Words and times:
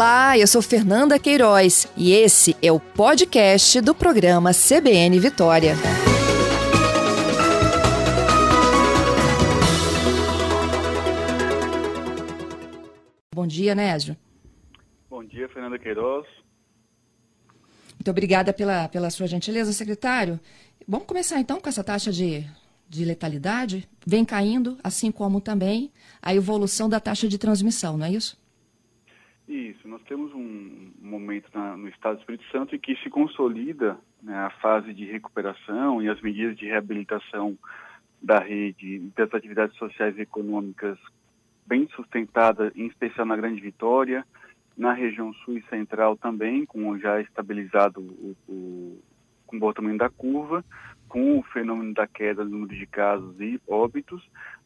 Olá, 0.00 0.38
eu 0.38 0.46
sou 0.46 0.62
Fernanda 0.62 1.18
Queiroz 1.18 1.86
e 1.94 2.10
esse 2.12 2.56
é 2.62 2.72
o 2.72 2.80
podcast 2.80 3.82
do 3.82 3.94
programa 3.94 4.50
CBN 4.54 5.20
Vitória. 5.20 5.74
Bom 13.34 13.46
dia, 13.46 13.74
Nésio. 13.74 14.16
Bom 15.10 15.22
dia, 15.22 15.46
Fernanda 15.50 15.78
Queiroz. 15.78 16.26
Muito 17.92 18.10
obrigada 18.10 18.54
pela, 18.54 18.88
pela 18.88 19.10
sua 19.10 19.26
gentileza, 19.26 19.70
secretário. 19.70 20.40
Vamos 20.88 21.06
começar 21.06 21.38
então 21.40 21.60
com 21.60 21.68
essa 21.68 21.84
taxa 21.84 22.10
de, 22.10 22.46
de 22.88 23.04
letalidade? 23.04 23.86
Vem 24.06 24.24
caindo, 24.24 24.78
assim 24.82 25.12
como 25.12 25.42
também 25.42 25.92
a 26.22 26.34
evolução 26.34 26.88
da 26.88 26.98
taxa 26.98 27.28
de 27.28 27.36
transmissão, 27.36 27.98
não 27.98 28.06
é 28.06 28.12
isso? 28.12 28.39
Isso, 29.50 29.88
nós 29.88 30.00
temos 30.04 30.32
um 30.32 30.92
momento 31.02 31.50
na, 31.52 31.76
no 31.76 31.88
Estado 31.88 32.14
do 32.14 32.20
Espírito 32.20 32.44
Santo 32.52 32.76
em 32.76 32.78
que 32.78 32.94
se 33.02 33.10
consolida 33.10 33.98
né, 34.22 34.32
a 34.32 34.50
fase 34.50 34.94
de 34.94 35.04
recuperação 35.06 36.00
e 36.00 36.08
as 36.08 36.20
medidas 36.20 36.56
de 36.56 36.66
reabilitação 36.66 37.58
da 38.22 38.38
rede 38.38 39.10
das 39.16 39.34
atividades 39.34 39.76
sociais 39.76 40.16
e 40.16 40.20
econômicas 40.20 40.96
bem 41.66 41.88
sustentada, 41.96 42.70
em 42.76 42.86
especial 42.86 43.26
na 43.26 43.34
Grande 43.34 43.60
Vitória, 43.60 44.24
na 44.78 44.92
região 44.92 45.34
sul 45.34 45.58
e 45.58 45.62
central 45.62 46.16
também, 46.16 46.64
com 46.64 46.96
já 46.96 47.20
estabilizado 47.20 48.00
o, 48.00 48.36
o 48.48 49.02
comportamento 49.48 49.98
da 49.98 50.08
curva, 50.08 50.64
com 51.08 51.40
o 51.40 51.42
fenômeno 51.42 51.92
da 51.92 52.06
queda 52.06 52.44
do 52.44 52.50
número 52.50 52.76
de 52.76 52.86
casos 52.86 53.34
e 53.40 53.60
óbitos, 53.66 54.22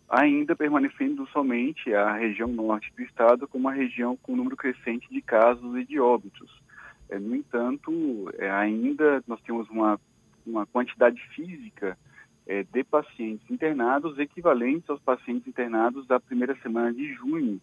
ainda 0.09 0.55
permanecendo 0.55 1.27
somente 1.29 1.93
a 1.95 2.15
região 2.15 2.49
norte 2.49 2.93
do 2.97 3.03
estado 3.03 3.49
como 3.49 3.69
uma 3.69 3.73
região 3.73 4.17
com 4.17 4.37
número 4.37 4.57
crescente 4.57 5.09
de 5.11 5.21
casos 5.23 5.77
e 5.77 5.85
de 5.85 5.99
óbitos. 5.99 6.63
É, 7.09 7.19
no 7.19 7.35
entanto, 7.35 8.31
é, 8.39 8.51
ainda 8.51 9.23
nós 9.27 9.41
temos 9.43 9.69
uma, 9.69 10.01
uma 10.47 10.67
quantidade 10.67 11.21
física 11.35 11.99
é, 12.47 12.63
de 12.63 12.85
pacientes 12.85 13.51
internados 13.51 14.19
equivalentes 14.19 14.89
aos 14.89 15.01
pacientes 15.01 15.47
internados 15.47 16.07
da 16.07 16.21
primeira 16.21 16.55
semana 16.57 16.93
de 16.93 17.13
junho, 17.15 17.61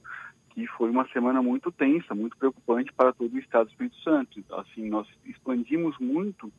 que 0.49 0.67
foi 0.67 0.89
uma 0.89 1.07
semana 1.09 1.41
muito 1.41 1.71
tensa, 1.71 2.13
muito 2.13 2.37
preocupante 2.37 2.91
para 2.91 3.13
todo 3.13 3.33
o 3.33 3.39
estado 3.39 3.65
do 3.65 3.71
Espírito 3.71 3.97
Santo. 4.01 4.43
Assim, 4.51 4.89
nós 4.89 5.07
expandimos 5.25 5.97
muito 5.99 6.51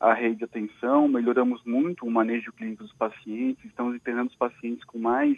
a 0.00 0.12
rede 0.12 0.36
de 0.36 0.44
atenção, 0.44 1.08
melhoramos 1.08 1.62
muito 1.64 2.06
o 2.06 2.10
manejo 2.10 2.52
clínico 2.52 2.84
dos 2.84 2.92
pacientes, 2.92 3.64
estamos 3.64 3.96
internando 3.96 4.30
os 4.30 4.36
pacientes 4.36 4.84
com 4.84 4.98
mais 4.98 5.36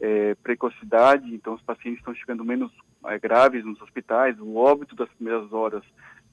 é, 0.00 0.34
precocidade, 0.36 1.34
então 1.34 1.54
os 1.54 1.62
pacientes 1.62 1.98
estão 1.98 2.14
chegando 2.14 2.44
menos 2.44 2.70
é, 3.06 3.18
graves 3.18 3.64
nos 3.64 3.80
hospitais, 3.80 4.38
o 4.38 4.56
óbito 4.56 4.94
das 4.94 5.08
primeiras 5.10 5.52
horas 5.52 5.82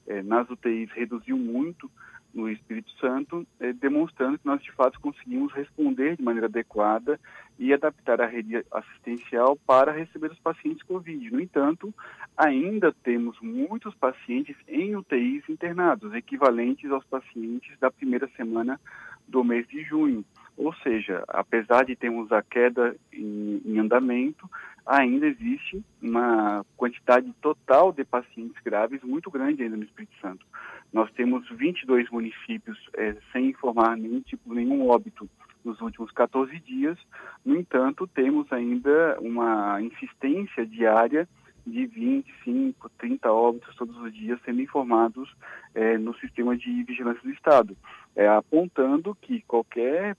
é, 0.06 0.22
nas 0.22 0.48
UTIs 0.48 0.90
reduziu 0.92 1.36
muito 1.36 1.90
no 2.34 2.50
Espírito 2.50 2.90
Santo, 2.98 3.46
é, 3.60 3.72
demonstrando 3.72 4.38
que 4.38 4.46
nós 4.46 4.62
de 4.62 4.72
fato 4.72 5.00
conseguimos 5.00 5.52
responder 5.52 6.16
de 6.16 6.22
maneira 6.22 6.46
adequada 6.46 7.18
e 7.58 7.72
adaptar 7.72 8.20
a 8.20 8.26
rede 8.26 8.64
assistencial 8.72 9.56
para 9.64 9.92
receber 9.92 10.32
os 10.32 10.38
pacientes 10.40 10.82
COVID. 10.82 11.30
No 11.30 11.40
entanto, 11.40 11.94
ainda 12.36 12.92
temos 13.04 13.38
muitos 13.40 13.94
pacientes 13.94 14.56
em 14.66 14.96
UTIs 14.96 15.48
internados, 15.48 16.12
equivalentes 16.12 16.90
aos 16.90 17.04
pacientes 17.04 17.78
da 17.78 17.90
primeira 17.90 18.28
semana 18.36 18.80
do 19.28 19.44
mês 19.44 19.66
de 19.68 19.82
junho. 19.84 20.24
Ou 20.56 20.72
seja, 20.74 21.24
apesar 21.28 21.84
de 21.84 21.96
termos 21.96 22.30
a 22.30 22.42
queda 22.42 22.94
em, 23.12 23.60
em 23.64 23.78
andamento, 23.78 24.48
ainda 24.86 25.26
existe 25.26 25.82
uma 26.02 26.64
quantidade 26.76 27.32
total 27.40 27.92
de 27.92 28.04
pacientes 28.04 28.60
graves 28.62 29.02
muito 29.02 29.30
grande 29.30 29.62
ainda 29.62 29.76
no 29.76 29.84
Espírito 29.84 30.14
Santo. 30.20 30.44
Nós 30.92 31.10
temos 31.12 31.48
22 31.48 32.10
municípios 32.10 32.78
é, 32.94 33.16
sem 33.32 33.50
informar 33.50 33.96
nenhum 33.96 34.20
tipo, 34.20 34.52
nenhum 34.52 34.88
óbito 34.88 35.28
nos 35.64 35.80
últimos 35.80 36.12
14 36.12 36.58
dias. 36.60 36.98
No 37.44 37.56
entanto, 37.56 38.06
temos 38.06 38.52
ainda 38.52 39.18
uma 39.20 39.80
insistência 39.80 40.66
diária 40.66 41.26
de 41.66 41.86
25, 41.86 42.90
30 42.98 43.32
óbitos 43.32 43.74
todos 43.76 43.96
os 43.96 44.12
dias 44.12 44.38
sendo 44.44 44.60
informados 44.60 45.34
é, 45.74 45.96
no 45.96 46.14
sistema 46.18 46.54
de 46.54 46.82
vigilância 46.82 47.22
do 47.22 47.30
Estado, 47.30 47.74
é, 48.14 48.28
apontando 48.28 49.16
que 49.22 49.40
qualquer 49.42 50.14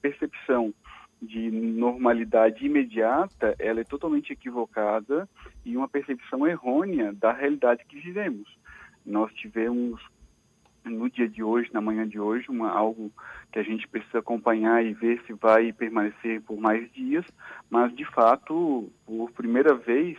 percepção 0.00 0.72
de 1.20 1.50
normalidade 1.50 2.64
imediata, 2.66 3.54
ela 3.58 3.80
é 3.80 3.84
totalmente 3.84 4.32
equivocada 4.32 5.28
e 5.64 5.76
uma 5.76 5.88
percepção 5.88 6.46
errônea 6.46 7.12
da 7.12 7.32
realidade 7.32 7.84
que 7.86 7.98
vivemos. 8.00 8.48
Nós 9.04 9.32
tivemos 9.34 10.00
no 10.84 11.08
dia 11.08 11.28
de 11.28 11.42
hoje, 11.42 11.70
na 11.72 11.80
manhã 11.80 12.06
de 12.06 12.20
hoje, 12.20 12.46
uma, 12.48 12.70
algo 12.70 13.10
que 13.50 13.58
a 13.58 13.62
gente 13.62 13.88
precisa 13.88 14.18
acompanhar 14.18 14.84
e 14.84 14.92
ver 14.92 15.22
se 15.26 15.32
vai 15.32 15.72
permanecer 15.72 16.42
por 16.42 16.58
mais 16.58 16.90
dias, 16.92 17.24
mas 17.70 17.94
de 17.94 18.04
fato, 18.04 18.90
por 19.06 19.30
primeira 19.32 19.74
vez 19.74 20.18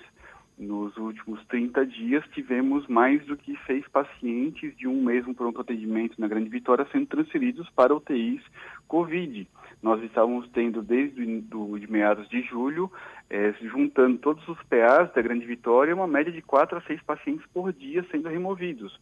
nos 0.58 0.96
últimos 0.98 1.44
30 1.48 1.86
dias, 1.86 2.24
tivemos 2.34 2.88
mais 2.88 3.24
do 3.26 3.36
que 3.36 3.58
seis 3.66 3.86
pacientes 3.90 4.76
de 4.78 4.88
um 4.88 5.04
mesmo 5.04 5.36
pronto 5.36 5.60
atendimento 5.60 6.20
na 6.20 6.28
Grande 6.28 6.50
Vitória 6.50 6.88
sendo 6.92 7.08
transferidos 7.08 7.70
para 7.72 7.94
UTIs 7.96 8.42
Covid. 8.88 9.48
Nós 9.84 10.02
estávamos 10.04 10.50
tendo 10.52 10.82
desde 10.82 11.42
do, 11.42 11.78
de 11.78 11.92
meados 11.92 12.28
de 12.30 12.42
julho, 12.42 12.92
eh, 13.30 13.54
juntando 13.62 14.18
todos 14.18 14.48
os 14.48 14.58
PAs 14.64 15.12
da 15.14 15.22
Grande 15.22 15.46
Vitória, 15.46 15.94
uma 15.94 16.08
média 16.08 16.32
de 16.32 16.42
quatro 16.42 16.78
a 16.78 16.82
seis 16.82 17.02
pacientes 17.04 17.46
por 17.54 17.74
dia 17.74 18.06
sendo 18.10 18.30
removidos. 18.30 18.98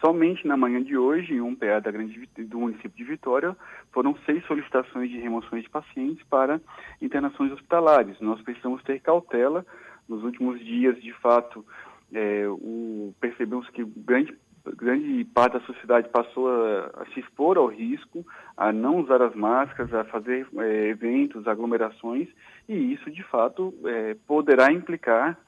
Somente 0.00 0.46
na 0.46 0.56
manhã 0.56 0.82
de 0.82 0.96
hoje, 0.96 1.34
em 1.34 1.40
um 1.40 1.56
PA 1.56 1.80
da 1.80 1.90
grande, 1.90 2.28
do 2.36 2.60
município 2.60 2.90
de 2.90 3.02
Vitória, 3.02 3.56
foram 3.92 4.16
seis 4.24 4.44
solicitações 4.46 5.10
de 5.10 5.18
remoções 5.18 5.64
de 5.64 5.70
pacientes 5.70 6.24
para 6.30 6.60
internações 7.02 7.50
hospitalares. 7.50 8.20
Nós 8.20 8.40
precisamos 8.42 8.82
ter 8.84 9.00
cautela. 9.00 9.66
Nos 10.08 10.22
últimos 10.22 10.58
dias, 10.60 11.00
de 11.02 11.12
fato, 11.14 11.64
é, 12.12 12.46
o, 12.48 13.14
percebemos 13.20 13.68
que 13.70 13.84
grande, 13.84 14.36
grande 14.76 15.24
parte 15.26 15.54
da 15.54 15.60
sociedade 15.60 16.08
passou 16.08 16.48
a, 16.48 17.02
a, 17.02 17.06
se 17.12 17.20
expor 17.20 17.58
ao 17.58 17.66
risco, 17.66 18.24
a 18.56 18.72
não 18.72 19.00
usar 19.00 19.20
as 19.22 19.34
máscaras, 19.34 19.92
a 19.92 20.04
fazer 20.04 20.46
é, 20.56 20.88
eventos, 20.88 21.46
aglomerações, 21.46 22.28
e 22.68 22.74
isso, 22.92 23.10
de 23.10 23.22
fato, 23.24 23.74
é, 23.84 24.16
poderá 24.26 24.72
implicar 24.72 25.38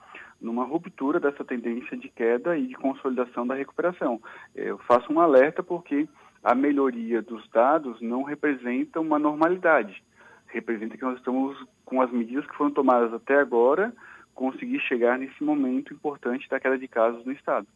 numa 0.40 0.64
ruptura 0.64 1.20
dessa 1.20 1.44
tendência 1.44 1.96
de 1.96 2.08
queda 2.08 2.56
e 2.56 2.66
de 2.66 2.74
consolidação 2.74 3.46
da 3.46 3.54
recuperação. 3.54 4.20
Eu 4.54 4.78
faço 4.78 5.12
um 5.12 5.20
alerta 5.20 5.62
porque 5.62 6.08
a 6.42 6.54
melhoria 6.54 7.20
dos 7.20 7.46
dados 7.50 8.00
não 8.00 8.22
representa 8.22 9.00
uma 9.00 9.18
normalidade. 9.18 10.02
Representa 10.46 10.96
que 10.96 11.04
nós 11.04 11.18
estamos, 11.18 11.56
com 11.84 12.00
as 12.00 12.10
medidas 12.10 12.46
que 12.46 12.56
foram 12.56 12.70
tomadas 12.70 13.12
até 13.12 13.36
agora, 13.38 13.92
conseguir 14.34 14.80
chegar 14.80 15.18
nesse 15.18 15.42
momento 15.42 15.92
importante 15.92 16.48
da 16.48 16.58
queda 16.58 16.78
de 16.78 16.88
casos 16.88 17.24
no 17.24 17.32
Estado. 17.32 17.66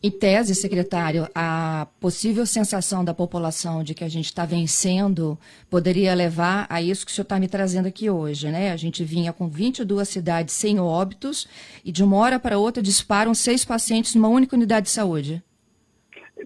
Em 0.00 0.12
tese, 0.12 0.54
secretário, 0.54 1.26
a 1.34 1.88
possível 2.00 2.46
sensação 2.46 3.04
da 3.04 3.12
população 3.12 3.82
de 3.82 3.94
que 3.94 4.04
a 4.04 4.08
gente 4.08 4.26
está 4.26 4.46
vencendo 4.46 5.36
poderia 5.68 6.14
levar 6.14 6.68
a 6.70 6.80
isso 6.80 7.04
que 7.04 7.10
o 7.10 7.14
senhor 7.14 7.24
está 7.24 7.40
me 7.40 7.48
trazendo 7.48 7.88
aqui 7.88 8.08
hoje, 8.08 8.48
né? 8.48 8.70
A 8.70 8.76
gente 8.76 9.02
vinha 9.02 9.32
com 9.32 9.48
22 9.48 10.08
cidades 10.08 10.54
sem 10.54 10.78
óbitos 10.78 11.48
e 11.84 11.90
de 11.90 12.04
uma 12.04 12.16
hora 12.16 12.38
para 12.38 12.58
outra 12.58 12.80
disparam 12.80 13.34
seis 13.34 13.64
pacientes 13.64 14.14
numa 14.14 14.28
única 14.28 14.54
unidade 14.54 14.86
de 14.86 14.92
saúde. 14.92 15.42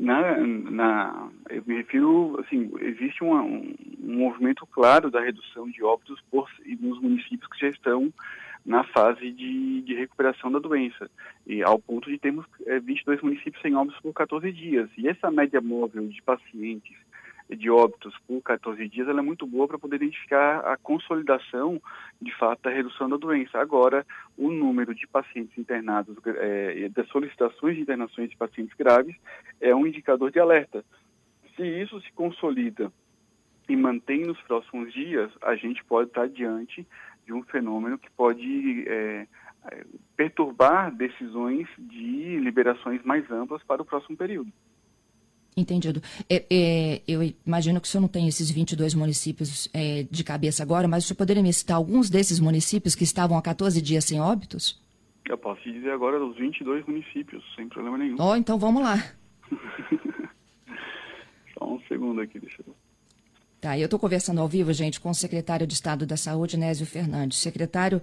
Na, 0.00 0.38
na, 0.38 1.28
eu 1.50 1.62
me 1.66 1.76
refiro, 1.76 2.40
assim, 2.40 2.70
existe 2.80 3.22
uma, 3.22 3.42
um, 3.42 3.74
um 4.02 4.16
movimento 4.16 4.66
claro 4.66 5.10
da 5.10 5.20
redução 5.20 5.68
de 5.68 5.84
óbitos 5.84 6.18
por, 6.30 6.48
nos 6.80 6.98
municípios 7.02 7.50
que 7.50 7.60
já 7.60 7.68
estão 7.68 8.10
na 8.64 8.84
fase 8.84 9.30
de, 9.32 9.82
de 9.82 9.94
recuperação 9.94 10.50
da 10.50 10.58
doença, 10.58 11.10
e 11.46 11.62
ao 11.62 11.78
ponto 11.78 12.08
de 12.08 12.18
termos 12.18 12.46
é, 12.66 12.78
22 12.78 13.20
municípios 13.20 13.60
sem 13.60 13.74
óbitos 13.74 14.00
por 14.00 14.12
14 14.12 14.52
dias. 14.52 14.88
E 14.96 15.08
essa 15.08 15.30
média 15.30 15.60
móvel 15.60 16.06
de 16.06 16.22
pacientes 16.22 16.96
de 17.56 17.70
óbitos 17.70 18.14
por 18.26 18.40
14 18.42 18.88
dias 18.88 19.08
ela 19.08 19.20
é 19.20 19.22
muito 19.22 19.46
boa 19.46 19.68
para 19.68 19.78
poder 19.78 19.96
identificar 19.96 20.60
a 20.60 20.76
consolidação, 20.76 21.80
de 22.20 22.34
fato, 22.36 22.62
da 22.62 22.70
redução 22.70 23.08
da 23.08 23.16
doença. 23.16 23.58
Agora, 23.58 24.06
o 24.36 24.50
número 24.50 24.94
de 24.94 25.06
pacientes 25.06 25.56
internados, 25.58 26.16
é, 26.26 26.88
das 26.88 27.08
solicitações 27.08 27.76
de 27.76 27.82
internações 27.82 28.30
de 28.30 28.36
pacientes 28.36 28.74
graves, 28.76 29.14
é 29.60 29.74
um 29.74 29.86
indicador 29.86 30.30
de 30.30 30.38
alerta. 30.38 30.84
Se 31.56 31.62
isso 31.62 32.00
se 32.00 32.12
consolida 32.12 32.90
e 33.68 33.76
mantém 33.76 34.22
nos 34.26 34.40
próximos 34.42 34.92
dias, 34.92 35.30
a 35.42 35.54
gente 35.54 35.84
pode 35.84 36.08
estar 36.08 36.28
diante 36.28 36.86
de 37.26 37.32
um 37.32 37.42
fenômeno 37.44 37.98
que 37.98 38.10
pode 38.10 38.84
é, 38.88 39.26
é, 39.70 39.86
perturbar 40.16 40.94
decisões 40.94 41.68
de 41.78 42.38
liberações 42.40 43.02
mais 43.04 43.30
amplas 43.30 43.62
para 43.62 43.82
o 43.82 43.84
próximo 43.84 44.16
período. 44.16 44.52
Entendido. 45.56 46.00
É, 46.30 46.46
é, 46.50 47.02
eu 47.06 47.20
imagino 47.46 47.78
que 47.80 47.86
o 47.86 47.90
senhor 47.90 48.00
não 48.00 48.08
tem 48.08 48.26
esses 48.26 48.50
22 48.50 48.94
municípios 48.94 49.68
é, 49.74 50.04
de 50.10 50.24
cabeça 50.24 50.62
agora, 50.62 50.88
mas 50.88 51.04
o 51.04 51.08
senhor 51.08 51.18
poderia 51.18 51.42
me 51.42 51.52
citar 51.52 51.76
alguns 51.76 52.08
desses 52.08 52.40
municípios 52.40 52.94
que 52.94 53.04
estavam 53.04 53.36
há 53.36 53.42
14 53.42 53.82
dias 53.82 54.04
sem 54.04 54.18
óbitos? 54.18 54.80
Eu 55.28 55.36
posso 55.36 55.60
te 55.60 55.72
dizer 55.72 55.90
agora 55.90 56.18
dos 56.18 56.36
22 56.36 56.86
municípios, 56.86 57.44
sem 57.54 57.68
problema 57.68 57.98
nenhum. 57.98 58.16
Oh, 58.18 58.34
então 58.34 58.58
vamos 58.58 58.82
lá. 58.82 58.96
Só 61.58 61.66
um 61.66 61.80
segundo 61.82 62.20
aqui, 62.22 62.40
deixa 62.40 62.62
eu... 62.66 62.74
Tá, 63.62 63.78
eu 63.78 63.84
estou 63.84 63.96
conversando 63.96 64.40
ao 64.40 64.48
vivo, 64.48 64.72
gente, 64.72 64.98
com 64.98 65.08
o 65.08 65.14
secretário 65.14 65.68
de 65.68 65.72
Estado 65.72 66.04
da 66.04 66.16
Saúde, 66.16 66.56
Nésio 66.56 66.84
Fernandes. 66.84 67.38
Secretário 67.38 68.02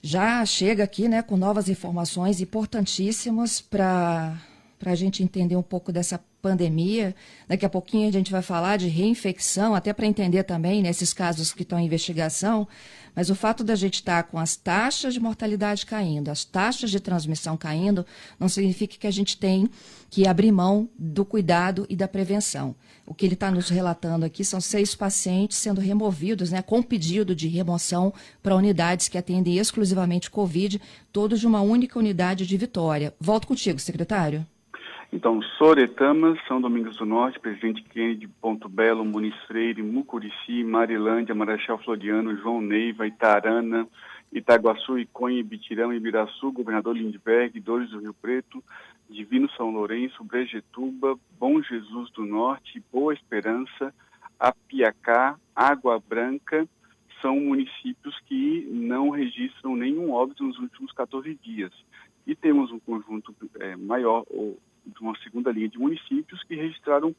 já 0.00 0.46
chega 0.46 0.84
aqui 0.84 1.08
né, 1.08 1.22
com 1.22 1.36
novas 1.36 1.68
informações 1.68 2.40
importantíssimas 2.40 3.60
para 3.60 4.40
a 4.84 4.94
gente 4.94 5.22
entender 5.22 5.56
um 5.56 5.62
pouco 5.62 5.92
dessa 5.92 6.20
pandemia. 6.40 7.14
Daqui 7.48 7.66
a 7.66 7.68
pouquinho 7.68 8.08
a 8.08 8.12
gente 8.12 8.30
vai 8.30 8.42
falar 8.42 8.76
de 8.76 8.88
reinfecção, 8.88 9.74
até 9.74 9.92
para 9.92 10.06
entender 10.06 10.44
também 10.44 10.82
nesses 10.82 11.12
casos 11.12 11.52
que 11.52 11.62
estão 11.62 11.78
em 11.78 11.86
investigação. 11.86 12.68
Mas 13.14 13.30
o 13.30 13.34
fato 13.34 13.64
da 13.64 13.74
gente 13.74 13.94
estar 13.94 14.22
tá 14.22 14.28
com 14.28 14.38
as 14.38 14.54
taxas 14.56 15.14
de 15.14 15.20
mortalidade 15.20 15.86
caindo, 15.86 16.30
as 16.30 16.44
taxas 16.44 16.90
de 16.90 17.00
transmissão 17.00 17.56
caindo, 17.56 18.04
não 18.38 18.48
significa 18.48 18.96
que 18.98 19.06
a 19.06 19.10
gente 19.10 19.38
tem 19.38 19.68
que 20.10 20.28
abrir 20.28 20.52
mão 20.52 20.88
do 20.98 21.24
cuidado 21.24 21.86
e 21.88 21.96
da 21.96 22.06
prevenção. 22.06 22.74
O 23.06 23.14
que 23.14 23.24
ele 23.24 23.34
está 23.34 23.50
nos 23.50 23.68
relatando 23.68 24.26
aqui 24.26 24.44
são 24.44 24.60
seis 24.60 24.94
pacientes 24.94 25.56
sendo 25.56 25.80
removidos, 25.80 26.50
né, 26.50 26.60
com 26.60 26.82
pedido 26.82 27.34
de 27.34 27.48
remoção 27.48 28.12
para 28.42 28.56
unidades 28.56 29.08
que 29.08 29.16
atendem 29.16 29.56
exclusivamente 29.56 30.30
Covid, 30.30 30.80
todos 31.12 31.40
de 31.40 31.46
uma 31.46 31.60
única 31.60 31.98
unidade 31.98 32.46
de 32.46 32.56
Vitória. 32.56 33.14
Volto 33.18 33.46
contigo, 33.46 33.78
secretário. 33.78 34.46
Então, 35.16 35.40
Soretama, 35.56 36.36
São 36.46 36.60
Domingos 36.60 36.98
do 36.98 37.06
Norte, 37.06 37.40
Presidente 37.40 37.82
Kennedy, 37.84 38.28
Ponto 38.28 38.68
Belo, 38.68 39.02
Muniz 39.02 39.34
Freire, 39.46 39.82
Mucurici, 39.82 40.62
Marilândia, 40.62 41.34
Marechal 41.34 41.78
Floriano, 41.78 42.36
João 42.36 42.60
Neiva, 42.60 43.06
Itarana, 43.06 43.88
Itaguaçu, 44.30 44.98
Iconha, 44.98 45.40
Ibitirão, 45.40 45.90
Ibiraçu, 45.90 46.52
Governador 46.52 46.94
Lindbergh, 46.98 47.58
Dores 47.60 47.88
do 47.88 48.00
Rio 48.00 48.12
Preto, 48.12 48.62
Divino 49.08 49.48
São 49.56 49.70
Lourenço, 49.70 50.22
Brejetuba, 50.22 51.18
Bom 51.40 51.62
Jesus 51.62 52.10
do 52.10 52.26
Norte, 52.26 52.82
Boa 52.92 53.14
Esperança, 53.14 53.94
Apiacá, 54.38 55.38
Água 55.56 55.98
Branca, 55.98 56.68
são 57.22 57.40
municípios 57.40 58.20
que 58.26 58.68
não 58.70 59.08
registram 59.08 59.76
nenhum 59.76 60.12
óbito 60.12 60.44
nos 60.44 60.58
últimos 60.58 60.92
14 60.92 61.34
dias. 61.42 61.72
E 62.26 62.34
temos 62.34 62.70
um 62.70 62.78
conjunto 62.78 63.34
é, 63.60 63.76
maior, 63.76 64.26
ou 64.28 64.58
de 64.86 65.00
uma 65.00 65.16
segunda 65.18 65.50
linha 65.50 65.68
de 65.68 65.78
municípios 65.78 66.42
que 66.44 66.54
registraram 66.54 67.14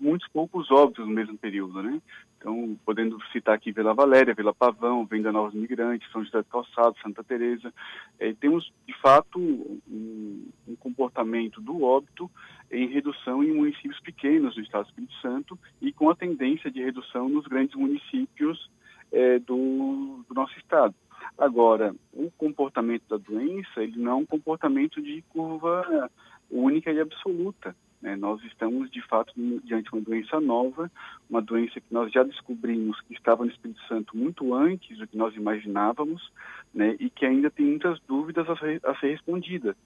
muitos 0.00 0.26
poucos 0.28 0.70
óbitos 0.70 1.06
no 1.06 1.12
mesmo 1.12 1.36
período, 1.36 1.82
né? 1.82 2.00
Então, 2.38 2.76
podendo 2.84 3.22
citar 3.30 3.54
aqui 3.54 3.70
Vila 3.70 3.94
Valéria, 3.94 4.34
Vila 4.34 4.52
Pavão, 4.52 5.06
Venda 5.06 5.30
Novos 5.30 5.54
Migrantes, 5.54 6.10
São 6.10 6.24
José 6.24 6.38
do 6.38 6.44
Calçado, 6.44 6.96
Santa 7.00 7.22
Teresa, 7.22 7.72
é, 8.18 8.32
temos 8.32 8.72
de 8.86 8.94
fato 9.00 9.38
um, 9.38 10.48
um, 10.66 10.76
comportamento 10.76 11.60
do 11.60 11.84
óbito 11.84 12.28
em 12.70 12.88
redução 12.88 13.44
em 13.44 13.52
municípios 13.52 14.00
pequenos 14.00 14.54
do 14.54 14.60
Estado 14.60 14.84
do 14.84 14.88
Espírito 14.88 15.14
Santo 15.20 15.58
e 15.80 15.92
com 15.92 16.10
a 16.10 16.16
tendência 16.16 16.70
de 16.70 16.82
redução 16.82 17.28
nos 17.28 17.46
grandes 17.46 17.76
municípios 17.76 18.68
é, 19.12 19.38
do, 19.38 20.24
do 20.28 20.34
nosso 20.34 20.58
estado. 20.58 20.94
Agora, 21.38 21.94
o 22.12 22.30
comportamento 22.32 23.04
da 23.08 23.16
doença, 23.16 23.82
ele 23.82 23.98
não 23.98 24.12
é 24.12 24.14
um 24.16 24.26
comportamento 24.26 25.00
de 25.00 25.22
curva 25.28 26.10
única 26.52 26.92
e 26.92 27.00
absoluta. 27.00 27.74
Né? 28.00 28.16
Nós 28.16 28.42
estamos, 28.44 28.90
de 28.90 29.00
fato, 29.02 29.32
diante 29.64 29.88
de 29.88 29.96
uma 29.96 30.02
doença 30.02 30.40
nova, 30.40 30.90
uma 31.30 31.40
doença 31.40 31.80
que 31.80 31.92
nós 31.92 32.12
já 32.12 32.22
descobrimos 32.22 33.00
que 33.02 33.14
estava 33.14 33.44
no 33.44 33.50
Espírito 33.50 33.80
Santo 33.86 34.16
muito 34.16 34.52
antes 34.54 34.98
do 34.98 35.06
que 35.06 35.16
nós 35.16 35.34
imaginávamos 35.36 36.30
né? 36.74 36.96
e 36.98 37.08
que 37.08 37.24
ainda 37.24 37.50
tem 37.50 37.64
muitas 37.64 38.00
dúvidas 38.08 38.48
a 38.50 38.56
ser, 38.56 38.80
a 38.84 38.94
ser 38.96 39.10
respondida. 39.12 39.76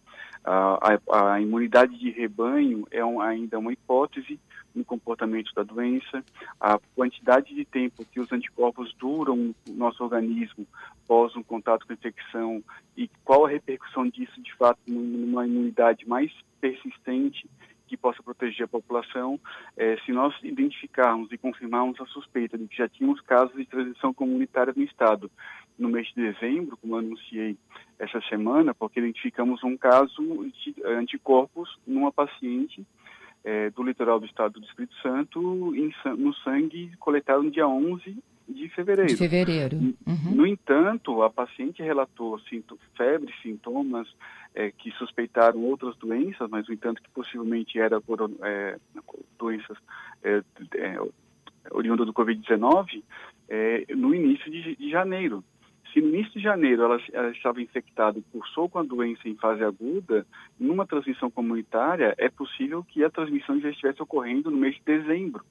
A, 0.44 0.98
a, 1.32 1.40
imunidade 1.40 1.98
de 1.98 2.10
rebanho 2.10 2.86
é 2.90 3.04
um, 3.04 3.20
ainda 3.20 3.58
uma 3.58 3.72
hipótese 3.72 4.38
no 4.74 4.84
comportamento 4.84 5.52
da 5.54 5.62
doença, 5.62 6.22
a 6.60 6.78
quantidade 6.94 7.54
de 7.54 7.64
tempo 7.64 8.04
que 8.04 8.20
os 8.20 8.30
anticorpos 8.30 8.94
duram 8.98 9.54
no 9.66 9.74
nosso 9.74 10.04
organismo 10.04 10.66
após 11.04 11.34
um 11.34 11.42
contato 11.42 11.86
com 11.86 11.92
a 11.92 11.96
infecção 11.96 12.62
e 12.96 13.08
qual 13.24 13.46
a 13.46 13.48
repercussão 13.48 14.06
disso, 14.08 14.40
de 14.42 14.54
fato, 14.54 14.78
numa 14.86 15.46
imunidade 15.46 16.06
mais 16.06 16.30
persistente 16.60 17.48
que 17.86 17.96
possa 17.96 18.22
proteger 18.22 18.64
a 18.64 18.68
população. 18.68 19.40
É, 19.76 19.96
se 20.04 20.12
nós 20.12 20.34
identificarmos 20.42 21.30
e 21.32 21.38
confirmarmos 21.38 22.00
a 22.00 22.06
suspeita 22.06 22.58
de 22.58 22.66
que 22.66 22.76
já 22.76 22.88
tínhamos 22.88 23.20
casos 23.20 23.56
de 23.56 23.64
transmissão 23.64 24.12
comunitária 24.12 24.72
no 24.76 24.82
Estado 24.82 25.30
no 25.78 25.88
mês 25.88 26.08
de 26.08 26.32
dezembro, 26.32 26.76
como 26.76 26.96
anunciei 26.96 27.56
essa 27.98 28.20
semana, 28.28 28.74
porque 28.74 29.00
identificamos 29.00 29.62
um 29.64 29.76
caso 29.76 30.22
de 30.52 30.74
anticorpos 30.84 31.78
numa 31.86 32.12
paciente 32.12 32.86
é, 33.44 33.70
do 33.70 33.82
litoral 33.82 34.18
do 34.18 34.26
estado 34.26 34.58
do 34.58 34.66
Espírito 34.66 34.94
Santo 35.00 35.74
em, 35.76 35.94
no 36.16 36.34
sangue 36.34 36.90
coletado 36.98 37.42
no 37.42 37.50
dia 37.50 37.66
11 37.66 38.16
de 38.48 38.68
fevereiro. 38.68 39.10
De 39.10 39.16
fevereiro. 39.16 39.76
Uhum. 39.76 40.34
No 40.34 40.46
entanto, 40.46 41.22
a 41.22 41.30
paciente 41.30 41.82
relatou 41.82 42.38
febre, 42.96 43.32
sintomas 43.42 44.08
é, 44.54 44.70
que 44.70 44.90
suspeitaram 44.92 45.62
outras 45.64 45.96
doenças, 45.96 46.48
mas 46.50 46.66
no 46.66 46.74
entanto 46.74 47.02
que 47.02 47.10
possivelmente 47.10 47.78
era 47.78 48.00
por 48.00 48.30
é, 48.42 48.78
doenças 49.38 49.76
é, 50.22 50.42
é, 50.74 50.98
oriundas 51.70 52.06
do 52.06 52.12
Covid-19 52.12 53.02
é, 53.48 53.84
no 53.94 54.14
início 54.14 54.50
de, 54.50 54.76
de 54.76 54.90
janeiro. 54.90 55.44
Se 55.96 56.02
no 56.02 56.08
início 56.08 56.32
de 56.34 56.40
janeiro 56.40 56.82
ela, 56.82 57.00
ela 57.10 57.30
estava 57.30 57.62
infectada 57.62 58.18
e 58.18 58.22
cursou 58.30 58.68
com 58.68 58.78
a 58.78 58.82
doença 58.82 59.26
em 59.26 59.34
fase 59.34 59.64
aguda, 59.64 60.26
numa 60.60 60.86
transmissão 60.86 61.30
comunitária, 61.30 62.14
é 62.18 62.28
possível 62.28 62.84
que 62.84 63.02
a 63.02 63.08
transmissão 63.08 63.58
já 63.58 63.70
estivesse 63.70 64.02
ocorrendo 64.02 64.50
no 64.50 64.58
mês 64.58 64.74
de 64.74 64.82
dezembro. 64.84 65.42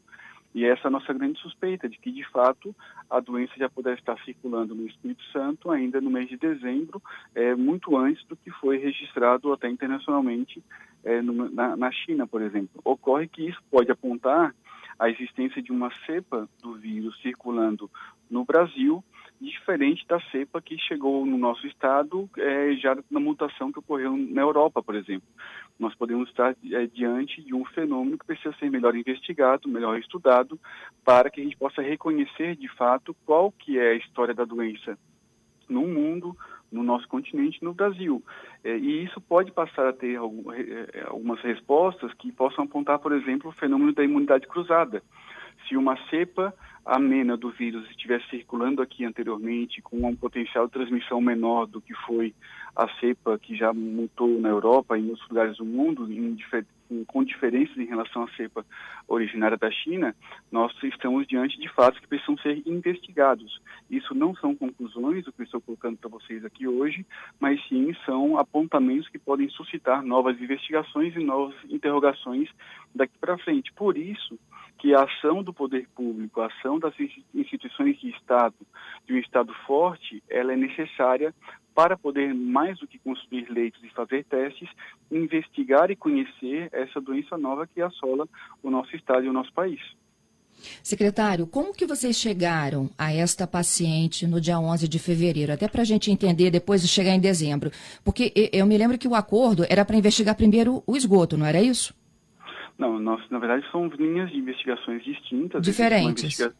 E 0.53 0.63
essa 0.63 0.83
é 0.83 0.88
a 0.88 0.92
nossa 0.92 1.12
grande 1.12 1.39
suspeita, 1.39 1.89
de 1.89 1.97
que, 1.97 2.12
de 2.12 2.24
fato, 2.30 2.75
a 3.09 3.19
doença 3.19 3.53
já 3.57 3.68
pudesse 3.68 4.01
estar 4.01 4.24
circulando 4.24 4.75
no 4.75 4.86
Espírito 4.86 5.24
Santo 5.33 5.71
ainda 5.71 6.00
no 6.00 6.12
mês 6.12 6.30
de 6.30 6.38
dezembro, 6.38 7.01
é, 7.33 7.56
muito 7.56 7.98
antes 7.98 8.24
do 8.27 8.36
que 8.36 8.51
foi 8.51 8.77
registrado 8.77 9.51
até 9.51 9.68
internacionalmente 9.68 10.63
é, 11.03 11.24
no, 11.24 11.50
na, 11.50 11.75
na 11.75 11.91
China, 11.91 12.27
por 12.27 12.44
exemplo. 12.44 12.80
Ocorre 12.83 13.27
que 13.27 13.50
isso 13.50 13.63
pode 13.71 13.89
apontar 13.89 14.53
a 15.00 15.09
existência 15.09 15.59
de 15.59 15.71
uma 15.71 15.91
cepa 16.06 16.48
do 16.62 16.75
vírus 16.75 17.19
circulando 17.21 17.89
no 18.30 18.45
Brasil, 18.45 19.03
diferente 19.39 20.05
da 20.07 20.19
cepa 20.31 20.61
que 20.61 20.77
chegou 20.77 21.25
no 21.25 21.37
nosso 21.37 21.65
estado 21.67 22.29
é, 22.37 22.73
já 22.75 22.97
na 23.09 23.19
mutação 23.19 23.71
que 23.71 23.79
ocorreu 23.79 24.15
na 24.15 24.41
Europa, 24.41 24.81
por 24.81 24.95
exemplo. 24.95 25.27
Nós 25.77 25.93
podemos 25.95 26.29
estar 26.29 26.55
é, 26.71 26.88
diante 26.88 27.41
de 27.41 27.53
um 27.53 27.65
fenômeno 27.65 28.17
que 28.17 28.25
precisa 28.25 28.55
ser 28.57 28.69
melhor 28.69 28.95
investigado, 28.95 29.67
melhor 29.67 30.00
estudado, 30.00 30.60
para 31.03 31.29
que 31.29 31.41
a 31.41 31.43
gente 31.43 31.57
possa 31.57 31.81
reconhecer 31.81 32.55
de 32.55 32.67
fato 32.69 33.15
qual 33.25 33.51
que 33.51 33.77
é 33.77 33.91
a 33.91 33.95
história 33.95 34.33
da 34.33 34.45
doença 34.45 34.98
no 35.67 35.86
mundo, 35.88 36.36
no 36.71 36.83
nosso 36.83 37.07
continente, 37.07 37.63
no 37.63 37.74
Brasil. 37.74 38.24
É, 38.63 38.77
e 38.77 39.03
isso 39.03 39.19
pode 39.21 39.51
passar 39.51 39.88
a 39.88 39.93
ter 39.93 40.15
algum, 40.15 40.51
é, 40.51 41.03
algumas 41.07 41.41
respostas 41.41 42.13
que 42.13 42.31
possam 42.31 42.65
apontar, 42.65 43.00
por 43.00 43.12
exemplo, 43.12 43.50
o 43.50 43.53
fenômeno 43.53 43.93
da 43.93 44.03
imunidade 44.03 44.48
cruzada. 44.48 45.03
Se 45.67 45.75
uma 45.75 45.98
cepa 46.10 46.53
amena 46.86 47.36
do 47.36 47.50
vírus 47.50 47.89
estiver 47.89 48.22
circulando 48.29 48.81
aqui 48.81 49.03
anteriormente 49.03 49.81
com 49.81 50.07
um 50.07 50.15
potencial 50.15 50.67
de 50.67 50.74
transmissão 50.74 51.19
menor 51.19 51.65
do 51.65 51.81
que 51.81 51.95
foi 52.05 52.34
a 52.75 52.88
cepa 53.00 53.39
que 53.39 53.55
já 53.55 53.74
mutou 53.74 54.39
na 54.39 54.50
Europa 54.50 54.98
e 54.98 55.01
em 55.01 55.10
outros 55.10 55.27
lugares 55.27 55.57
do 55.57 55.65
mundo, 55.65 56.07
com 57.07 57.24
diferenças 57.24 57.75
em 57.77 57.86
relação 57.86 58.24
à 58.24 58.27
cepa 58.36 58.63
originária 59.07 59.57
da 59.57 59.72
China, 59.72 60.15
nós 60.51 60.72
estamos 60.84 61.25
diante 61.25 61.60
de 61.60 61.67
fatos 61.69 62.00
que 62.00 62.07
precisam 62.07 62.38
ser 62.38 62.62
investigados. 62.67 63.60
Isso 63.89 64.13
não 64.13 64.36
são 64.36 64.55
conclusões, 64.55 65.25
o 65.25 65.31
que 65.31 65.41
eu 65.41 65.45
estou 65.45 65.62
colocando 65.62 65.98
para 65.98 66.10
vocês 66.10 66.45
aqui 66.45 66.67
hoje, 66.67 67.03
mas 67.39 67.60
sim 67.67 67.95
são 68.05 68.38
apontamentos 68.38 69.10
que 69.10 69.17
podem 69.17 69.50
suscitar 69.50 70.03
novas 70.03 70.39
investigações 70.39 71.15
e 71.15 71.19
novas 71.19 71.55
interrogações 71.67 72.50
daqui 72.93 73.17
para 73.19 73.38
frente. 73.39 73.74
Por 73.74 73.98
isso, 73.98 74.38
que 74.77 74.94
a 74.94 75.03
ação 75.03 75.41
do 75.41 75.53
poder 75.53 75.88
público, 75.96 76.41
a 76.41 76.48
ação 76.48 76.79
das 76.79 76.94
instituições 77.34 78.00
de 78.00 78.10
Estado, 78.10 78.55
de 79.05 79.13
um 79.13 79.17
Estado 79.17 79.53
forte, 79.65 80.22
ela 80.29 80.53
é 80.53 80.55
necessária 80.55 81.34
para 81.74 81.98
poder, 81.98 82.34
mais 82.34 82.79
do 82.79 82.88
que 82.88 82.98
construir 83.00 83.50
leitos 83.50 83.84
e 83.84 83.89
fazer 83.89 84.24
testes, 84.25 84.70
investigar 85.12 85.91
e 85.91 85.96
conhecer 85.96 86.70
essa 86.72 87.01
doença 87.01 87.38
nova 87.38 87.67
que 87.67 87.82
assola 87.82 88.27
o 88.63 88.70
nosso 88.70 88.96
Estado 88.96 89.25
e 89.25 89.29
o 89.29 89.34
nosso 89.34 89.51
país. 89.51 89.82
Secretário, 90.82 91.46
como 91.46 91.74
que 91.74 91.86
vocês 91.86 92.15
chegaram 92.15 92.89
a 92.98 93.13
esta 93.13 93.46
paciente 93.46 94.25
no 94.25 94.39
dia 94.39 94.58
11 94.58 94.88
de 94.88 95.00
fevereiro? 95.00 95.51
Até 95.51 95.67
para 95.67 95.82
a 95.82 95.86
gente 95.86 96.10
entender 96.10 96.50
depois 96.50 96.82
de 96.82 96.88
chegar 96.88 97.13
em 97.13 97.20
dezembro. 97.20 97.72
Porque 98.05 98.32
eu 98.53 98.65
me 98.65 98.77
lembro 98.77 98.98
que 98.98 99.08
o 99.08 99.15
acordo 99.15 99.65
era 99.70 99.84
para 99.84 99.98
investigar 99.98 100.36
primeiro 100.36 100.82
o 100.88 100.96
esgoto, 100.96 101.38
não 101.38 101.46
era 101.46 101.62
isso? 101.62 101.94
Não, 102.77 103.00
nós, 103.00 103.22
na 103.29 103.39
verdade, 103.39 103.65
são 103.72 103.88
linhas 103.88 104.29
de 104.32 104.38
investigações 104.38 105.03
distintas. 105.03 105.62
Diferentes. 105.62 106.39
Uma, 106.39 106.48
investiga 106.48 106.55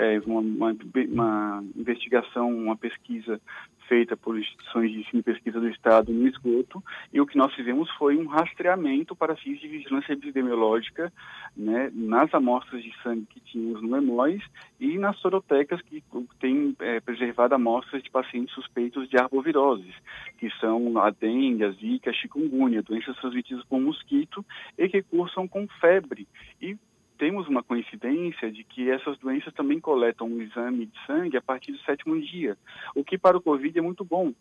é, 0.00 0.18
uma, 0.20 0.40
uma, 0.40 0.76
uma 1.12 1.64
investigação, 1.76 2.50
uma 2.50 2.76
pesquisa 2.76 3.40
feita 3.90 4.16
por 4.16 4.38
instituições 4.38 4.92
de 4.92 5.00
ensino 5.00 5.18
e 5.18 5.22
pesquisa 5.24 5.58
do 5.58 5.68
Estado 5.68 6.12
no 6.12 6.28
esgoto, 6.28 6.80
e 7.12 7.20
o 7.20 7.26
que 7.26 7.36
nós 7.36 7.52
fizemos 7.52 7.90
foi 7.98 8.16
um 8.16 8.28
rastreamento 8.28 9.16
para 9.16 9.34
fins 9.34 9.58
de 9.58 9.66
vigilância 9.66 10.12
epidemiológica 10.12 11.12
né, 11.56 11.90
nas 11.92 12.32
amostras 12.32 12.84
de 12.84 12.94
sangue 13.02 13.26
que 13.28 13.40
tínhamos 13.40 13.82
no 13.82 13.96
EMOIS 13.96 14.44
e 14.78 14.96
nas 14.96 15.18
sorotecas 15.18 15.82
que 15.82 16.04
têm 16.38 16.76
é, 16.78 17.00
preservado 17.00 17.56
amostras 17.56 18.00
de 18.00 18.10
pacientes 18.10 18.54
suspeitos 18.54 19.08
de 19.08 19.18
arboviroses, 19.18 19.94
que 20.38 20.48
são 20.60 20.96
a 20.98 21.10
dengue, 21.10 21.64
a 21.64 21.72
zika, 21.72 22.10
a 22.10 22.12
chikungunya, 22.12 22.82
doenças 22.82 23.16
transmitidas 23.16 23.64
por 23.64 23.80
mosquito 23.80 24.46
e 24.78 24.88
que 24.88 25.02
cursam 25.02 25.48
com 25.48 25.66
febre. 25.80 26.28
E 26.62 26.76
temos 27.20 27.46
uma 27.46 27.62
coincidência 27.62 28.50
de 28.50 28.64
que 28.64 28.90
essas 28.90 29.18
doenças 29.18 29.52
também 29.52 29.78
coletam 29.78 30.26
um 30.26 30.40
exame 30.40 30.86
de 30.86 31.06
sangue 31.06 31.36
a 31.36 31.42
partir 31.42 31.70
do 31.70 31.78
sétimo 31.80 32.18
dia, 32.18 32.56
o 32.94 33.04
que 33.04 33.18
para 33.18 33.36
o 33.36 33.42
Covid 33.42 33.78
é 33.78 33.82
muito 33.82 34.02
bom. 34.02 34.32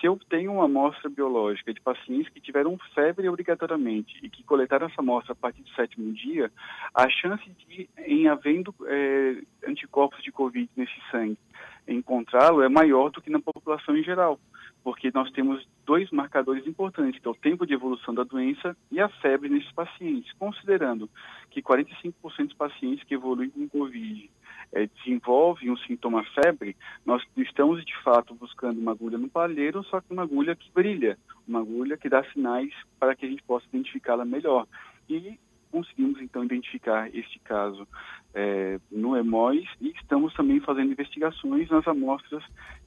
Se 0.00 0.06
eu 0.06 0.18
tenho 0.28 0.54
uma 0.54 0.64
amostra 0.64 1.08
biológica 1.08 1.72
de 1.72 1.80
pacientes 1.80 2.28
que 2.32 2.40
tiveram 2.40 2.76
febre 2.92 3.28
obrigatoriamente 3.28 4.18
e 4.20 4.28
que 4.28 4.42
coletaram 4.42 4.88
essa 4.88 5.00
amostra 5.00 5.32
a 5.32 5.36
partir 5.36 5.62
do 5.62 5.70
sétimo 5.76 6.12
dia, 6.12 6.50
a 6.92 7.08
chance 7.08 7.48
de, 7.68 7.88
em 7.98 8.26
havendo 8.26 8.74
é, 8.84 9.36
anticorpos 9.68 10.20
de 10.20 10.32
Covid 10.32 10.68
nesse 10.76 11.00
sangue, 11.12 11.38
encontrá-lo 11.86 12.62
é 12.62 12.68
maior 12.68 13.10
do 13.10 13.22
que 13.22 13.30
na 13.30 13.38
população 13.38 13.96
em 13.96 14.02
geral 14.02 14.40
porque 14.84 15.10
nós 15.14 15.30
temos 15.32 15.66
dois 15.86 16.10
marcadores 16.10 16.66
importantes, 16.66 17.18
que 17.18 17.26
é 17.26 17.30
o 17.30 17.34
tempo 17.34 17.66
de 17.66 17.72
evolução 17.72 18.14
da 18.14 18.22
doença 18.22 18.76
e 18.92 19.00
a 19.00 19.08
febre 19.08 19.48
nesses 19.48 19.72
pacientes, 19.72 20.30
considerando 20.34 21.08
que 21.50 21.62
45% 21.62 22.12
dos 22.44 22.52
pacientes 22.52 23.02
que 23.04 23.14
evoluem 23.14 23.48
com 23.48 23.66
Covid 23.66 24.30
é, 24.72 24.86
desenvolvem 24.86 25.70
um 25.70 25.76
sintoma 25.78 26.22
febre, 26.34 26.76
nós 27.04 27.22
estamos 27.34 27.82
de 27.82 27.96
fato 28.02 28.34
buscando 28.34 28.78
uma 28.78 28.92
agulha 28.92 29.16
no 29.16 29.28
palheiro, 29.28 29.82
só 29.84 30.02
que 30.02 30.12
uma 30.12 30.22
agulha 30.22 30.54
que 30.54 30.70
brilha, 30.70 31.18
uma 31.48 31.60
agulha 31.60 31.96
que 31.96 32.10
dá 32.10 32.22
sinais 32.32 32.72
para 33.00 33.16
que 33.16 33.24
a 33.24 33.28
gente 33.28 33.42
possa 33.42 33.66
identificá-la 33.72 34.26
melhor. 34.26 34.66
E 35.08 35.38
conseguimos 35.70 36.20
então 36.20 36.44
identificar 36.44 37.08
este 37.14 37.38
caso 37.40 37.88
é, 38.34 38.80
no 38.90 39.16
EMOIS 39.16 39.68
e 39.80 39.90
estamos 39.90 40.34
também 40.34 40.58
fazendo 40.60 40.90
investigações 40.90 41.70
nas 41.70 41.86
amostras 41.86 42.42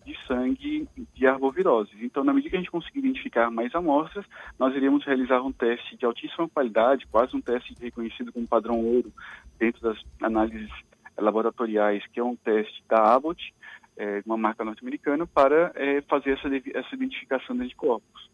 de 0.06 0.16
sangue 0.28 0.88
de 1.14 1.26
arboviroses. 1.26 1.96
Então, 2.02 2.24
na 2.24 2.34
medida 2.34 2.52
que 2.52 2.56
a 2.58 2.60
gente 2.60 2.72
conseguir 2.72 3.00
identificar 3.00 3.50
mais 3.50 3.74
amostras, 3.74 4.26
nós 4.60 4.76
iremos 4.76 5.06
realizar 5.06 5.42
um 5.42 5.52
teste 5.52 5.96
de 5.96 6.06
altíssima 6.06 6.50
qualidade, 6.50 7.08
quase 7.08 7.36
um 7.36 7.42
teste 7.42 7.74
reconhecido 7.80 8.32
como 8.34 8.48
padrão 8.48 8.80
ouro 8.84 9.12
dentro 9.58 9.82
das 9.82 9.98
análises 10.22 10.70
laboratoriais, 11.18 12.06
que 12.08 12.20
é 12.20 12.24
um 12.24 12.36
teste 12.36 12.84
da 12.88 13.16
Abbott, 13.16 13.54
é, 13.98 14.22
uma 14.26 14.38
marca 14.38 14.64
norte-americana, 14.64 15.26
para 15.26 15.72
é, 15.76 16.02
fazer 16.02 16.32
essa, 16.32 16.48
essa 16.78 16.96
identificação 16.96 17.56
de 17.56 17.64
anticorpos. 17.64 18.30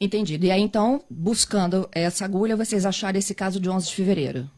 Entendido. 0.00 0.46
E 0.46 0.50
aí, 0.50 0.62
então, 0.62 1.04
buscando 1.10 1.88
essa 1.92 2.24
agulha, 2.24 2.56
vocês 2.56 2.86
acharam 2.86 3.18
esse 3.18 3.34
caso 3.34 3.60
de 3.60 3.68
11 3.68 3.88
de 3.88 3.94
fevereiro? 3.94 4.50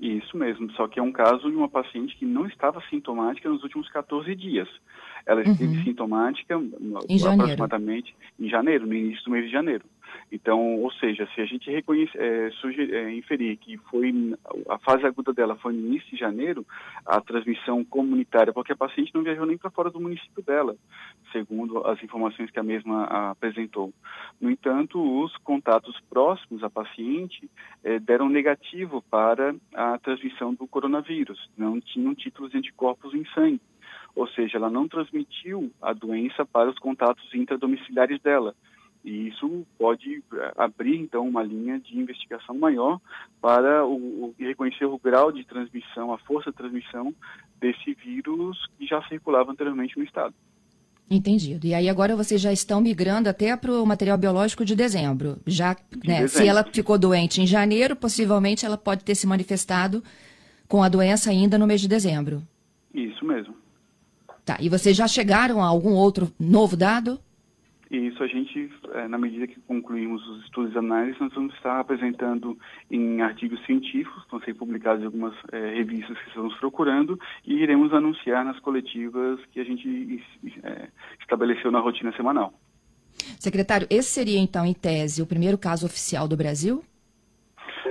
Isso 0.00 0.36
mesmo, 0.36 0.70
só 0.72 0.86
que 0.86 1.00
é 1.00 1.02
um 1.02 1.10
caso 1.10 1.50
de 1.50 1.56
uma 1.56 1.68
paciente 1.68 2.16
que 2.16 2.24
não 2.24 2.46
estava 2.46 2.80
sintomática 2.88 3.48
nos 3.48 3.62
últimos 3.62 3.88
14 3.90 4.34
dias. 4.34 4.68
Ela 5.26 5.42
esteve 5.42 5.76
uhum. 5.76 5.84
sintomática 5.84 6.54
em 7.08 7.18
aproximadamente 7.24 8.10
janeiro. 8.10 8.34
em 8.38 8.48
janeiro, 8.48 8.86
no 8.86 8.94
início 8.94 9.24
do 9.24 9.30
mês 9.30 9.46
de 9.46 9.52
janeiro. 9.52 9.84
Então, 10.30 10.76
ou 10.76 10.92
seja, 10.92 11.26
se 11.34 11.40
a 11.40 11.46
gente 11.46 11.70
reconhece, 11.70 12.12
é, 12.16 12.50
é, 12.90 13.14
inferir 13.14 13.56
que 13.56 13.76
foi 13.78 14.12
a 14.68 14.78
fase 14.78 15.06
aguda 15.06 15.32
dela 15.32 15.56
foi 15.56 15.72
no 15.72 15.80
início 15.80 16.10
de 16.10 16.16
janeiro, 16.16 16.66
a 17.06 17.20
transmissão 17.20 17.84
comunitária, 17.84 18.52
porque 18.52 18.72
a 18.72 18.76
paciente 18.76 19.14
não 19.14 19.22
viajou 19.22 19.46
nem 19.46 19.56
para 19.56 19.70
fora 19.70 19.90
do 19.90 20.00
município 20.00 20.42
dela, 20.42 20.76
segundo 21.32 21.86
as 21.86 22.02
informações 22.02 22.50
que 22.50 22.60
a 22.60 22.62
mesma 22.62 23.04
apresentou. 23.30 23.92
No 24.40 24.50
entanto, 24.50 25.00
os 25.22 25.34
contatos 25.38 25.98
próximos 26.10 26.62
à 26.62 26.68
paciente 26.68 27.50
é, 27.82 27.98
deram 27.98 28.28
negativo 28.28 29.02
para 29.10 29.54
a 29.74 29.98
transmissão 29.98 30.52
do 30.52 30.66
coronavírus, 30.66 31.50
não 31.56 31.80
tinham 31.80 32.14
títulos 32.14 32.50
de 32.50 32.58
anticorpos 32.58 33.14
em 33.14 33.24
sangue 33.34 33.60
ou 34.14 34.26
seja, 34.28 34.58
ela 34.58 34.68
não 34.68 34.88
transmitiu 34.88 35.70
a 35.80 35.92
doença 35.92 36.44
para 36.44 36.68
os 36.68 36.78
contatos 36.78 37.32
intradomiciliares 37.32 38.20
dela. 38.20 38.52
E 39.04 39.28
isso 39.28 39.66
pode 39.78 40.22
eh, 40.34 40.52
abrir, 40.56 40.96
então, 40.96 41.26
uma 41.26 41.42
linha 41.42 41.78
de 41.78 41.98
investigação 41.98 42.56
maior 42.56 43.00
para 43.40 43.86
o, 43.86 43.94
o, 43.94 44.34
reconhecer 44.38 44.84
o 44.84 44.98
grau 44.98 45.30
de 45.32 45.44
transmissão, 45.44 46.12
a 46.12 46.18
força 46.18 46.50
de 46.50 46.56
transmissão 46.56 47.14
desse 47.60 47.94
vírus 47.94 48.58
que 48.76 48.86
já 48.86 49.00
circulava 49.08 49.52
anteriormente 49.52 49.96
no 49.96 50.04
estado. 50.04 50.34
Entendido. 51.10 51.66
E 51.66 51.72
aí 51.72 51.88
agora 51.88 52.14
vocês 52.14 52.38
já 52.38 52.52
estão 52.52 52.82
migrando 52.82 53.30
até 53.30 53.56
para 53.56 53.72
o 53.72 53.86
material 53.86 54.18
biológico 54.18 54.62
de 54.62 54.76
dezembro. 54.76 55.38
Já, 55.46 55.74
de 55.74 56.06
né, 56.06 56.20
dezembro. 56.20 56.28
se 56.28 56.46
ela 56.46 56.64
ficou 56.64 56.98
doente 56.98 57.40
em 57.40 57.46
janeiro, 57.46 57.96
possivelmente 57.96 58.66
ela 58.66 58.76
pode 58.76 59.04
ter 59.04 59.14
se 59.14 59.26
manifestado 59.26 60.02
com 60.68 60.82
a 60.82 60.88
doença 60.88 61.30
ainda 61.30 61.56
no 61.56 61.66
mês 61.66 61.80
de 61.80 61.88
dezembro. 61.88 62.42
Isso 62.92 63.24
mesmo. 63.24 63.54
Tá. 64.44 64.58
E 64.60 64.68
vocês 64.68 64.94
já 64.94 65.08
chegaram 65.08 65.62
a 65.62 65.66
algum 65.66 65.92
outro 65.92 66.30
novo 66.38 66.76
dado? 66.76 67.18
Isso 67.90 68.22
a 68.22 68.26
gente, 68.26 68.47
é, 68.47 68.47
na 69.06 69.18
medida 69.18 69.46
que 69.46 69.60
concluímos 69.60 70.26
os 70.26 70.44
estudos 70.44 70.72
de 70.72 70.78
análise, 70.78 71.20
nós 71.20 71.32
vamos 71.34 71.54
estar 71.54 71.78
apresentando 71.78 72.58
em 72.90 73.20
artigos 73.20 73.64
científicos, 73.66 74.24
vão 74.30 74.40
ser 74.40 74.54
publicados 74.54 75.02
em 75.02 75.06
algumas 75.06 75.34
é, 75.52 75.74
revistas 75.74 76.18
que 76.18 76.28
estamos 76.28 76.54
procurando, 76.56 77.20
e 77.46 77.54
iremos 77.54 77.92
anunciar 77.92 78.44
nas 78.44 78.58
coletivas 78.60 79.38
que 79.52 79.60
a 79.60 79.64
gente 79.64 80.24
é, 80.64 80.88
estabeleceu 81.20 81.70
na 81.70 81.80
rotina 81.80 82.12
semanal. 82.16 82.52
Secretário, 83.38 83.86
esse 83.90 84.08
seria 84.08 84.38
então, 84.38 84.64
em 84.64 84.74
tese, 84.74 85.22
o 85.22 85.26
primeiro 85.26 85.58
caso 85.58 85.86
oficial 85.86 86.26
do 86.26 86.36
Brasil? 86.36 86.82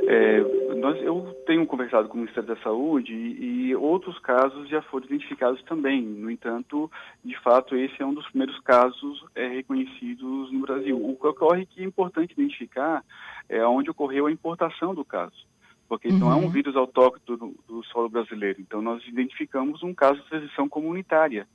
É, 0.08 0.57
nós, 0.80 1.02
eu 1.02 1.36
tenho 1.46 1.66
conversado 1.66 2.08
com 2.08 2.16
o 2.16 2.18
Ministério 2.18 2.48
da 2.48 2.62
Saúde 2.62 3.14
e, 3.14 3.68
e, 3.68 3.76
outros 3.76 4.18
casos 4.20 4.70
já 4.70 4.82
foram 4.84 5.06
identificados 5.06 5.62
também. 5.64 6.02
No 6.02 6.30
entanto, 6.30 6.90
de 7.24 7.38
fato, 7.40 7.76
esse 7.76 8.02
é 8.02 8.06
um 8.06 8.14
dos 8.14 8.28
primeiros 8.30 8.60
casos 8.62 9.26
é, 9.36 9.48
reconhecidos 9.48 10.52
no 10.52 10.60
Brasil. 10.60 10.98
O 10.98 11.16
que 11.16 11.28
ocorre 11.28 11.66
que 11.66 11.82
é 11.82 11.86
importante 11.86 12.34
identificar 12.34 13.04
é 13.50 13.66
onde 13.66 13.90
ocorreu 13.90 14.28
a 14.28 14.32
importação 14.32 14.94
do 14.94 15.04
caso 15.04 15.48
porque 15.88 16.10
uhum. 16.10 16.18
não 16.20 16.32
é 16.32 16.36
um 16.36 16.44
uhum. 16.44 16.50
vírus 16.50 16.76
autóctone 16.76 17.40
do, 17.40 17.56
do, 17.66 17.84
solo 17.86 18.10
brasileiro. 18.10 18.60
Então, 18.60 18.82
nós 18.82 19.02
identificamos 19.08 19.82
um 19.84 19.94
caso 19.94 20.20
de 20.20 20.28
transmissão 20.28 20.68
comunitária. 20.68 21.48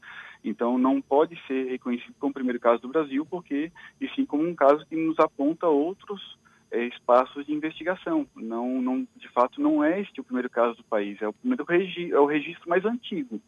Então, 0.43 0.79
não 0.79 1.00
pode 1.00 1.38
ser 1.47 1.69
reconhecido 1.69 2.14
como 2.19 2.31
o 2.31 2.35
primeiro 2.35 2.59
caso 2.59 2.81
do 2.81 2.88
Brasil, 2.88 3.26
porque, 3.26 3.71
e 4.00 4.09
sim 4.11 4.25
como 4.25 4.43
um 4.43 4.55
caso 4.55 4.87
que 4.87 4.97
nos 4.97 5.19
aponta 5.19 5.67
outros 5.67 6.38
espaços 6.87 7.47
de 7.47 7.52
investigação. 7.52 8.26
Não, 8.35 8.81
não, 8.81 9.07
de 9.17 9.29
fato, 9.29 9.61
não 9.61 9.85
é 9.85 10.00
este 10.00 10.21
o 10.21 10.25
primeiro 10.25 10.49
caso 10.49 10.76
do 10.76 10.85
país, 10.85 11.21
é 11.21 11.29
o 11.29 11.33
primeiro 11.33 11.64
regi 11.64 12.11
é 12.11 12.19
o 12.19 12.26
registro 12.26 12.69
mais 12.69 12.85
antigo, 12.85 13.41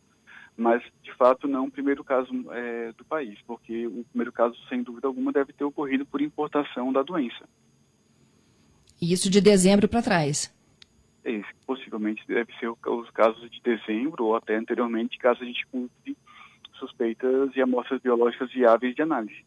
mas 0.56 0.82
de 1.02 1.12
fato 1.14 1.48
não 1.48 1.66
o 1.66 1.70
primeiro 1.70 2.04
caso 2.04 2.30
é, 2.52 2.92
do 2.92 3.04
país, 3.04 3.38
porque 3.46 3.86
o 3.86 4.04
primeiro 4.10 4.32
caso, 4.32 4.56
sem 4.68 4.82
dúvida 4.82 5.06
alguma, 5.06 5.32
deve 5.32 5.52
ter 5.52 5.64
ocorrido 5.64 6.04
por 6.04 6.20
importação 6.20 6.92
da 6.92 7.02
doença. 7.02 7.48
E 9.00 9.12
isso 9.12 9.30
de 9.30 9.40
dezembro 9.40 9.88
para 9.88 10.02
trás? 10.02 10.54
Esse, 11.24 11.48
possivelmente 11.66 12.22
deve 12.26 12.52
ser 12.58 12.68
os 12.68 13.10
casos 13.10 13.50
de 13.50 13.60
dezembro 13.62 14.24
ou 14.24 14.36
até 14.36 14.56
anteriormente, 14.56 15.18
caso 15.18 15.42
a 15.42 15.46
gente 15.46 15.66
cumpre 15.66 16.16
suspeitas 16.78 17.50
e 17.56 17.62
amostras 17.62 18.00
biológicas 18.00 18.52
viáveis 18.52 18.94
de 18.94 19.02
análise. 19.02 19.44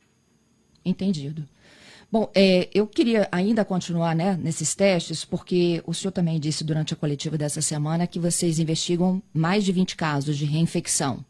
Entendido. 0.83 1.43
Bom, 2.09 2.31
é, 2.33 2.69
eu 2.73 2.87
queria 2.87 3.27
ainda 3.29 3.65
continuar 3.65 4.15
né, 4.15 4.37
nesses 4.37 4.73
testes, 4.73 5.25
porque 5.25 5.83
o 5.85 5.93
senhor 5.93 6.13
também 6.13 6.39
disse 6.39 6.63
durante 6.63 6.93
a 6.93 6.97
coletiva 6.97 7.37
dessa 7.37 7.61
semana 7.61 8.07
que 8.07 8.17
vocês 8.17 8.59
investigam 8.59 9.21
mais 9.33 9.65
de 9.65 9.73
20 9.73 9.97
casos 9.97 10.37
de 10.37 10.45
reinfecção. 10.45 11.25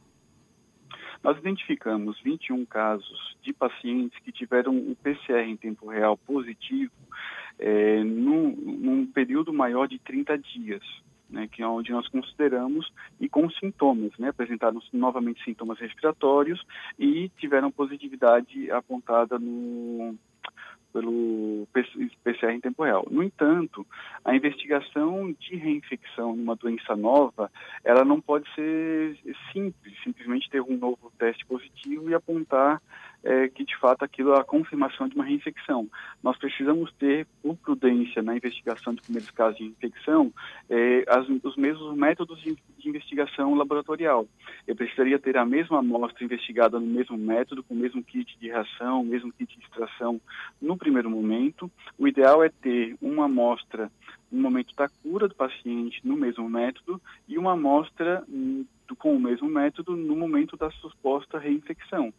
Nós 1.23 1.35
identificamos 1.39 2.21
21 2.21 2.63
casos 2.65 3.35
de 3.41 3.51
pacientes 3.53 4.19
que 4.19 4.31
tiveram 4.31 4.77
o 4.77 4.95
PCR 4.95 5.49
em 5.49 5.57
tempo 5.57 5.89
real 5.89 6.15
positivo 6.15 6.91
é, 7.57 8.03
num, 8.03 8.51
num 8.51 9.05
período 9.07 9.51
maior 9.51 9.87
de 9.87 9.97
30 9.97 10.37
dias. 10.37 10.83
Né, 11.29 11.45
que 11.51 11.61
é 11.61 11.67
onde 11.67 11.91
nós 11.91 12.07
consideramos 12.07 12.89
e 13.19 13.27
com 13.27 13.49
sintomas, 13.49 14.13
né, 14.17 14.29
apresentaram 14.29 14.81
novamente 14.93 15.43
sintomas 15.43 15.77
respiratórios 15.77 16.65
e 16.97 17.29
tiveram 17.37 17.69
positividade 17.69 18.71
apontada 18.71 19.37
no, 19.37 20.15
pelo 20.93 21.67
PCR 22.23 22.53
em 22.53 22.59
tempo 22.59 22.83
real. 22.83 23.05
No 23.11 23.21
entanto, 23.21 23.85
a 24.25 24.35
investigação 24.35 25.31
de 25.39 25.55
reinfecção 25.55 26.35
numa 26.35 26.55
doença 26.55 26.95
nova, 26.95 27.51
ela 27.83 28.03
não 28.03 28.19
pode 28.19 28.51
ser 28.55 29.17
simples, 29.51 29.93
simplesmente 30.03 30.49
ter 30.49 30.61
um 30.61 30.77
novo 30.77 31.11
teste 31.19 31.45
positivo 31.45 32.09
e 32.09 32.15
apontar 32.15 32.81
é, 33.23 33.47
que 33.47 33.63
de 33.63 33.77
fato 33.77 34.03
aquilo 34.03 34.33
é 34.33 34.39
a 34.39 34.43
confirmação 34.43 35.07
de 35.07 35.15
uma 35.15 35.25
reinfecção. 35.25 35.87
Nós 36.23 36.37
precisamos 36.37 36.91
ter, 36.93 37.27
por 37.41 37.55
prudência 37.57 38.21
na 38.21 38.35
investigação 38.35 38.93
de 38.93 39.01
primeiros 39.01 39.31
casos 39.31 39.57
de 39.57 39.65
infecção, 39.65 40.31
é, 40.69 41.03
as, 41.07 41.27
os 41.43 41.55
mesmos 41.55 41.95
métodos 41.97 42.39
de, 42.41 42.55
de, 42.77 42.89
investigação 42.89 43.53
laboratorial. 43.55 44.27
Eu 44.65 44.75
precisaria 44.75 45.19
ter 45.19 45.37
a 45.37 45.45
mesma 45.45 45.79
amostra 45.79 46.23
investigada 46.23 46.79
no 46.79 46.85
mesmo 46.85 47.17
método, 47.17 47.63
com 47.63 47.73
o 47.73 47.77
mesmo 47.77 48.03
kit 48.03 48.37
de 48.39 48.47
reação, 48.47 49.01
o 49.01 49.05
mesmo 49.05 49.31
kit 49.33 49.57
de 49.57 49.63
extração 49.63 50.21
no 50.61 50.77
primeiro 50.77 51.09
momento. 51.09 51.69
O 51.97 52.07
ideal 52.07 52.43
é 52.43 52.49
ter 52.49 52.95
uma 53.01 53.25
amostra 53.25 53.91
no 54.31 54.41
momento 54.41 54.75
da 54.75 54.89
cura 54.89 55.27
do 55.27 55.35
paciente 55.35 56.01
no 56.03 56.17
mesmo 56.17 56.49
método 56.49 57.01
e 57.27 57.37
uma 57.37 57.53
amostra 57.53 58.23
hum, 58.27 58.65
com 58.97 59.15
o 59.15 59.19
mesmo 59.19 59.47
método 59.49 59.95
no 59.95 60.15
momento 60.15 60.55
da 60.55 60.69
suposta 60.71 61.39
reinfecção. 61.39 62.13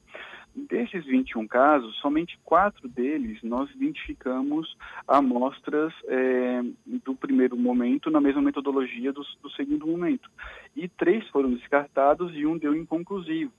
Desses 0.55 1.05
21 1.05 1.47
casos, 1.47 1.97
somente 1.99 2.39
quatro 2.45 2.89
deles 2.89 3.39
nós 3.43 3.71
identificamos 3.71 4.77
amostras 5.07 5.93
é, 6.07 6.63
do 7.05 7.15
primeiro 7.15 7.57
momento 7.57 8.11
na 8.11 8.21
mesma 8.21 8.43
metodologia 8.43 9.13
do, 9.13 9.23
do 9.43 9.51
segundo 9.51 9.87
momento. 9.87 10.29
E 10.75 10.89
três 10.89 11.27
foram 11.29 11.53
descartados 11.55 12.35
e 12.35 12.45
um 12.45 12.59
deu 12.59 12.75
inconclusivo 12.75 13.53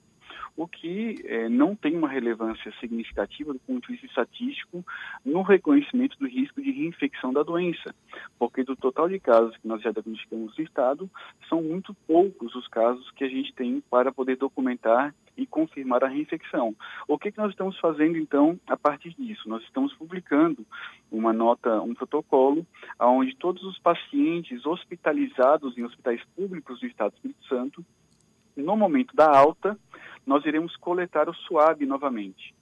o 0.56 0.66
que 0.66 1.16
é, 1.24 1.48
não 1.48 1.74
tem 1.74 1.96
uma 1.96 2.08
relevância 2.08 2.72
significativa 2.80 3.52
do 3.52 3.58
ponto 3.60 3.86
de 3.86 3.92
vista 3.92 4.06
estatístico 4.06 4.84
no 5.24 5.42
reconhecimento 5.42 6.18
do 6.18 6.26
risco 6.26 6.60
de 6.60 6.70
reinfecção 6.70 7.32
da 7.32 7.42
doença, 7.42 7.94
porque 8.38 8.62
do 8.62 8.76
total 8.76 9.08
de 9.08 9.18
casos 9.18 9.56
que 9.56 9.66
nós 9.66 9.80
já 9.82 9.90
diagnosticamos 9.90 10.56
no 10.56 10.64
estado, 10.64 11.10
são 11.48 11.62
muito 11.62 11.94
poucos 12.06 12.54
os 12.54 12.68
casos 12.68 13.10
que 13.12 13.24
a 13.24 13.28
gente 13.28 13.52
tem 13.54 13.82
para 13.90 14.12
poder 14.12 14.36
documentar 14.36 15.14
e 15.40 15.46
confirmar 15.46 16.04
a 16.04 16.08
reinfecção. 16.08 16.76
O 17.08 17.18
que, 17.18 17.32
que 17.32 17.38
nós 17.38 17.50
estamos 17.50 17.78
fazendo 17.78 18.18
então 18.18 18.60
a 18.68 18.76
partir 18.76 19.14
disso? 19.18 19.48
Nós 19.48 19.62
estamos 19.62 19.94
publicando 19.94 20.66
uma 21.10 21.32
nota, 21.32 21.80
um 21.80 21.94
protocolo, 21.94 22.66
onde 23.00 23.34
todos 23.36 23.62
os 23.64 23.78
pacientes 23.78 24.66
hospitalizados 24.66 25.76
em 25.78 25.82
hospitais 25.82 26.22
públicos 26.36 26.78
do 26.80 26.86
Estado 26.86 27.12
do 27.12 27.16
Espírito 27.16 27.46
Santo, 27.46 27.84
no 28.54 28.76
momento 28.76 29.16
da 29.16 29.34
alta, 29.34 29.78
nós 30.26 30.44
iremos 30.44 30.76
coletar 30.76 31.28
o 31.28 31.34
SUAB 31.34 31.86
novamente. 31.86 32.54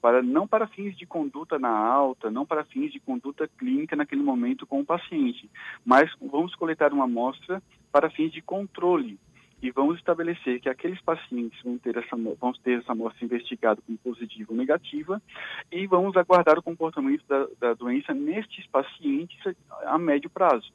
Para, 0.00 0.22
não 0.22 0.46
para 0.46 0.68
fins 0.68 0.96
de 0.96 1.04
conduta 1.04 1.58
na 1.58 1.76
alta, 1.76 2.30
não 2.30 2.46
para 2.46 2.64
fins 2.64 2.92
de 2.92 3.00
conduta 3.00 3.50
clínica 3.58 3.96
naquele 3.96 4.22
momento 4.22 4.66
com 4.66 4.80
o 4.80 4.84
paciente, 4.84 5.50
mas 5.84 6.10
vamos 6.20 6.54
coletar 6.54 6.92
uma 6.92 7.04
amostra 7.04 7.60
para 7.92 8.08
fins 8.08 8.32
de 8.32 8.40
controle 8.40 9.18
e 9.62 9.70
vamos 9.70 9.98
estabelecer 9.98 10.60
que 10.60 10.68
aqueles 10.68 11.00
pacientes 11.02 11.60
vão 11.62 11.78
ter 11.78 11.96
essa, 11.96 12.16
vão 12.16 12.52
ter 12.52 12.78
essa 12.78 12.92
amostra 12.92 13.24
investigada 13.24 13.80
como 13.84 13.98
positiva 13.98 14.52
ou 14.52 14.56
negativa 14.56 15.20
e 15.70 15.86
vamos 15.86 16.16
aguardar 16.16 16.58
o 16.58 16.62
comportamento 16.62 17.24
da, 17.28 17.46
da 17.58 17.74
doença 17.74 18.14
nestes 18.14 18.66
pacientes 18.66 19.38
a 19.84 19.98
médio 19.98 20.30
prazo. 20.30 20.72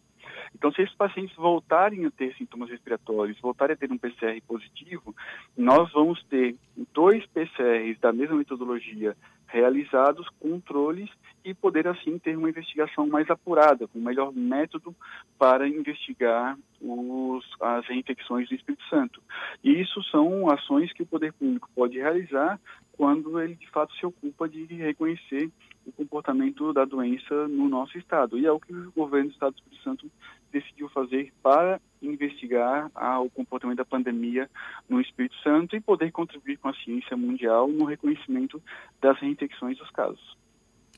Então, 0.53 0.71
se 0.71 0.81
esses 0.81 0.95
pacientes 0.95 1.35
voltarem 1.35 2.05
a 2.05 2.11
ter 2.11 2.33
sintomas 2.35 2.69
respiratórios, 2.69 3.39
voltarem 3.39 3.73
a 3.73 3.77
ter 3.77 3.91
um 3.91 3.97
PCR 3.97 4.39
positivo, 4.47 5.15
nós 5.55 5.91
vamos 5.91 6.23
ter 6.25 6.55
dois 6.93 7.25
PCRs 7.27 7.99
da 7.99 8.11
mesma 8.11 8.35
metodologia 8.35 9.15
realizados, 9.47 10.27
controles, 10.39 11.09
e 11.45 11.53
poder 11.53 11.87
assim 11.87 12.17
ter 12.17 12.35
uma 12.35 12.49
investigação 12.49 13.05
mais 13.05 13.29
apurada, 13.29 13.87
com 13.87 13.99
o 13.99 14.01
melhor 14.01 14.33
método 14.33 14.95
para 15.37 15.67
investigar 15.67 16.57
os, 16.81 17.45
as 17.61 17.85
reinfecções 17.85 18.49
do 18.49 18.55
Espírito 18.55 18.83
Santo. 18.89 19.21
E 19.63 19.79
isso 19.79 20.01
são 20.05 20.49
ações 20.49 20.91
que 20.91 21.03
o 21.03 21.05
poder 21.05 21.31
público 21.33 21.69
pode 21.75 21.99
realizar 21.99 22.59
quando 22.93 23.39
ele 23.39 23.55
de 23.55 23.69
fato 23.69 23.93
se 23.95 24.05
ocupa 24.05 24.49
de 24.49 24.65
reconhecer 24.65 25.51
o 25.85 25.91
comportamento 25.91 26.73
da 26.73 26.83
doença 26.83 27.47
no 27.47 27.69
nosso 27.69 27.95
estado. 27.97 28.39
E 28.39 28.45
é 28.47 28.51
o 28.51 28.59
que 28.59 28.73
o 28.73 28.91
governo 28.91 29.29
do 29.29 29.33
estado 29.33 29.53
do 29.53 29.57
Espírito 29.57 29.83
Santo 29.83 30.11
decidiu 30.51 30.89
fazer 30.89 31.31
para 31.43 31.79
investigar 32.01 32.89
ah, 32.95 33.19
o 33.19 33.29
comportamento 33.29 33.77
da 33.77 33.85
pandemia 33.85 34.49
no 34.89 34.99
Espírito 34.99 35.35
Santo 35.43 35.75
e 35.75 35.81
poder 35.81 36.11
contribuir 36.11 36.57
com 36.57 36.69
a 36.69 36.73
ciência 36.73 37.15
mundial 37.15 37.67
no 37.67 37.85
reconhecimento 37.85 38.61
das 38.99 39.19
reinfecções 39.19 39.77
dos 39.77 39.91
casos. 39.91 40.35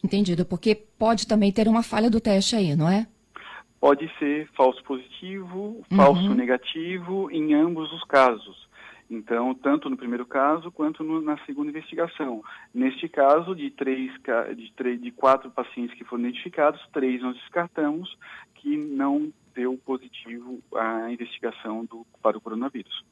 Entendido, 0.07 0.45
porque 0.45 0.73
pode 0.73 1.27
também 1.27 1.51
ter 1.51 1.67
uma 1.67 1.83
falha 1.83 2.09
do 2.09 2.21
teste 2.21 2.55
aí, 2.55 2.77
não 2.77 2.89
é? 2.89 3.05
Pode 3.77 4.09
ser 4.17 4.47
falso 4.55 4.81
positivo, 4.85 5.83
falso 5.93 6.21
uhum. 6.21 6.33
negativo, 6.33 7.29
em 7.29 7.53
ambos 7.53 7.91
os 7.91 8.03
casos. 8.05 8.67
Então, 9.09 9.53
tanto 9.53 9.89
no 9.89 9.97
primeiro 9.97 10.25
caso 10.25 10.71
quanto 10.71 11.03
no, 11.03 11.21
na 11.21 11.37
segunda 11.45 11.69
investigação. 11.71 12.41
Neste 12.73 13.09
caso, 13.09 13.53
de 13.53 13.69
três, 13.69 14.11
de 14.55 14.71
três, 14.77 15.01
de 15.01 15.11
quatro 15.11 15.51
pacientes 15.51 15.97
que 15.97 16.05
foram 16.05 16.23
identificados, 16.23 16.81
três 16.93 17.21
nós 17.21 17.35
descartamos 17.35 18.17
que 18.55 18.77
não 18.77 19.31
deu 19.53 19.77
positivo 19.85 20.59
a 20.73 21.11
investigação 21.11 21.83
do, 21.83 22.07
para 22.21 22.37
o 22.37 22.41
coronavírus. 22.41 23.03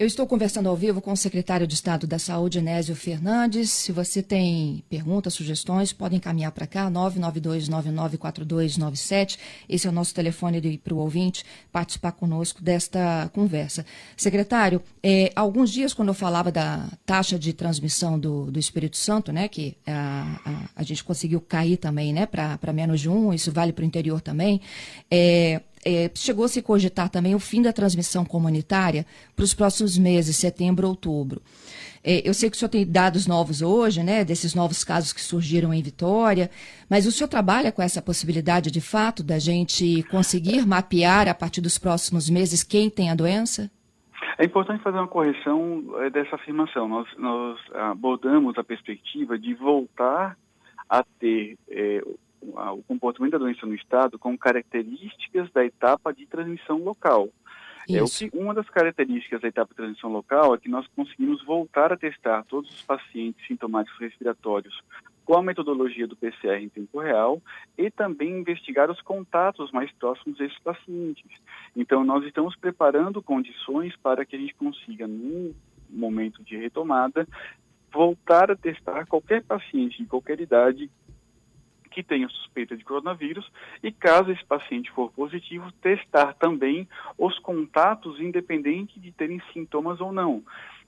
Eu 0.00 0.06
estou 0.06 0.26
conversando 0.26 0.66
ao 0.66 0.74
vivo 0.74 0.98
com 1.02 1.12
o 1.12 1.16
secretário 1.16 1.66
de 1.66 1.74
Estado 1.74 2.06
da 2.06 2.18
Saúde, 2.18 2.62
Nésio 2.62 2.96
Fernandes. 2.96 3.70
Se 3.70 3.92
você 3.92 4.22
tem 4.22 4.82
perguntas, 4.88 5.34
sugestões, 5.34 5.92
pode 5.92 6.16
encaminhar 6.16 6.52
para 6.52 6.66
cá, 6.66 6.90
992994297. 6.90 9.36
Esse 9.68 9.86
é 9.86 9.90
o 9.90 9.92
nosso 9.92 10.14
telefone 10.14 10.78
para 10.78 10.94
o 10.94 10.96
ouvinte 10.96 11.44
participar 11.70 12.12
conosco 12.12 12.62
desta 12.62 13.30
conversa. 13.34 13.84
Secretário, 14.16 14.82
é, 15.02 15.30
alguns 15.36 15.70
dias, 15.70 15.92
quando 15.92 16.08
eu 16.08 16.14
falava 16.14 16.50
da 16.50 16.88
taxa 17.04 17.38
de 17.38 17.52
transmissão 17.52 18.18
do, 18.18 18.50
do 18.50 18.58
Espírito 18.58 18.96
Santo, 18.96 19.30
né, 19.30 19.48
que 19.48 19.76
a, 19.86 20.40
a, 20.46 20.64
a 20.76 20.82
gente 20.82 21.04
conseguiu 21.04 21.42
cair 21.42 21.76
também 21.76 22.10
né, 22.10 22.24
para 22.24 22.72
menos 22.72 23.02
de 23.02 23.10
um, 23.10 23.34
isso 23.34 23.52
vale 23.52 23.70
para 23.70 23.82
o 23.82 23.86
interior 23.86 24.22
também, 24.22 24.62
é, 25.10 25.60
é, 25.84 26.10
chegou 26.14 26.44
a 26.44 26.48
se 26.48 26.62
cogitar 26.62 27.08
também 27.08 27.34
o 27.34 27.38
fim 27.38 27.62
da 27.62 27.72
transmissão 27.72 28.24
comunitária 28.24 29.06
para 29.34 29.44
os 29.44 29.54
próximos 29.54 29.96
meses, 29.96 30.36
setembro, 30.36 30.88
outubro. 30.88 31.40
É, 32.02 32.26
eu 32.26 32.32
sei 32.32 32.48
que 32.48 32.56
o 32.56 32.58
senhor 32.58 32.70
tem 32.70 32.90
dados 32.90 33.26
novos 33.26 33.60
hoje, 33.60 34.02
né, 34.02 34.24
desses 34.24 34.54
novos 34.54 34.82
casos 34.82 35.12
que 35.12 35.20
surgiram 35.20 35.72
em 35.72 35.82
Vitória, 35.82 36.50
mas 36.88 37.06
o 37.06 37.12
senhor 37.12 37.28
trabalha 37.28 37.70
com 37.70 37.82
essa 37.82 38.00
possibilidade, 38.00 38.70
de 38.70 38.80
fato, 38.80 39.22
da 39.22 39.38
gente 39.38 40.02
conseguir 40.04 40.66
mapear 40.66 41.28
a 41.28 41.34
partir 41.34 41.60
dos 41.60 41.78
próximos 41.78 42.30
meses 42.30 42.62
quem 42.62 42.88
tem 42.88 43.10
a 43.10 43.14
doença? 43.14 43.70
É 44.38 44.44
importante 44.46 44.82
fazer 44.82 44.96
uma 44.96 45.08
correção 45.08 45.84
é, 45.98 46.08
dessa 46.08 46.36
afirmação. 46.36 46.88
Nós, 46.88 47.06
nós 47.18 47.58
abordamos 47.74 48.56
a 48.56 48.64
perspectiva 48.64 49.38
de 49.38 49.52
voltar 49.52 50.36
a 50.88 51.04
ter 51.18 51.58
é, 51.68 52.02
o 52.42 52.82
comportamento 52.82 53.32
da 53.32 53.38
doença 53.38 53.66
no 53.66 53.74
estado 53.74 54.18
com 54.18 54.36
características 54.36 55.50
da 55.52 55.64
etapa 55.64 56.12
de 56.12 56.26
transmissão 56.26 56.78
local. 56.78 57.28
É, 57.88 58.02
o 58.02 58.06
que, 58.06 58.30
uma 58.32 58.54
das 58.54 58.68
características 58.68 59.40
da 59.40 59.48
etapa 59.48 59.70
de 59.70 59.76
transmissão 59.76 60.10
local 60.10 60.54
é 60.54 60.58
que 60.58 60.68
nós 60.68 60.86
conseguimos 60.94 61.44
voltar 61.44 61.92
a 61.92 61.96
testar 61.96 62.44
todos 62.44 62.70
os 62.70 62.82
pacientes 62.82 63.44
sintomáticos 63.46 63.98
respiratórios 63.98 64.80
com 65.24 65.36
a 65.36 65.42
metodologia 65.42 66.06
do 66.06 66.16
PCR 66.16 66.62
em 66.62 66.68
tempo 66.68 66.98
real 66.98 67.40
e 67.78 67.90
também 67.90 68.40
investigar 68.40 68.90
os 68.90 69.00
contatos 69.00 69.70
mais 69.70 69.90
próximos 69.92 70.38
desses 70.38 70.58
pacientes. 70.58 71.30
Então, 71.76 72.04
nós 72.04 72.24
estamos 72.24 72.56
preparando 72.56 73.22
condições 73.22 73.94
para 73.96 74.24
que 74.24 74.36
a 74.36 74.38
gente 74.38 74.54
consiga, 74.54 75.06
num 75.06 75.54
momento 75.88 76.42
de 76.42 76.56
retomada, 76.56 77.26
voltar 77.92 78.50
a 78.50 78.56
testar 78.56 79.06
qualquer 79.06 79.42
paciente 79.42 80.02
de 80.02 80.08
qualquer 80.08 80.40
idade 80.40 80.90
que 81.90 82.02
tenha 82.02 82.28
suspeita 82.28 82.76
de 82.76 82.84
coronavírus 82.84 83.50
e, 83.82 83.90
caso 83.90 84.30
esse 84.30 84.44
paciente 84.44 84.90
for 84.92 85.10
positivo, 85.12 85.70
testar 85.82 86.34
também 86.34 86.88
os 87.18 87.38
contatos, 87.40 88.20
independente 88.20 88.98
de 89.00 89.10
terem 89.12 89.42
sintomas 89.52 90.00
ou 90.00 90.12
não 90.12 90.42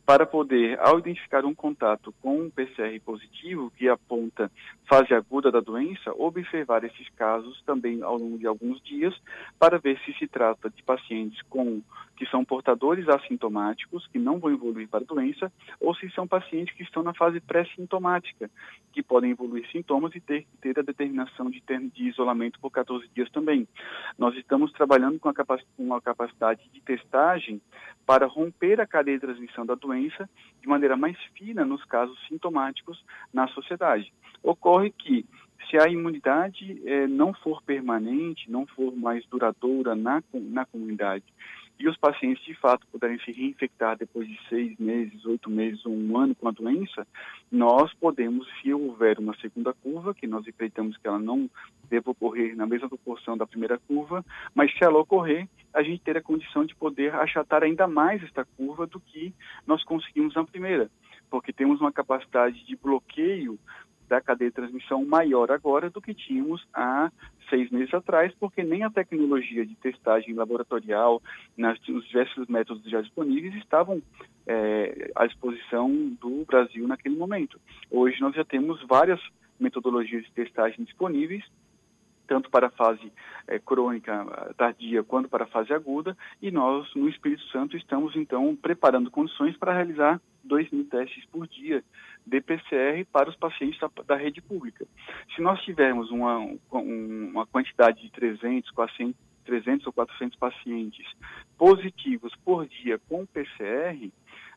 para 0.04 0.26
poder, 0.26 0.78
ao 0.80 0.98
identificar 0.98 1.44
um 1.44 1.54
contato 1.54 2.12
com 2.20 2.40
um 2.40 2.50
PCR 2.50 2.98
positivo 3.04 3.72
que 3.76 3.88
aponta 3.88 4.50
fase 4.84 5.14
aguda 5.14 5.50
da 5.50 5.60
doença, 5.60 6.12
observar 6.16 6.84
esses 6.84 7.08
casos 7.10 7.62
também 7.62 8.02
ao 8.02 8.18
longo 8.18 8.38
de 8.38 8.46
alguns 8.46 8.82
dias 8.82 9.14
para 9.58 9.78
ver 9.78 9.98
se 10.04 10.12
se 10.14 10.26
trata 10.26 10.68
de 10.68 10.82
pacientes 10.82 11.40
com 11.48 11.80
que 12.22 12.26
são 12.26 12.44
portadores 12.44 13.08
assintomáticos, 13.08 14.06
que 14.06 14.18
não 14.18 14.38
vão 14.38 14.52
evoluir 14.52 14.86
para 14.88 15.00
a 15.00 15.06
doença, 15.06 15.52
ou 15.80 15.94
se 15.94 16.08
são 16.10 16.26
pacientes 16.26 16.72
que 16.76 16.82
estão 16.82 17.02
na 17.02 17.12
fase 17.14 17.40
pré-sintomática, 17.40 18.48
que 18.92 19.02
podem 19.02 19.32
evoluir 19.32 19.68
sintomas 19.72 20.14
e 20.14 20.20
ter, 20.20 20.46
ter 20.60 20.78
a 20.78 20.82
determinação 20.82 21.50
de, 21.50 21.60
ter, 21.62 21.80
de 21.80 22.08
isolamento 22.08 22.60
por 22.60 22.70
14 22.70 23.08
dias 23.14 23.30
também. 23.30 23.66
Nós 24.16 24.36
estamos 24.36 24.70
trabalhando 24.72 25.18
com, 25.18 25.28
a 25.28 25.34
capac, 25.34 25.64
com 25.76 25.84
uma 25.84 26.00
capacidade 26.00 26.60
de 26.72 26.80
testagem 26.82 27.60
para 28.06 28.26
romper 28.26 28.80
a 28.80 28.86
cadeia 28.86 29.18
de 29.18 29.26
transmissão 29.26 29.64
da 29.64 29.74
doença 29.74 30.28
de 30.60 30.68
maneira 30.68 30.96
mais 30.96 31.16
fina 31.34 31.64
nos 31.64 31.84
casos 31.84 32.18
sintomáticos 32.28 33.02
na 33.32 33.48
sociedade. 33.48 34.12
Ocorre 34.42 34.90
que 34.90 35.24
se 35.70 35.78
a 35.78 35.88
imunidade 35.88 36.82
eh, 36.84 37.06
não 37.06 37.32
for 37.32 37.62
permanente, 37.62 38.50
não 38.50 38.66
for 38.66 38.94
mais 38.94 39.24
duradoura 39.26 39.94
na, 39.94 40.22
na 40.34 40.64
comunidade, 40.66 41.24
e 41.82 41.88
os 41.88 41.96
pacientes 41.96 42.44
de 42.44 42.54
fato 42.54 42.86
puderem 42.92 43.18
se 43.18 43.32
reinfectar 43.32 43.96
depois 43.98 44.28
de 44.28 44.38
seis 44.48 44.78
meses, 44.78 45.26
oito 45.26 45.50
meses 45.50 45.84
ou 45.84 45.92
um 45.92 46.16
ano 46.16 46.32
com 46.32 46.46
a 46.46 46.52
doença, 46.52 47.04
nós 47.50 47.92
podemos, 47.94 48.46
se 48.60 48.72
houver 48.72 49.18
uma 49.18 49.34
segunda 49.38 49.72
curva, 49.72 50.14
que 50.14 50.28
nós 50.28 50.46
acreditamos 50.46 50.96
que 50.96 51.08
ela 51.08 51.18
não 51.18 51.50
deva 51.90 52.12
ocorrer 52.12 52.54
na 52.54 52.66
mesma 52.66 52.88
proporção 52.88 53.36
da 53.36 53.48
primeira 53.48 53.80
curva, 53.88 54.24
mas 54.54 54.72
se 54.72 54.84
ela 54.84 55.00
ocorrer, 55.00 55.48
a 55.74 55.82
gente 55.82 56.02
ter 56.02 56.16
a 56.16 56.22
condição 56.22 56.64
de 56.64 56.72
poder 56.76 57.12
achatar 57.16 57.64
ainda 57.64 57.88
mais 57.88 58.22
esta 58.22 58.44
curva 58.56 58.86
do 58.86 59.00
que 59.00 59.34
nós 59.66 59.82
conseguimos 59.82 60.36
na 60.36 60.44
primeira, 60.44 60.88
porque 61.28 61.52
temos 61.52 61.80
uma 61.80 61.90
capacidade 61.90 62.64
de 62.64 62.76
bloqueio 62.76 63.58
da 64.08 64.20
cadeia 64.20 64.50
de 64.50 64.54
transmissão 64.54 65.04
maior 65.04 65.50
agora 65.50 65.90
do 65.90 66.00
que 66.00 66.14
tínhamos 66.14 66.64
há 66.72 67.10
seis 67.52 67.70
meses 67.70 67.92
atrás, 67.92 68.32
porque 68.40 68.62
nem 68.64 68.82
a 68.82 68.90
tecnologia 68.90 69.66
de 69.66 69.74
testagem 69.74 70.34
laboratorial, 70.34 71.20
nas, 71.54 71.78
os 71.86 72.06
diversos 72.06 72.48
métodos 72.48 72.82
já 72.90 73.02
disponíveis, 73.02 73.54
estavam 73.56 74.00
é, 74.46 75.10
à 75.14 75.26
disposição 75.26 75.90
do 76.18 76.46
Brasil 76.46 76.88
naquele 76.88 77.14
momento. 77.14 77.60
Hoje 77.90 78.18
nós 78.22 78.34
já 78.34 78.42
temos 78.42 78.82
várias 78.88 79.20
metodologias 79.60 80.24
de 80.24 80.32
testagem 80.32 80.82
disponíveis, 80.82 81.44
tanto 82.26 82.50
para 82.50 82.68
a 82.68 82.70
fase 82.70 83.12
é, 83.46 83.58
crônica 83.58 84.54
tardia 84.56 85.04
quanto 85.04 85.28
para 85.28 85.44
a 85.44 85.48
fase 85.48 85.74
aguda, 85.74 86.16
e 86.40 86.50
nós, 86.50 86.88
no 86.94 87.06
Espírito 87.06 87.42
Santo, 87.48 87.76
estamos 87.76 88.16
então 88.16 88.56
preparando 88.56 89.10
condições 89.10 89.54
para 89.58 89.74
realizar 89.74 90.18
2 90.44 90.70
mil 90.70 90.84
testes 90.84 91.24
por 91.26 91.46
dia 91.46 91.82
de 92.26 92.40
PCR 92.40 93.04
para 93.10 93.30
os 93.30 93.36
pacientes 93.36 93.78
da, 93.80 93.90
da 94.06 94.16
rede 94.16 94.40
pública. 94.40 94.86
Se 95.34 95.42
nós 95.42 95.60
tivermos 95.62 96.10
uma, 96.10 96.38
uma 96.70 97.46
quantidade 97.46 98.02
de 98.02 98.10
300, 98.10 98.70
400, 98.70 99.14
300 99.44 99.86
ou 99.86 99.92
400 99.92 100.38
pacientes 100.38 101.06
positivos 101.58 102.34
por 102.44 102.66
dia 102.66 102.98
com 103.08 103.26
PCR, 103.26 104.10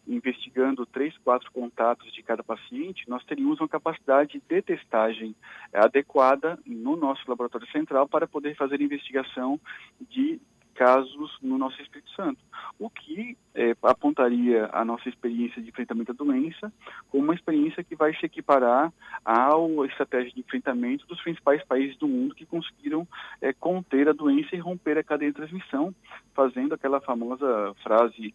investigando 0.07 0.85
três, 0.85 1.17
quatro 1.19 1.51
contatos 1.51 2.11
de 2.13 2.21
cada 2.21 2.43
paciente, 2.43 3.09
nós 3.09 3.23
teríamos 3.25 3.59
uma 3.59 3.67
capacidade 3.67 4.41
de 4.47 4.61
testagem 4.61 5.35
adequada 5.73 6.59
no 6.65 6.95
nosso 6.95 7.23
laboratório 7.27 7.67
central 7.71 8.07
para 8.07 8.27
poder 8.27 8.55
fazer 8.55 8.81
investigação 8.81 9.59
de 10.09 10.39
casos 10.75 11.37
no 11.41 11.57
nosso 11.57 11.81
Espírito 11.81 12.11
Santo, 12.11 12.39
o 12.77 12.89
que 12.89 13.37
é, 13.55 13.75
apontaria 13.81 14.69
a 14.71 14.83
nossa 14.85 15.07
experiência 15.09 15.61
de 15.61 15.69
enfrentamento 15.69 16.11
à 16.11 16.15
doença 16.15 16.71
como 17.09 17.23
uma 17.23 17.33
experiência 17.33 17.83
que 17.83 17.95
vai 17.95 18.13
se 18.15 18.25
equiparar 18.25 18.91
à 19.23 19.49
estratégia 19.87 20.31
de 20.33 20.41
enfrentamento 20.41 21.07
dos 21.07 21.21
principais 21.21 21.63
países 21.63 21.97
do 21.97 22.07
mundo 22.07 22.35
que 22.35 22.45
conseguiram 22.45 23.07
é, 23.41 23.53
conter 23.53 24.09
a 24.09 24.13
doença 24.13 24.55
e 24.55 24.59
romper 24.59 24.97
a 24.97 25.03
cadeia 25.03 25.31
de 25.31 25.37
transmissão, 25.37 25.95
fazendo 26.33 26.75
aquela 26.75 26.99
famosa 26.99 27.73
frase 27.81 28.33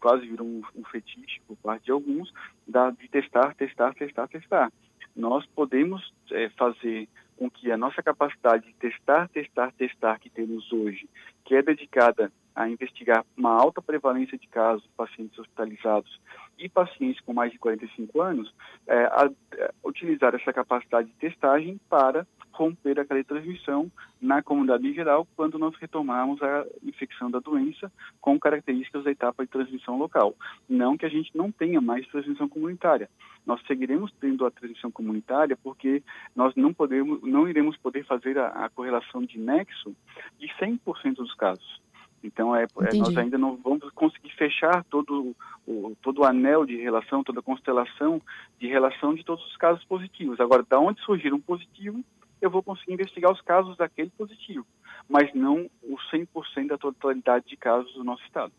quase 0.00 0.26
virou 0.26 0.46
um, 0.46 0.62
um 0.76 0.84
fetiche 0.84 1.40
por 1.46 1.56
parte 1.56 1.86
de 1.86 1.90
alguns, 1.90 2.30
da, 2.68 2.90
de 2.90 3.08
testar, 3.08 3.54
testar, 3.54 3.94
testar, 3.94 4.28
testar. 4.28 4.70
Nós 5.16 5.46
podemos 5.46 6.12
é, 6.30 6.50
fazer 6.50 7.08
com 7.36 7.50
que 7.50 7.70
a 7.70 7.76
nossa 7.76 8.02
capacidade 8.02 8.66
de 8.66 8.74
testar, 8.74 9.28
testar, 9.28 9.72
testar 9.72 10.18
que 10.18 10.30
temos 10.30 10.72
hoje, 10.72 11.08
que 11.44 11.54
é 11.54 11.62
dedicada 11.62 12.32
a 12.54 12.68
investigar 12.68 13.24
uma 13.36 13.50
alta 13.50 13.82
prevalência 13.82 14.38
de 14.38 14.46
casos 14.46 14.86
pacientes 14.96 15.38
hospitalizados 15.38 16.20
e 16.56 16.68
pacientes 16.68 17.20
com 17.20 17.32
mais 17.32 17.50
de 17.50 17.58
45 17.58 18.20
anos, 18.20 18.54
é, 18.86 19.04
a, 19.06 19.24
a, 19.24 19.30
é, 19.56 19.70
utilizar 19.84 20.34
essa 20.34 20.52
capacidade 20.52 21.08
de 21.08 21.14
testagem 21.14 21.80
para 21.88 22.26
romper 22.54 22.98
a 22.98 23.04
cadeia 23.04 23.22
de 23.22 23.28
transmissão 23.28 23.90
na 24.20 24.42
comunidade 24.42 24.86
em 24.86 24.94
geral 24.94 25.26
quando 25.36 25.58
nós 25.58 25.74
retomarmos 25.76 26.42
a 26.42 26.64
infecção 26.82 27.30
da 27.30 27.40
doença 27.40 27.90
com 28.20 28.38
características 28.38 29.04
da 29.04 29.10
etapa 29.10 29.44
de 29.44 29.50
transmissão 29.50 29.98
local. 29.98 30.34
Não 30.68 30.96
que 30.96 31.04
a 31.04 31.08
gente 31.08 31.36
não 31.36 31.50
tenha 31.50 31.80
mais 31.80 32.06
transmissão 32.08 32.48
comunitária. 32.48 33.10
Nós 33.44 33.60
seguiremos 33.66 34.12
tendo 34.20 34.46
a 34.46 34.50
transmissão 34.50 34.90
comunitária 34.90 35.58
porque 35.62 36.02
nós 36.34 36.54
não 36.54 36.72
podemos, 36.72 37.20
não 37.22 37.48
iremos 37.48 37.76
poder 37.76 38.04
fazer 38.04 38.38
a, 38.38 38.48
a 38.64 38.68
correlação 38.70 39.22
de 39.22 39.38
nexo 39.38 39.94
de 40.38 40.48
100% 40.48 41.16
dos 41.16 41.34
casos. 41.34 41.82
Então, 42.24 42.56
é, 42.56 42.62
é, 42.62 42.96
nós 42.96 43.14
ainda 43.18 43.36
não 43.36 43.54
vamos 43.56 43.90
conseguir 43.90 44.30
fechar 44.30 44.82
todo 44.84 45.36
o, 45.66 45.94
todo 46.00 46.22
o 46.22 46.24
anel 46.24 46.64
de 46.64 46.74
relação, 46.74 47.22
toda 47.22 47.40
a 47.40 47.42
constelação 47.42 48.20
de 48.58 48.66
relação 48.66 49.14
de 49.14 49.22
todos 49.22 49.44
os 49.46 49.56
casos 49.58 49.84
positivos. 49.84 50.40
Agora, 50.40 50.64
da 50.66 50.80
onde 50.80 51.02
surgir 51.02 51.34
um 51.34 51.40
positivo, 51.40 52.02
eu 52.44 52.50
vou 52.50 52.62
conseguir 52.62 52.92
investigar 52.92 53.32
os 53.32 53.40
casos 53.40 53.76
daquele 53.76 54.10
positivo, 54.10 54.66
mas 55.08 55.32
não 55.34 55.68
o 55.82 55.96
100% 56.12 56.68
da 56.68 56.78
totalidade 56.78 57.46
de 57.46 57.56
casos 57.56 57.92
do 57.94 58.04
nosso 58.04 58.22
estado. 58.24 58.52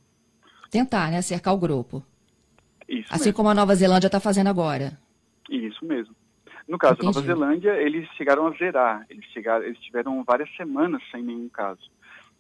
Tentar, 0.71 1.11
né? 1.11 1.21
Cercar 1.21 1.53
o 1.53 1.57
grupo. 1.57 2.03
Isso 2.87 3.13
assim 3.13 3.25
mesmo. 3.25 3.33
como 3.37 3.49
a 3.49 3.53
Nova 3.53 3.75
Zelândia 3.75 4.07
está 4.07 4.19
fazendo 4.19 4.47
agora. 4.47 4.97
Isso 5.49 5.85
mesmo. 5.85 6.15
No 6.67 6.77
caso 6.79 6.95
Entendi. 6.95 7.13
da 7.13 7.21
Nova 7.21 7.27
Zelândia, 7.27 7.73
eles 7.81 8.09
chegaram 8.17 8.47
a 8.47 8.51
zerar. 8.51 9.05
Eles, 9.09 9.25
chegaram, 9.25 9.63
eles 9.63 9.79
tiveram 9.79 10.23
várias 10.23 10.49
semanas 10.55 11.01
sem 11.11 11.21
nenhum 11.21 11.47
caso. 11.49 11.81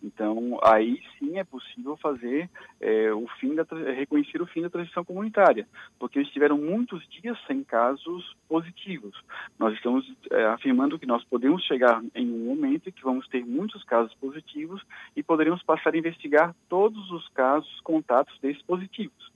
Então, 0.05 0.59
aí 0.63 1.01
sim 1.17 1.39
é 1.39 1.43
possível 1.43 1.97
fazer 1.97 2.47
é, 2.79 3.11
o 3.11 3.27
fim 3.39 3.55
da 3.55 3.65
reconhecer 3.95 4.39
o 4.39 4.45
fim 4.45 4.61
da 4.61 4.69
transição 4.69 5.03
comunitária, 5.03 5.67
porque 5.97 6.19
eles 6.19 6.31
tiveram 6.31 6.59
muitos 6.59 7.03
dias 7.09 7.35
sem 7.47 7.63
casos 7.63 8.35
positivos. 8.47 9.19
Nós 9.57 9.73
estamos 9.73 10.05
é, 10.31 10.45
afirmando 10.45 10.99
que 10.99 11.07
nós 11.07 11.23
podemos 11.23 11.63
chegar 11.63 12.03
em 12.13 12.31
um 12.31 12.45
momento 12.45 12.87
em 12.87 12.91
que 12.91 13.03
vamos 13.03 13.27
ter 13.29 13.43
muitos 13.43 13.83
casos 13.83 14.13
positivos 14.15 14.83
e 15.15 15.23
poderemos 15.23 15.63
passar 15.63 15.95
a 15.95 15.97
investigar 15.97 16.55
todos 16.69 17.09
os 17.09 17.27
casos, 17.29 17.79
contatos 17.81 18.37
desses 18.39 18.61
positivos. 18.61 19.33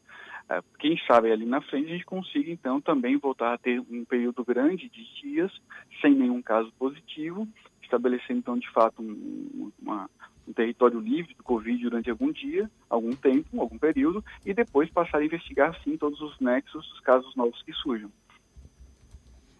É, 0.47 0.61
quem 0.77 0.99
sabe 1.07 1.31
ali 1.31 1.47
na 1.47 1.61
frente 1.61 1.87
a 1.87 1.93
gente 1.93 2.05
consiga 2.05 2.51
então 2.51 2.79
também 2.79 3.17
voltar 3.17 3.53
a 3.53 3.57
ter 3.57 3.79
um 3.79 4.05
período 4.05 4.45
grande 4.45 4.87
de 4.87 5.21
dias 5.21 5.51
sem 5.99 6.13
nenhum 6.13 6.43
caso 6.43 6.71
positivo, 6.77 7.47
estabelecendo 7.81 8.39
então 8.39 8.57
de 8.57 8.69
fato 8.69 9.01
um, 9.01 9.71
uma 9.81 10.07
um 10.49 10.53
território 10.53 10.99
livre 10.99 11.35
do 11.35 11.43
Covid 11.43 11.83
durante 11.83 12.09
algum 12.09 12.31
dia, 12.31 12.69
algum 12.89 13.11
tempo, 13.11 13.61
algum 13.61 13.77
período, 13.77 14.25
e 14.43 14.53
depois 14.53 14.89
passar 14.89 15.19
a 15.19 15.25
investigar, 15.25 15.79
sim, 15.83 15.95
todos 15.95 16.19
os 16.19 16.39
nexos 16.39 16.87
dos 16.89 16.99
casos 17.01 17.35
novos 17.35 17.61
que 17.61 17.71
surjam. 17.73 18.11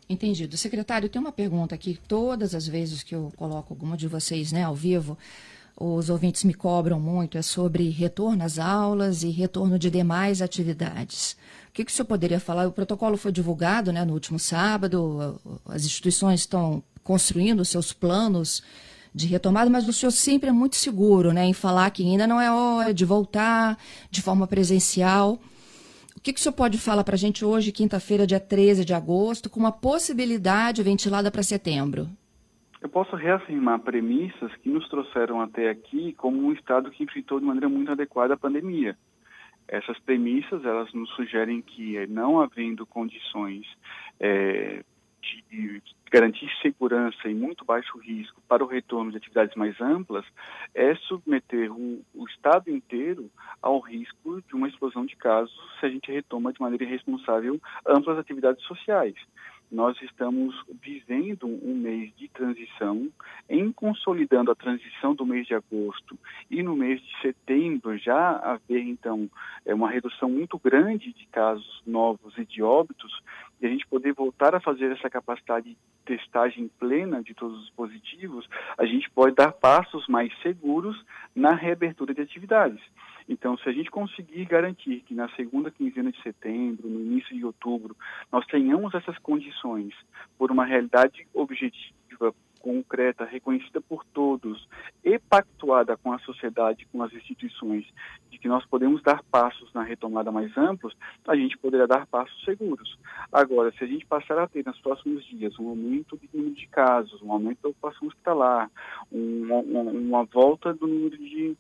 Entendido. 0.10 0.58
Secretário, 0.58 1.08
tem 1.08 1.22
uma 1.22 1.32
pergunta 1.32 1.76
aqui. 1.76 2.00
Todas 2.08 2.56
as 2.56 2.68
vezes 2.68 3.04
que 3.04 3.14
eu 3.14 3.32
coloco 3.38 3.72
alguma 3.72 3.96
de 3.96 4.08
vocês 4.08 4.52
né, 4.52 4.64
ao 4.64 4.74
vivo, 4.74 5.16
os 5.80 6.10
ouvintes 6.10 6.44
me 6.44 6.56
cobram 6.56 7.00
muito, 7.00 7.38
é 7.38 7.44
sobre 7.44 7.90
retorno 7.90 8.44
às 8.44 8.58
aulas 8.58 9.22
e 9.22 9.30
retorno 9.30 9.78
de 9.78 9.92
demais 9.92 10.42
atividades. 10.42 11.38
O 11.70 11.72
que, 11.74 11.86
que 11.86 11.92
o 11.92 11.94
senhor 11.94 12.08
poderia 12.08 12.40
falar? 12.40 12.68
O 12.68 12.72
protocolo 12.72 13.16
foi 13.16 13.32
divulgado 13.32 13.94
né, 13.94 14.04
no 14.04 14.14
último 14.14 14.40
sábado, 14.40 15.40
as 15.66 15.86
instituições 15.86 16.40
estão 16.40 16.84
construindo 17.04 17.64
seus 17.64 17.94
planos 17.94 18.64
de 19.14 19.28
retomada, 19.28 19.70
mas 19.70 19.88
o 19.88 19.94
senhor 19.94 20.12
sempre 20.12 20.50
é 20.50 20.52
muito 20.52 20.76
seguro 20.76 21.32
né, 21.32 21.46
em 21.46 21.54
falar 21.54 21.90
que 21.92 22.04
ainda 22.04 22.28
não 22.28 22.40
é 22.40 22.52
hora 22.52 22.94
de 22.94 23.06
voltar 23.06 23.78
de 24.10 24.22
forma 24.22 24.48
presencial. 24.48 25.40
O 26.16 26.22
que, 26.22 26.34
que 26.34 26.40
o 26.40 26.44
senhor 26.44 26.54
pode 26.54 26.78
falar 26.78 27.04
para 27.04 27.16
a 27.16 27.18
gente 27.18 27.46
hoje, 27.46 27.72
quinta-feira, 27.72 28.28
dia 28.28 28.40
13 28.40 28.84
de 28.84 28.94
agosto, 28.94 29.50
com 29.50 29.60
uma 29.60 29.72
possibilidade 29.72 30.84
ventilada 30.84 31.32
para 31.32 31.42
setembro? 31.42 32.10
Eu 32.82 32.90
posso 32.90 33.16
reafirmar 33.16 33.80
premissas 33.80 34.54
que 34.58 34.70
nos 34.70 34.88
trouxeram 34.90 35.42
até 35.42 35.70
aqui 35.70 36.14
como 36.14 36.46
um 36.46 36.54
Estado 36.54 36.92
que 36.92 37.04
enfrentou 37.04 37.40
de 37.40 37.46
maneira 37.46 37.68
muito 37.68 37.92
adequada 37.92 38.34
a 38.34 38.38
pandemia. 38.38 38.98
Essas 39.68 40.00
premissas, 40.00 40.64
elas 40.66 40.92
nos 40.94 41.10
sugerem 41.12 41.62
que, 41.62 42.08
não 42.08 42.40
havendo 42.40 42.86
condições 42.86 43.66
é, 44.20 44.84
de 45.22 45.82
garantir 46.10 46.50
segurança 46.62 47.30
e 47.30 47.34
muito 47.34 47.64
baixo 47.64 47.98
risco 47.98 48.42
para 48.48 48.64
o 48.64 48.68
retorno 48.68 49.12
de 49.12 49.18
atividades 49.18 49.56
mais 49.56 49.80
amplas 49.80 50.26
é 50.74 50.96
submeter 50.96 51.72
o, 51.72 52.04
o, 52.14 52.26
Estado 52.28 52.70
inteiro 52.70 53.30
ao 53.62 53.80
risco 53.80 54.42
de 54.48 54.56
uma 54.56 54.68
explosão 54.68 55.06
de 55.06 55.16
casos 55.16 55.54
se 55.80 55.86
a 55.86 55.90
gente 55.90 56.12
retoma 56.12 56.54
de 56.54 56.62
maneira 56.62 56.84
irresponsável 56.84 57.60
amplas 57.86 58.18
atividades 58.18 58.64
sociais. 58.66 59.16
Nós 59.72 60.02
estamos 60.02 60.56
vivendo 60.82 61.46
um 61.46 61.76
mês 61.76 62.12
de 62.18 62.28
transição, 62.30 63.08
em 63.48 63.72
consolidando 63.72 64.52
a 64.52 64.56
transição 64.56 65.14
do 65.14 65.24
mês 65.24 65.46
de 65.46 65.54
agosto 65.54 66.18
e 66.50 66.64
no 66.64 66.76
mês 66.76 67.00
de 67.00 67.22
setembro 67.22 67.96
já 67.98 68.38
haver 68.38 68.82
então 68.82 69.30
é 69.64 69.74
uma 69.74 69.92
redução 69.92 70.28
muito 70.28 70.58
grande 70.58 71.14
de 71.14 71.28
casos 71.28 71.84
novos 71.86 72.36
e 72.40 72.46
de 72.46 72.64
óbitos 72.64 73.22
e 73.62 73.66
a 73.66 73.70
gente 73.70 73.86
poder 73.88 74.14
voltar 74.14 74.56
a 74.56 74.60
fazer 74.60 74.92
essa 74.92 75.10
capacidade 75.10 75.70
de 75.70 75.78
testagem 76.06 76.70
plena 76.80 77.22
de 77.22 77.34
todos 77.34 77.62
os 77.64 77.70
positivos, 77.72 78.48
a 78.78 78.86
gente 78.86 79.10
pode 79.12 79.36
dar 79.36 79.52
passos 79.52 80.08
mais 80.08 80.32
seguros 80.42 81.04
na 81.36 81.54
reabertura 81.54 82.14
de 82.14 82.22
atividades. 82.22 82.82
Então, 83.28 83.56
se 83.58 83.70
a 83.70 83.72
gente 83.72 83.92
conseguir 83.92 84.46
garantir 84.46 85.02
que 85.02 85.14
na 85.14 85.30
segunda 85.36 85.70
quinzena 85.70 86.12
de 86.12 86.22
setembro, 86.24 86.90
no 86.90 87.00
início 87.00 87.36
de 87.36 87.46
outubro, 87.46 87.96
nós 88.32 88.46
tenhamos 88.48 88.94
essas 88.96 89.18
condições 89.20 89.94
por 90.38 90.52
uma 90.52 90.66
realidade 90.66 91.28
objetiva 91.34 92.34
concreta, 92.60 93.26
reconhecida 93.26 93.82
por 93.82 94.06
todos 94.06 94.68
e 95.04 95.18
pactuada 95.18 95.98
com 95.98 96.12
a 96.14 96.20
sociedade, 96.20 96.88
com 96.92 97.02
as 97.02 97.12
instituições, 97.14 97.86
de 98.30 98.38
que 98.38 98.48
nós 98.48 98.66
podemos 98.66 99.02
dar 99.02 99.24
passos 99.24 99.74
na 99.74 99.84
retomada 99.84 100.32
mais 100.32 100.56
amplos, 100.58 100.96
a 101.28 101.36
gente 101.36 101.58
poderá 101.58 101.86
dar 101.86 102.06
passos 102.08 102.44
seguros. 102.44 102.98
Agora, 103.32 103.72
se 103.72 103.84
a 103.84 103.88
gente 103.88 104.06
passar 104.06 104.38
a 104.38 104.48
ter 104.48 104.66
nos 104.66 104.80
próximos 104.80 105.26
dias 105.26 105.58
um 105.60 105.70
aumento 105.70 106.18
de 106.18 106.30
número 106.34 106.56
de 106.56 106.68
casos, 106.68 107.22
um 107.22 107.32
aumento 107.32 107.62
da 107.64 107.70
ocupação 107.70 108.08
hospitalar, 108.08 108.70
um, 109.12 109.54
uma, 109.54 109.92
uma 109.92 110.24
volta 110.26 110.74
do 110.74 110.88
número 110.88 111.18
de 111.18 111.58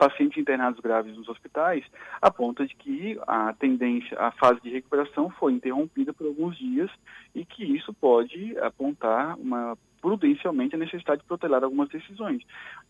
pacientes 0.00 0.38
internados 0.38 0.80
graves 0.80 1.14
nos 1.14 1.28
hospitais, 1.28 1.84
aponta 2.22 2.66
de 2.66 2.74
que 2.74 3.20
a 3.26 3.52
tendência, 3.52 4.18
a 4.18 4.30
fase 4.30 4.58
de 4.62 4.70
recuperação 4.70 5.28
foi 5.28 5.52
interrompida 5.52 6.10
por 6.14 6.26
alguns 6.26 6.56
dias 6.56 6.90
e 7.34 7.44
que 7.44 7.62
isso 7.76 7.92
pode 7.92 8.56
apontar 8.58 9.38
uma 9.38 9.76
prudencialmente 10.00 10.74
a 10.74 10.78
necessidade 10.78 11.20
de 11.20 11.26
protelar 11.26 11.62
algumas 11.62 11.90
decisões. 11.90 12.42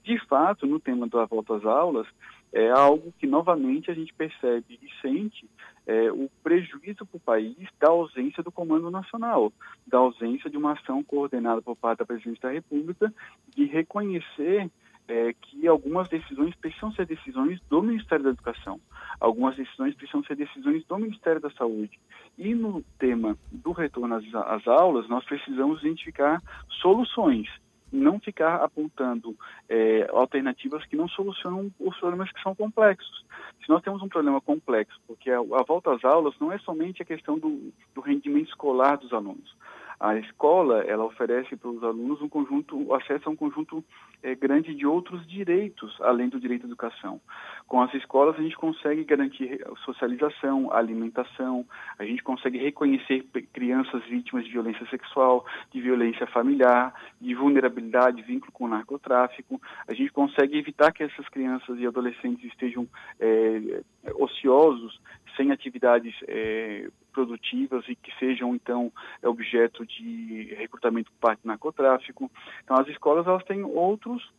De 0.04 0.16
fato, 0.26 0.64
no 0.68 0.78
tema 0.78 1.08
da 1.08 1.24
volta 1.24 1.56
às 1.56 1.64
aulas, 1.64 2.06
é 2.52 2.70
algo 2.70 3.12
que 3.18 3.26
novamente 3.26 3.90
a 3.90 3.94
gente 3.94 4.14
percebe 4.14 4.78
e 4.80 4.88
sente 5.02 5.50
é, 5.88 6.12
o 6.12 6.30
prejuízo 6.44 7.04
para 7.04 7.16
o 7.16 7.20
país 7.20 7.56
da 7.80 7.88
ausência 7.88 8.44
do 8.44 8.52
Comando 8.52 8.88
Nacional, 8.88 9.52
da 9.84 9.98
ausência 9.98 10.48
de 10.48 10.56
uma 10.56 10.74
ação 10.74 11.02
coordenada 11.02 11.60
por 11.60 11.74
parte 11.74 11.98
da 11.98 12.06
Presidência 12.06 12.42
da 12.42 12.54
República 12.54 13.12
de 13.48 13.64
reconhecer 13.64 14.70
é, 15.10 15.34
que 15.34 15.66
algumas 15.66 16.08
decisões 16.08 16.54
precisam 16.54 16.92
ser 16.92 17.04
decisões 17.04 17.60
do 17.68 17.82
Ministério 17.82 18.24
da 18.24 18.30
Educação, 18.30 18.80
algumas 19.18 19.56
decisões 19.56 19.94
precisam 19.94 20.22
ser 20.24 20.36
decisões 20.36 20.84
do 20.86 20.98
Ministério 20.98 21.40
da 21.40 21.50
Saúde. 21.50 21.98
E 22.38 22.54
no 22.54 22.82
tema 22.98 23.36
do 23.50 23.72
retorno 23.72 24.14
às, 24.14 24.24
às 24.34 24.66
aulas, 24.68 25.08
nós 25.08 25.24
precisamos 25.24 25.80
identificar 25.80 26.40
soluções, 26.80 27.48
não 27.92 28.20
ficar 28.20 28.62
apontando 28.62 29.36
é, 29.68 30.08
alternativas 30.12 30.86
que 30.86 30.96
não 30.96 31.08
solucionam 31.08 31.70
os 31.80 31.98
problemas 31.98 32.30
que 32.30 32.40
são 32.40 32.54
complexos. 32.54 33.24
Se 33.64 33.68
nós 33.68 33.82
temos 33.82 34.00
um 34.02 34.08
problema 34.08 34.40
complexo, 34.40 34.98
porque 35.08 35.28
a, 35.30 35.40
a 35.40 35.64
volta 35.66 35.92
às 35.92 36.04
aulas 36.04 36.34
não 36.40 36.52
é 36.52 36.58
somente 36.58 37.02
a 37.02 37.04
questão 37.04 37.36
do, 37.36 37.72
do 37.94 38.00
rendimento 38.00 38.48
escolar 38.48 38.96
dos 38.96 39.12
alunos, 39.12 39.56
a 40.00 40.16
escola, 40.16 40.82
ela 40.84 41.04
oferece 41.04 41.54
para 41.56 41.68
os 41.68 41.84
alunos 41.84 42.22
um 42.22 42.28
conjunto, 42.28 42.94
acesso 42.94 43.28
a 43.28 43.32
um 43.32 43.36
conjunto 43.36 43.84
é, 44.22 44.34
grande 44.34 44.74
de 44.74 44.86
outros 44.86 45.26
direitos, 45.28 45.94
além 46.00 46.30
do 46.30 46.40
direito 46.40 46.64
à 46.64 46.66
educação. 46.66 47.20
Com 47.68 47.82
as 47.82 47.92
escolas, 47.92 48.34
a 48.38 48.42
gente 48.42 48.56
consegue 48.56 49.04
garantir 49.04 49.62
socialização, 49.84 50.72
alimentação, 50.72 51.66
a 51.98 52.04
gente 52.06 52.22
consegue 52.22 52.56
reconhecer 52.56 53.26
crianças 53.52 54.02
vítimas 54.06 54.46
de 54.46 54.50
violência 54.50 54.86
sexual, 54.88 55.44
de 55.70 55.82
violência 55.82 56.26
familiar, 56.28 56.94
de 57.20 57.34
vulnerabilidade, 57.34 58.22
vínculo 58.22 58.52
com 58.52 58.64
o 58.64 58.68
narcotráfico. 58.68 59.60
A 59.86 59.92
gente 59.92 60.10
consegue 60.12 60.56
evitar 60.56 60.92
que 60.92 61.02
essas 61.02 61.28
crianças 61.28 61.78
e 61.78 61.86
adolescentes 61.86 62.44
estejam 62.50 62.88
é, 63.20 63.82
ociosos, 64.14 64.98
sem 65.40 65.50
atividades 65.50 66.14
é, 66.28 66.90
produtivas 67.14 67.88
e 67.88 67.96
que 67.96 68.14
sejam 68.18 68.54
então 68.54 68.92
objeto 69.22 69.86
de 69.86 70.54
recrutamento 70.58 71.10
por 71.12 71.28
parte 71.28 71.42
do 71.42 71.48
narcotráfico. 71.48 72.30
Então 72.62 72.76
as 72.76 72.86
escolas 72.88 73.26
elas 73.26 73.42
têm 73.44 73.64
outros 73.64 74.30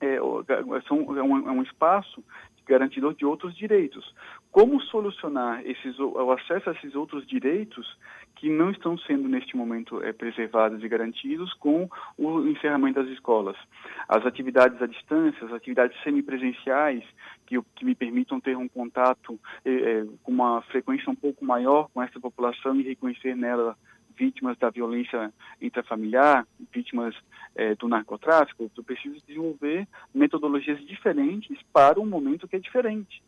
é, 0.00 0.18
são 0.86 1.16
é 1.16 1.22
um, 1.22 1.48
é 1.48 1.50
um 1.50 1.62
espaço 1.62 2.22
garantidor 2.66 3.14
de 3.14 3.24
outros 3.24 3.56
direitos. 3.56 4.14
Como 4.50 4.80
solucionar 4.80 5.62
esses, 5.66 5.98
o 5.98 6.32
acesso 6.32 6.70
a 6.70 6.72
esses 6.72 6.94
outros 6.94 7.26
direitos 7.26 7.86
que 8.34 8.48
não 8.48 8.70
estão 8.70 8.96
sendo 8.98 9.28
neste 9.28 9.56
momento 9.56 10.02
é, 10.02 10.12
preservados 10.12 10.82
e 10.82 10.88
garantidos 10.88 11.52
com 11.54 11.88
o 12.16 12.46
encerramento 12.46 13.00
das 13.00 13.10
escolas? 13.10 13.56
As 14.08 14.24
atividades 14.24 14.80
à 14.80 14.86
distância, 14.86 15.46
as 15.46 15.52
atividades 15.52 16.00
semipresenciais 16.02 17.04
que, 17.46 17.60
que 17.76 17.84
me 17.84 17.94
permitam 17.94 18.40
ter 18.40 18.56
um 18.56 18.68
contato 18.68 19.38
é, 19.64 20.06
com 20.22 20.32
uma 20.32 20.62
frequência 20.62 21.10
um 21.10 21.16
pouco 21.16 21.44
maior 21.44 21.88
com 21.92 22.02
essa 22.02 22.18
população 22.18 22.74
e 22.76 22.82
reconhecer 22.82 23.36
nela 23.36 23.76
vítimas 24.16 24.58
da 24.58 24.70
violência 24.70 25.32
intrafamiliar, 25.62 26.44
vítimas 26.72 27.14
do 27.78 27.86
narcotráfico, 27.86 28.68
eu 28.76 28.82
preciso 28.82 29.16
desenvolver 29.24 29.86
metodologias 30.12 30.84
diferentes 30.84 31.56
para 31.72 32.00
um 32.00 32.06
momento 32.06 32.48
que 32.48 32.56
é 32.56 32.58
diferente. 32.58 33.22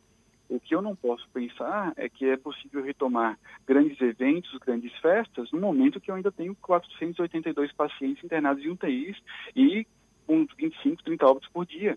O 0.51 0.59
que 0.59 0.75
eu 0.75 0.83
não 0.83 0.97
posso 0.97 1.29
pensar 1.31 1.93
é 1.97 2.09
que 2.09 2.29
é 2.29 2.37
possível 2.37 2.83
retomar 2.83 3.39
grandes 3.65 4.01
eventos, 4.01 4.59
grandes 4.59 4.93
festas, 4.99 5.49
no 5.53 5.61
momento 5.61 6.01
que 6.01 6.11
eu 6.11 6.17
ainda 6.17 6.33
tenho 6.33 6.57
482 6.57 7.73
pacientes 7.73 8.25
internados 8.25 8.65
em 8.65 8.69
UTIs 8.69 9.17
e 9.55 9.87
com 10.27 10.45
25, 10.59 11.05
30 11.05 11.25
óbitos 11.25 11.49
por 11.51 11.65
dia. 11.65 11.97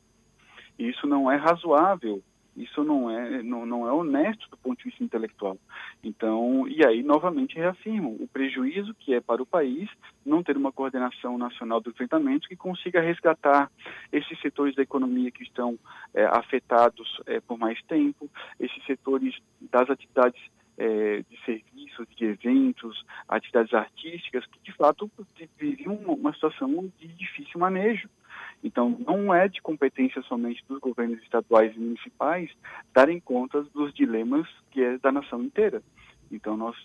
Isso 0.78 1.08
não 1.08 1.32
é 1.32 1.36
razoável 1.36 2.22
isso 2.56 2.84
não 2.84 3.10
é, 3.10 3.42
não, 3.42 3.66
não 3.66 3.88
é 3.88 3.92
honesto 3.92 4.50
do 4.50 4.58
ponto 4.58 4.78
de 4.78 4.86
vista 4.86 5.04
intelectual. 5.04 5.58
Então, 6.04 6.68
e 6.68 6.86
aí, 6.86 7.02
novamente, 7.02 7.56
reafirmo 7.56 8.16
o 8.20 8.28
prejuízo 8.28 8.94
que 8.96 9.14
é 9.14 9.22
para 9.22 9.42
o 9.42 9.46
país 9.46 9.90
não 10.26 10.44
ter 10.44 10.56
uma 10.56 10.72
coordenação 10.72 11.38
nacional 11.38 11.82
do 11.82 11.90
enfrentamento 11.90 12.48
que 12.48 12.56
consiga 12.56 13.02
resgatar 13.02 13.72
esses 14.12 14.40
setores 14.40 14.76
da 14.76 14.84
economia 14.84 15.32
que 15.32 15.44
estão 15.44 15.78
é, 16.14 16.26
afetados 16.26 17.22
é, 17.26 17.40
por 17.40 17.58
mais 17.58 17.82
tempo, 17.84 18.30
esses 18.60 18.84
setores 18.86 19.36
das 19.60 19.90
atividades 19.90 20.42
é, 20.78 21.24
de 21.30 21.46
serviços, 21.46 22.08
de 22.16 22.26
eventos, 22.26 23.06
atividades 23.28 23.74
artísticas, 23.74 24.46
que 24.48 24.60
de 24.64 24.72
fato 24.74 25.10
viviam 25.58 25.96
uma 25.96 26.34
situação 26.34 26.92
de 27.00 27.08
difícil 27.08 27.60
manejo. 27.60 28.10
Então, 28.64 28.98
não 29.06 29.34
é 29.34 29.48
de 29.48 29.62
competência 29.62 30.22
somente 30.24 30.64
dos 30.68 30.80
governos 30.80 31.22
estaduais 31.22 31.76
e 31.76 31.80
municipais 31.80 32.50
darem 32.94 33.20
conta 33.20 33.62
dos 33.62 33.94
dilemas 33.94 34.48
que 34.72 34.82
é 34.82 34.98
da 34.98 35.12
nação 35.12 35.44
inteira. 35.44 35.84
Então, 36.32 36.56
nós 36.56 36.76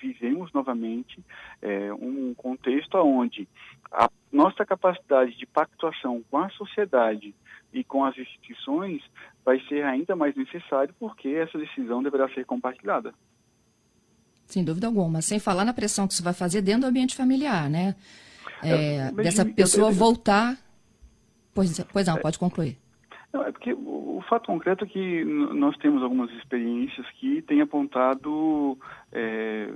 vivemos 0.00 0.52
novamente 0.52 1.22
é, 1.60 1.92
um 1.92 2.32
contexto 2.34 2.96
onde 2.98 3.48
a 3.90 4.08
nossa 4.32 4.64
capacidade 4.64 5.36
de 5.36 5.44
pactuação 5.46 6.22
com 6.30 6.38
a 6.38 6.48
sociedade 6.50 7.34
e 7.72 7.84
com 7.84 8.04
as 8.04 8.16
instituições 8.16 9.02
vai 9.44 9.60
ser 9.68 9.84
ainda 9.84 10.16
mais 10.16 10.34
necessário 10.34 10.94
porque 10.98 11.28
essa 11.28 11.58
decisão 11.58 12.02
deverá 12.02 12.28
ser 12.30 12.46
compartilhada. 12.46 13.12
Sem 14.46 14.64
dúvida 14.64 14.86
alguma. 14.86 15.20
Sem 15.20 15.38
falar 15.38 15.64
na 15.64 15.74
pressão 15.74 16.06
que 16.06 16.14
isso 16.14 16.24
vai 16.24 16.32
fazer 16.32 16.62
dentro 16.62 16.82
do 16.82 16.86
ambiente 16.86 17.14
familiar, 17.14 17.68
né? 17.68 17.94
É, 18.62 19.12
dessa 19.12 19.44
pessoa 19.44 19.90
voltar 19.90 20.56
Pois, 21.54 21.78
pois 21.92 22.06
não, 22.06 22.16
pode 22.18 22.38
concluir. 22.38 22.76
Não, 23.32 23.42
é 23.42 23.52
porque 23.52 23.72
o, 23.74 24.22
fato 24.28 24.46
concreto 24.46 24.84
é 24.84 24.88
que 24.88 25.24
nós 25.24 25.76
temos 25.78 26.02
algumas 26.02 26.30
experiências 26.32 27.06
que 27.12 27.42
têm 27.42 27.60
apontado 27.60 28.78
é, 29.12 29.70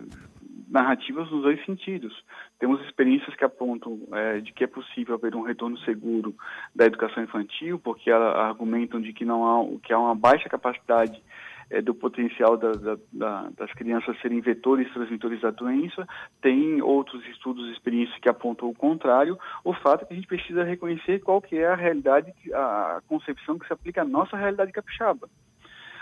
narrativas 0.69 1.31
nos 1.31 1.43
dois 1.43 1.65
sentidos. 1.65 2.13
Temos 2.59 2.81
experiências 2.87 3.35
que 3.37 3.45
apontam 3.45 4.01
é, 4.13 4.41
de 4.41 4.53
que 4.53 4.65
é 4.65 4.67
possível 4.67 5.15
haver 5.15 5.35
um 5.35 5.43
retorno 5.43 5.79
seguro 5.81 6.35
da 6.75 6.87
educação 6.87 7.23
infantil, 7.23 7.79
porque 7.79 8.11
argumentam 8.11 9.01
de 9.01 9.13
que 9.13 9.25
não 9.25 9.45
há, 9.47 9.79
que 9.81 9.93
há 9.93 9.99
uma 9.99 10.15
baixa 10.15 10.49
capacidade 10.49 11.23
é, 11.71 11.81
do 11.81 11.95
potencial 11.95 12.57
da, 12.57 12.73
da, 12.73 12.99
da, 13.13 13.51
das 13.57 13.73
crianças 13.73 14.19
serem 14.21 14.41
vetores 14.41 14.93
transmitores 14.93 15.41
da 15.41 15.51
doença. 15.51 16.07
Tem 16.41 16.81
outros 16.83 17.25
estudos 17.29 17.69
e 17.69 17.73
experiências 17.73 18.19
que 18.19 18.29
apontam 18.29 18.69
o 18.69 18.75
contrário. 18.75 19.39
O 19.65 19.73
fato 19.73 20.03
é 20.03 20.07
que 20.07 20.13
a 20.13 20.17
gente 20.17 20.29
precisa 20.29 20.65
reconhecer 20.65 21.21
qual 21.21 21.41
que 21.41 21.57
é 21.57 21.67
a 21.67 21.75
realidade, 21.75 22.33
a 22.53 23.01
concepção 23.07 23.59
que 23.59 23.67
se 23.67 23.73
aplica 23.73 24.03
à 24.03 24.05
nossa 24.05 24.37
realidade 24.37 24.73
capixaba. 24.73 25.29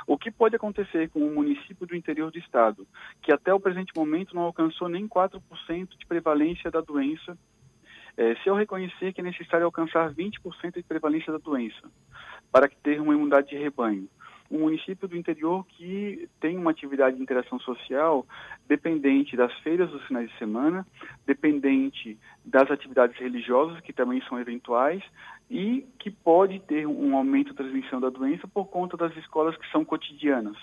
O 0.06 0.18
que 0.18 0.30
pode 0.30 0.56
acontecer 0.56 1.08
com 1.10 1.20
um 1.20 1.34
município 1.34 1.86
do 1.86 1.94
interior 1.94 2.30
do 2.30 2.38
estado, 2.38 2.86
que 3.22 3.32
até 3.32 3.52
o 3.54 3.60
presente 3.60 3.92
momento 3.94 4.34
não 4.34 4.42
alcançou 4.42 4.88
nem 4.88 5.06
4% 5.06 5.40
de 5.96 6.06
prevalência 6.06 6.70
da 6.70 6.80
doença, 6.80 7.36
é, 8.16 8.34
se 8.36 8.48
eu 8.48 8.54
reconhecer 8.54 9.12
que 9.12 9.20
é 9.20 9.24
necessário 9.24 9.64
alcançar 9.66 10.12
20% 10.12 10.74
de 10.74 10.82
prevalência 10.82 11.32
da 11.32 11.38
doença 11.38 11.90
para 12.50 12.68
ter 12.68 13.00
uma 13.00 13.14
imunidade 13.14 13.50
de 13.50 13.56
rebanho, 13.56 14.08
um 14.50 14.60
município 14.60 15.06
do 15.06 15.16
interior 15.16 15.64
que 15.66 16.28
tem 16.40 16.56
uma 16.58 16.72
atividade 16.72 17.16
de 17.16 17.22
interação 17.22 17.58
social 17.60 18.26
dependente 18.66 19.36
das 19.36 19.52
feiras 19.60 19.90
dos 19.90 20.04
finais 20.06 20.28
de 20.28 20.38
semana, 20.38 20.86
dependente 21.24 22.18
das 22.44 22.70
atividades 22.70 23.16
religiosas, 23.18 23.80
que 23.80 23.92
também 23.92 24.20
são 24.28 24.40
eventuais, 24.40 25.02
e 25.48 25.86
que 25.98 26.10
pode 26.10 26.58
ter 26.60 26.86
um 26.86 27.16
aumento 27.16 27.52
da 27.52 27.62
transmissão 27.62 28.00
da 28.00 28.08
doença 28.08 28.46
por 28.48 28.66
conta 28.66 28.96
das 28.96 29.16
escolas 29.16 29.56
que 29.56 29.70
são 29.70 29.84
cotidianas. 29.84 30.56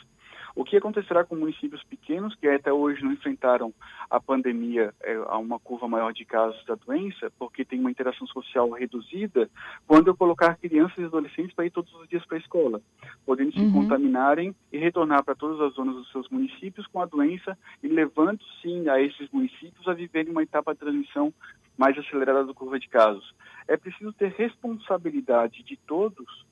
O 0.57 0.63
que 0.63 0.75
acontecerá 0.75 1.23
com 1.23 1.35
municípios 1.35 1.83
pequenos 1.83 2.33
que 2.33 2.47
até 2.47 2.73
hoje 2.73 3.03
não 3.03 3.11
enfrentaram 3.11 3.71
a 4.09 4.19
pandemia 4.19 4.91
é, 5.03 5.13
a 5.27 5.37
uma 5.37 5.59
curva 5.59 5.87
maior 5.87 6.11
de 6.11 6.25
casos 6.25 6.65
da 6.65 6.73
doença, 6.73 7.31
porque 7.37 7.63
tem 7.63 7.79
uma 7.79 7.91
interação 7.91 8.25
social 8.25 8.67
reduzida, 8.71 9.47
quando 9.85 10.07
eu 10.07 10.17
colocar 10.17 10.57
crianças 10.57 10.97
e 10.97 11.03
adolescentes 11.03 11.53
para 11.53 11.67
ir 11.67 11.69
todos 11.69 11.93
os 11.93 12.09
dias 12.09 12.25
para 12.25 12.37
a 12.37 12.39
escola, 12.39 12.81
podendo 13.23 13.53
se 13.53 13.59
uhum. 13.59 13.71
contaminarem 13.71 14.55
e 14.71 14.79
retornar 14.79 15.23
para 15.23 15.35
todas 15.35 15.61
as 15.61 15.75
zonas 15.75 15.93
dos 15.93 16.11
seus 16.11 16.27
municípios 16.29 16.87
com 16.87 17.01
a 17.01 17.05
doença 17.05 17.55
e 17.83 17.87
levando 17.87 18.39
sim 18.59 18.89
a 18.89 18.99
esses 18.99 19.29
municípios 19.29 19.87
a 19.87 19.93
viverem 19.93 20.31
uma 20.31 20.41
etapa 20.41 20.73
de 20.73 20.79
transmissão 20.79 21.31
mais 21.77 21.95
acelerada 21.99 22.43
da 22.43 22.53
curva 22.55 22.79
de 22.79 22.89
casos. 22.89 23.31
É 23.67 23.77
preciso 23.77 24.11
ter 24.11 24.31
responsabilidade 24.31 25.61
de 25.61 25.77
todos 25.85 26.47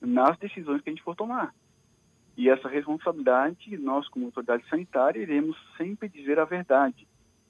nas 0.00 0.38
decisões 0.38 0.80
que 0.80 0.90
a 0.90 0.92
gente 0.92 1.02
for 1.02 1.16
tomar. 1.16 1.52
E 2.38 2.48
essa 2.48 2.68
responsabilidade, 2.68 3.76
nós, 3.78 4.08
como 4.08 4.26
autoridade 4.26 4.62
sanitária, 4.70 5.20
iremos 5.20 5.56
sempre 5.76 6.08
dizer 6.08 6.38
a 6.38 6.44
verdade. 6.44 7.04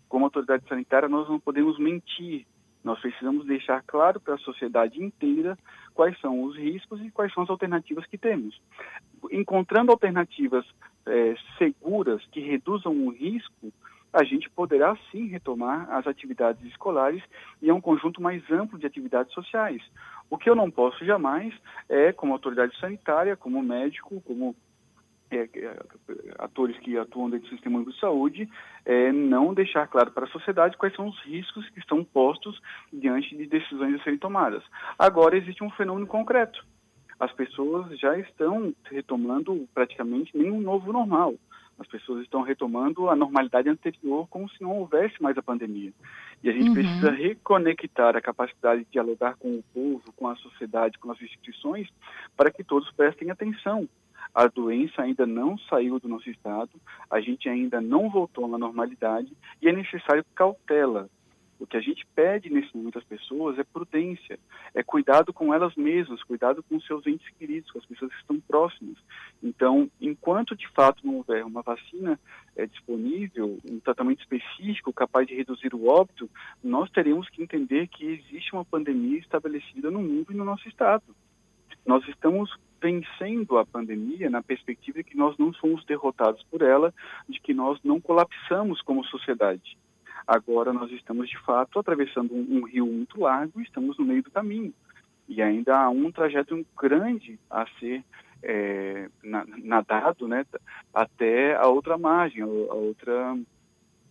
Como 0.08 0.24
autoridade 0.24 0.66
sanitária, 0.66 1.10
nós 1.10 1.28
não 1.28 1.38
podemos 1.38 1.78
mentir. 1.78 2.46
Nós 2.82 2.98
precisamos 2.98 3.44
deixar 3.44 3.82
claro 3.82 4.18
para 4.18 4.36
a 4.36 4.38
sociedade 4.38 5.04
inteira 5.04 5.58
quais 5.92 6.18
são 6.20 6.42
os 6.42 6.56
riscos 6.56 7.02
e 7.02 7.10
quais 7.10 7.30
são 7.34 7.42
as 7.42 7.50
alternativas 7.50 8.06
que 8.06 8.16
temos. 8.16 8.58
Encontrando 9.30 9.92
alternativas 9.92 10.64
é, 11.04 11.34
seguras 11.58 12.24
que 12.32 12.40
reduzam 12.40 12.96
o 13.06 13.10
risco, 13.10 13.70
a 14.10 14.24
gente 14.24 14.48
poderá 14.48 14.96
sim 15.12 15.26
retomar 15.26 15.86
as 15.90 16.06
atividades 16.06 16.64
escolares 16.64 17.22
e 17.60 17.68
é 17.68 17.74
um 17.74 17.80
conjunto 17.80 18.22
mais 18.22 18.42
amplo 18.50 18.78
de 18.78 18.86
atividades 18.86 19.34
sociais. 19.34 19.82
O 20.30 20.38
que 20.38 20.48
eu 20.48 20.54
não 20.54 20.70
posso 20.70 21.04
jamais 21.04 21.52
é, 21.90 22.10
como 22.10 22.32
autoridade 22.32 22.74
sanitária, 22.80 23.36
como 23.36 23.62
médico, 23.62 24.22
como 24.22 24.56
é, 25.30 25.48
é 25.54 25.76
atores 26.38 26.78
que 26.78 26.96
atuam 26.96 27.30
dentro 27.30 27.48
do 27.48 27.52
sistema 27.52 27.84
de 27.84 27.98
saúde, 27.98 28.48
é, 28.84 29.12
não 29.12 29.54
deixar 29.54 29.86
claro 29.86 30.10
para 30.10 30.24
a 30.24 30.30
sociedade 30.30 30.76
quais 30.76 30.94
são 30.94 31.08
os 31.08 31.20
riscos 31.22 31.68
que 31.70 31.78
estão 31.78 32.04
postos 32.04 32.60
diante 32.92 33.36
de 33.36 33.46
decisões 33.46 34.00
a 34.00 34.04
serem 34.04 34.18
tomadas. 34.18 34.62
Agora 34.98 35.36
existe 35.36 35.62
um 35.62 35.70
fenômeno 35.70 36.06
concreto. 36.06 36.64
As 37.18 37.32
pessoas 37.32 37.98
já 37.98 38.16
estão 38.18 38.72
retomando 38.84 39.68
praticamente 39.74 40.36
nenhum 40.36 40.60
novo 40.60 40.92
normal. 40.92 41.34
As 41.78 41.86
pessoas 41.86 42.22
estão 42.22 42.42
retomando 42.42 43.08
a 43.08 43.14
normalidade 43.14 43.68
anterior 43.68 44.26
como 44.28 44.48
se 44.50 44.60
não 44.60 44.78
houvesse 44.78 45.20
mais 45.22 45.38
a 45.38 45.42
pandemia. 45.42 45.92
E 46.42 46.50
a 46.50 46.52
gente 46.52 46.68
uhum. 46.68 46.74
precisa 46.74 47.10
reconectar 47.10 48.16
a 48.16 48.20
capacidade 48.20 48.84
de 48.84 48.90
dialogar 48.90 49.36
com 49.36 49.58
o 49.58 49.64
povo, 49.72 50.02
com 50.16 50.28
a 50.28 50.36
sociedade, 50.36 50.98
com 50.98 51.10
as 51.10 51.20
instituições, 51.22 51.88
para 52.36 52.50
que 52.50 52.64
todos 52.64 52.90
prestem 52.92 53.30
atenção. 53.30 53.88
A 54.34 54.46
doença 54.46 55.02
ainda 55.02 55.26
não 55.26 55.58
saiu 55.58 55.98
do 55.98 56.08
nosso 56.08 56.28
estado, 56.30 56.70
a 57.10 57.20
gente 57.20 57.48
ainda 57.48 57.80
não 57.80 58.08
voltou 58.10 58.44
à 58.54 58.58
normalidade 58.58 59.36
e 59.60 59.68
é 59.68 59.72
necessário 59.72 60.24
cautela, 60.34 61.08
o 61.58 61.66
que 61.66 61.76
a 61.76 61.80
gente 61.80 62.06
pede 62.14 62.48
nesse 62.48 62.74
momento 62.76 62.98
às 62.98 63.04
pessoas 63.04 63.58
é 63.58 63.64
prudência, 63.64 64.38
é 64.72 64.82
cuidado 64.82 65.32
com 65.32 65.52
elas 65.52 65.74
mesmas, 65.74 66.22
cuidado 66.22 66.62
com 66.62 66.80
seus 66.80 67.04
entes 67.06 67.28
queridos, 67.36 67.70
com 67.70 67.78
as 67.78 67.86
pessoas 67.86 68.12
que 68.12 68.20
estão 68.20 68.40
próximas. 68.40 68.96
Então, 69.42 69.90
enquanto 70.00 70.54
de 70.54 70.68
fato 70.68 71.04
não 71.04 71.16
houver 71.16 71.44
uma 71.44 71.62
vacina 71.62 72.18
é, 72.56 72.64
disponível, 72.64 73.58
um 73.68 73.80
tratamento 73.80 74.20
específico 74.20 74.92
capaz 74.92 75.26
de 75.26 75.34
reduzir 75.34 75.74
o 75.74 75.88
óbito, 75.88 76.30
nós 76.62 76.88
teremos 76.90 77.28
que 77.28 77.42
entender 77.42 77.88
que 77.88 78.04
existe 78.04 78.52
uma 78.52 78.64
pandemia 78.64 79.18
estabelecida 79.18 79.90
no 79.90 80.00
mundo 80.00 80.32
e 80.32 80.36
no 80.36 80.44
nosso 80.44 80.68
estado. 80.68 81.04
Nós 81.84 82.06
estamos 82.06 82.56
vencendo 82.80 83.58
a 83.58 83.66
pandemia 83.66 84.30
na 84.30 84.42
perspectiva 84.42 84.98
de 84.98 85.04
que 85.04 85.16
nós 85.16 85.36
não 85.38 85.52
fomos 85.52 85.84
derrotados 85.84 86.42
por 86.50 86.62
ela, 86.62 86.94
de 87.28 87.40
que 87.40 87.52
nós 87.52 87.78
não 87.82 88.00
colapsamos 88.00 88.80
como 88.82 89.04
sociedade. 89.04 89.76
Agora 90.26 90.72
nós 90.72 90.90
estamos, 90.92 91.28
de 91.28 91.38
fato, 91.38 91.78
atravessando 91.78 92.34
um, 92.34 92.58
um 92.58 92.66
rio 92.66 92.86
muito 92.86 93.20
largo 93.20 93.60
e 93.60 93.64
estamos 93.64 93.96
no 93.98 94.04
meio 94.04 94.22
do 94.22 94.30
caminho. 94.30 94.72
E 95.28 95.42
ainda 95.42 95.78
há 95.78 95.90
um 95.90 96.10
trajeto 96.12 96.64
grande 96.76 97.38
a 97.50 97.66
ser 97.78 98.04
é, 98.42 99.08
nadado 99.22 100.28
né, 100.28 100.44
até 100.92 101.54
a 101.56 101.66
outra 101.66 101.98
margem, 101.98 102.42
a 102.42 102.46
outra 102.46 103.36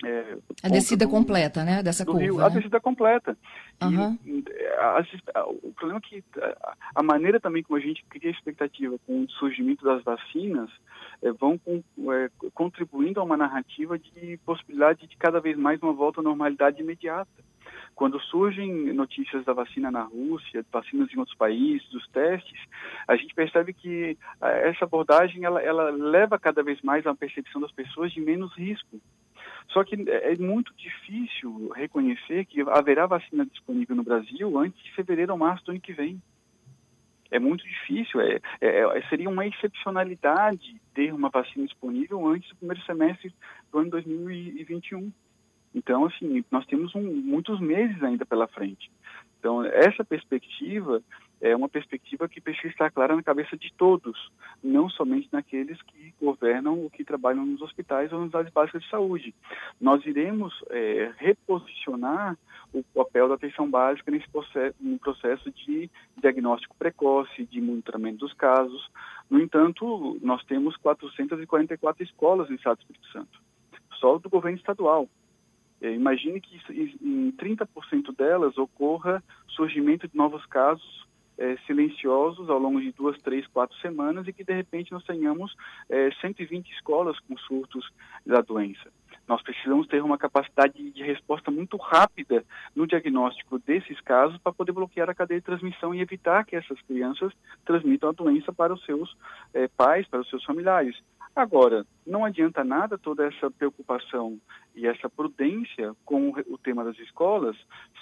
é, 0.05 0.37
a 0.61 0.69
descida 0.69 1.05
do, 1.05 1.11
completa, 1.11 1.63
né, 1.63 1.81
dessa 1.81 2.05
curva. 2.05 2.21
Rio, 2.21 2.37
né? 2.37 2.45
A 2.45 2.49
descida 2.49 2.79
completa. 2.79 3.37
Uhum. 3.81 4.17
E, 4.25 4.43
a, 4.77 5.03
a, 5.39 5.47
o 5.47 5.73
problema 5.75 5.99
é 6.03 6.07
que 6.07 6.23
a, 6.39 6.73
a, 6.95 7.03
maneira 7.03 7.39
também 7.39 7.63
como 7.63 7.77
a 7.77 7.81
gente 7.81 8.05
cria 8.09 8.29
expectativa 8.29 8.97
com 9.07 9.23
o 9.23 9.29
surgimento 9.31 9.83
das 9.83 10.03
vacinas 10.03 10.69
é, 11.21 11.31
vão 11.31 11.57
com, 11.57 11.81
é, 12.13 12.29
contribuindo 12.53 13.19
a 13.19 13.23
uma 13.23 13.37
narrativa 13.37 13.97
de 13.97 14.39
possibilidade 14.45 15.07
de 15.07 15.17
cada 15.17 15.39
vez 15.39 15.57
mais 15.57 15.81
uma 15.81 15.93
volta 15.93 16.21
à 16.21 16.23
normalidade 16.23 16.81
imediata. 16.81 17.27
Quando 17.95 18.19
surgem 18.21 18.93
notícias 18.93 19.43
da 19.43 19.53
vacina 19.53 19.89
na 19.89 20.03
Rússia, 20.03 20.63
vacinas 20.71 21.11
em 21.11 21.17
outros 21.17 21.35
países, 21.35 21.89
dos 21.89 22.07
testes, 22.09 22.59
a 23.07 23.15
gente 23.15 23.33
percebe 23.33 23.73
que 23.73 24.15
essa 24.39 24.85
abordagem 24.85 25.43
ela, 25.43 25.59
ela 25.61 25.89
leva 25.89 26.37
cada 26.37 26.61
vez 26.61 26.79
mais 26.83 27.07
a 27.07 27.15
percepção 27.15 27.59
das 27.59 27.71
pessoas 27.71 28.11
de 28.11 28.21
menos 28.21 28.53
risco. 28.55 29.01
Só 29.69 29.83
que 29.83 29.95
é 30.09 30.35
muito 30.37 30.73
difícil 30.75 31.69
reconhecer 31.75 32.45
que 32.45 32.61
haverá 32.61 33.05
vacina 33.05 33.45
disponível 33.45 33.95
no 33.95 34.03
Brasil 34.03 34.57
antes 34.57 34.81
de 34.83 34.93
fevereiro 34.93 35.33
ou 35.33 35.37
março 35.37 35.65
do 35.65 35.71
ano 35.71 35.81
que 35.81 35.93
vem. 35.93 36.21
É 37.29 37.39
muito 37.39 37.65
difícil, 37.65 38.21
é, 38.21 38.39
é, 38.61 38.97
é 38.97 39.01
seria 39.09 39.29
uma 39.29 39.45
excepcionalidade 39.45 40.79
ter 40.93 41.13
uma 41.13 41.29
vacina 41.29 41.65
disponível 41.65 42.25
antes 42.25 42.49
do 42.49 42.55
primeiro 42.55 42.81
semestre 42.83 43.33
do 43.71 43.79
ano 43.79 43.89
2021. 43.91 45.11
Então, 45.75 46.05
assim, 46.05 46.43
nós 46.49 46.65
temos 46.65 46.95
um, 46.95 47.01
muitos 47.01 47.59
meses 47.59 48.01
ainda 48.01 48.25
pela 48.25 48.47
frente. 48.47 48.89
Então, 49.39 49.63
essa 49.65 50.03
perspectiva 50.03 51.03
é 51.39 51.55
uma 51.55 51.69
perspectiva 51.69 52.27
que 52.27 52.41
precisa 52.41 52.67
estar 52.67 52.91
clara 52.91 53.15
na 53.15 53.23
cabeça 53.23 53.55
de 53.55 53.71
todos, 53.73 54.31
não 54.63 54.89
somente 54.89 55.29
naqueles 55.31 55.79
que 55.83 56.13
governam 56.19 56.79
ou 56.79 56.89
que 56.89 57.03
trabalham 57.03 57.45
nos 57.45 57.61
hospitais 57.61 58.11
ou 58.11 58.25
nas 58.25 58.33
áreas 58.33 58.51
básicas 58.51 58.81
de 58.83 58.89
saúde. 58.89 59.35
Nós 59.79 60.05
iremos 60.05 60.53
é, 60.69 61.11
reposicionar 61.17 62.37
o 62.73 62.83
papel 62.83 63.29
da 63.29 63.35
atenção 63.35 63.69
básica 63.69 64.11
nesse 64.11 64.29
processo, 64.29 64.75
no 64.79 64.97
processo 64.97 65.51
de 65.51 65.89
diagnóstico 66.19 66.75
precoce, 66.77 67.45
de 67.45 67.61
monitoramento 67.61 68.19
dos 68.19 68.33
casos. 68.33 68.89
No 69.29 69.39
entanto, 69.39 70.17
nós 70.21 70.43
temos 70.45 70.75
444 70.77 72.03
escolas 72.03 72.49
no 72.49 72.55
Estado 72.55 72.77
do 72.77 72.81
Espírito 72.81 73.07
Santo, 73.11 73.39
só 73.99 74.17
do 74.17 74.29
governo 74.29 74.57
estadual. 74.57 75.07
É, 75.79 75.93
imagine 75.93 76.41
que 76.41 76.59
em 76.99 77.31
30% 77.33 78.15
delas 78.15 78.57
ocorra 78.57 79.23
surgimento 79.47 80.07
de 80.07 80.17
novos 80.17 80.43
casos 80.47 81.06
é, 81.37 81.57
silenciosos 81.65 82.49
ao 82.49 82.59
longo 82.59 82.81
de 82.81 82.91
duas, 82.91 83.17
três, 83.21 83.45
quatro 83.47 83.77
semanas 83.77 84.27
e 84.27 84.33
que 84.33 84.43
de 84.43 84.53
repente 84.53 84.91
nós 84.91 85.03
tenhamos 85.03 85.55
é, 85.89 86.09
120 86.21 86.69
escolas 86.71 87.19
com 87.21 87.37
surtos 87.37 87.89
da 88.25 88.41
doença. 88.41 88.91
Nós 89.27 89.41
precisamos 89.41 89.87
ter 89.87 90.01
uma 90.01 90.17
capacidade 90.17 90.91
de 90.91 91.03
resposta 91.03 91.51
muito 91.51 91.75
rápida 91.77 92.45
no 92.75 92.87
diagnóstico 92.87 93.59
desses 93.59 93.99
casos 94.01 94.37
para 94.37 94.53
poder 94.53 94.71
bloquear 94.71 95.09
a 95.09 95.15
cadeia 95.15 95.39
de 95.39 95.45
transmissão 95.45 95.93
e 95.93 96.01
evitar 96.01 96.45
que 96.45 96.55
essas 96.55 96.79
crianças 96.81 97.33
transmitam 97.65 98.09
a 98.09 98.13
doença 98.13 98.53
para 98.53 98.73
os 98.73 98.83
seus 98.85 99.15
é, 99.53 99.67
pais, 99.67 100.07
para 100.07 100.21
os 100.21 100.29
seus 100.29 100.43
familiares. 100.43 100.95
Agora, 101.37 101.85
não 102.03 102.25
adianta 102.25 102.63
nada 102.63 102.97
toda 102.97 103.27
essa 103.27 103.51
preocupação 103.51 104.39
e 104.75 104.87
essa 104.87 105.07
prudência 105.07 105.95
com 106.03 106.29
o 106.29 106.57
tema 106.57 106.83
das 106.83 106.97
escolas 106.97 107.55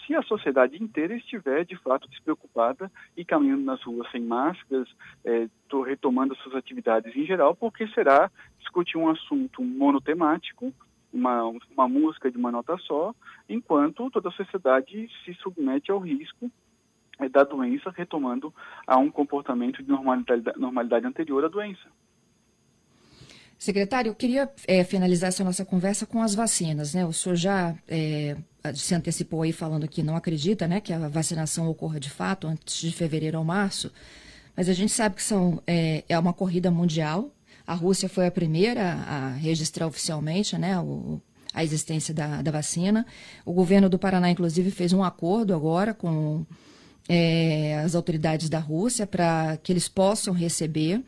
se 0.06 0.16
a 0.16 0.22
sociedade 0.22 0.82
inteira 0.82 1.14
estiver, 1.16 1.66
de 1.66 1.76
fato, 1.76 2.08
despreocupada 2.08 2.90
e 3.18 3.26
caminhando 3.26 3.64
nas 3.64 3.84
ruas 3.84 4.10
sem 4.10 4.22
máscaras, 4.22 4.88
é, 5.26 5.50
retomando 5.86 6.34
suas 6.38 6.56
atividades 6.56 7.14
em 7.14 7.26
geral, 7.26 7.54
porque 7.54 7.86
será 7.90 8.32
discutir 8.58 8.98
um 8.98 9.10
assunto 9.10 9.62
monotemático, 9.62 10.74
uma, 11.15 11.51
uma 11.71 11.88
música 11.88 12.30
de 12.30 12.38
uma 12.38 12.51
nota 12.51 12.78
só, 12.80 13.15
enquanto 13.47 14.10
toda 14.12 14.30
a 14.30 14.32
sociedade 14.34 15.10
se 15.23 15.34
submete 15.36 15.89
ao 15.89 15.99
risco 15.99 16.51
é, 17.19 17.30
da 17.30 17.43
doença, 17.43 17.89
retomando 17.95 18.54
a 18.86 18.97
um 18.97 19.10
comportamento 19.10 19.82
de 19.82 19.89
normalidade, 19.89 20.43
normalidade 20.60 21.08
anterior 21.08 21.45
à 21.45 21.47
doença. 21.47 21.88
Secretário, 23.58 24.10
eu 24.10 24.15
queria 24.15 24.51
é, 24.67 24.84
finalizar 24.84 25.30
essa 25.30 25.43
nossa 25.43 25.63
conversa 25.63 26.06
com 26.06 26.21
as 26.21 26.36
vacinas. 26.36 26.93
Né? 26.93 27.06
O 27.06 27.13
senhor 27.13 27.36
já 27.36 27.73
é, 27.88 28.36
se 28.73 28.93
antecipou 28.93 29.43
aí 29.43 29.54
falando 29.54 29.88
que 29.88 30.04
não 30.04 30.17
acredita 30.17 30.67
né, 30.67 30.82
que 30.82 30.91
a 30.91 31.08
vacinação 31.08 31.69
ocorra 31.69 31.99
de 31.99 32.10
fato 32.10 32.47
antes 32.47 32.82
de 32.82 32.91
fevereiro 32.91 33.39
ou 33.39 33.45
março, 33.45 33.91
mas 34.56 34.67
a 34.67 34.73
gente 34.73 34.91
sabe 34.91 35.15
que 35.15 35.23
são, 35.23 35.62
é, 35.65 36.04
é 36.08 36.19
uma 36.19 36.34
corrida 36.34 36.69
mundial. 36.69 37.32
A 37.67 37.73
Rússia 37.73 38.08
foi 38.08 38.28
a 38.28 38.32
primeira 38.32 38.93
a 39.08 39.30
registrar 39.30 39.88
oficialmente 39.88 40.58
né, 40.58 40.80
o, 40.80 41.19
a 41.54 41.63
existência 41.63 42.13
da, 42.13 42.41
da, 42.41 42.51
vacina. 42.51 43.06
O 43.45 43.54
governo 43.54 43.89
do 43.89 43.97
Paraná, 43.97 44.30
inclusive, 44.30 44.69
fez 44.71 44.93
um 44.93 45.04
acordo 45.04 45.54
agora 45.54 45.93
com 45.93 46.45
é, 47.10 47.80
as 47.84 47.95
autoridades 47.95 48.49
da 48.49 48.60
Rússia 48.60 49.08
para 49.08 49.58
que 49.58 49.71
eles 49.71 49.88
possam 49.88 50.34
receber 50.34 51.02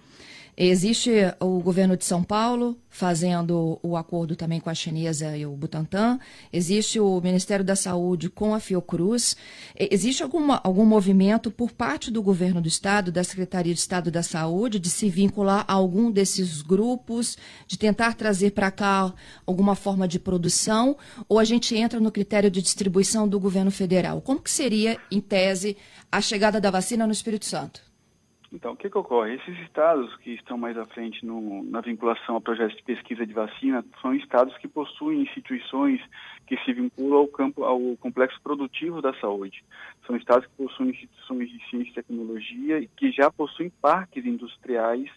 Existe 0.59 1.11
o 1.39 1.59
governo 1.59 1.95
de 1.95 2.03
São 2.03 2.23
Paulo 2.23 2.75
fazendo 2.89 3.79
o 3.83 3.95
acordo 3.95 4.35
também 4.35 4.59
com 4.59 4.71
a 4.71 4.73
chinesa 4.73 5.37
e 5.37 5.45
o 5.45 5.51
Butantan. 5.51 6.19
Existe 6.51 6.99
o 6.99 7.21
Ministério 7.21 7.63
da 7.63 7.75
Saúde 7.75 8.27
com 8.27 8.55
a 8.55 8.59
Fiocruz. 8.59 9.37
Existe 9.77 10.23
alguma, 10.23 10.59
algum 10.63 10.83
movimento 10.83 11.51
por 11.51 11.71
parte 11.71 12.09
do 12.09 12.23
governo 12.23 12.59
do 12.59 12.67
Estado, 12.67 13.11
da 13.11 13.23
Secretaria 13.23 13.71
de 13.71 13.79
Estado 13.79 14.09
da 14.09 14.23
Saúde, 14.23 14.79
de 14.79 14.89
se 14.89 15.11
vincular 15.11 15.63
a 15.67 15.73
algum 15.73 16.09
desses 16.09 16.63
grupos, 16.63 17.37
de 17.67 17.77
tentar 17.77 18.15
trazer 18.15 18.49
para 18.49 18.71
cá 18.71 19.13
alguma 19.45 19.75
forma 19.75 20.07
de 20.07 20.17
produção? 20.17 20.97
Ou 21.29 21.37
a 21.37 21.43
gente 21.43 21.77
entra 21.77 21.99
no 21.99 22.11
critério 22.11 22.49
de 22.49 22.63
distribuição 22.63 23.27
do 23.27 23.39
governo 23.39 23.69
federal? 23.69 24.21
Como 24.21 24.41
que 24.41 24.49
seria, 24.49 24.99
em 25.11 25.21
tese, 25.21 25.77
a 26.11 26.19
chegada 26.19 26.59
da 26.59 26.71
vacina 26.71 27.05
no 27.05 27.13
Espírito 27.13 27.45
Santo? 27.45 27.86
Então, 28.51 28.71
o 28.71 28.77
que, 28.77 28.89
que 28.89 28.97
ocorre? 28.97 29.35
Esses 29.35 29.59
estados 29.59 30.15
que 30.17 30.31
estão 30.31 30.57
mais 30.57 30.77
à 30.77 30.85
frente 30.85 31.25
no, 31.25 31.63
na 31.63 31.81
vinculação 31.81 32.37
a 32.37 32.41
projetos 32.41 32.77
de 32.77 32.83
pesquisa 32.83 33.25
de 33.25 33.33
vacina 33.33 33.83
são 34.01 34.13
estados 34.13 34.57
que 34.57 34.67
possuem 34.67 35.21
instituições 35.21 36.01
que 36.45 36.57
se 36.63 36.71
vinculam 36.71 37.19
ao 37.19 37.27
campo, 37.27 37.65
ao 37.65 37.79
complexo 37.97 38.39
produtivo 38.41 39.01
da 39.01 39.13
saúde. 39.15 39.65
São 40.05 40.15
estados 40.15 40.45
que 40.45 40.53
possuem 40.55 40.91
instituições 40.91 41.49
de 41.49 41.69
ciência 41.69 41.89
e 41.89 41.93
tecnologia 41.93 42.79
e 42.79 42.87
que 42.87 43.11
já 43.11 43.29
possuem 43.29 43.69
parques 43.81 44.25
industriais 44.25 45.09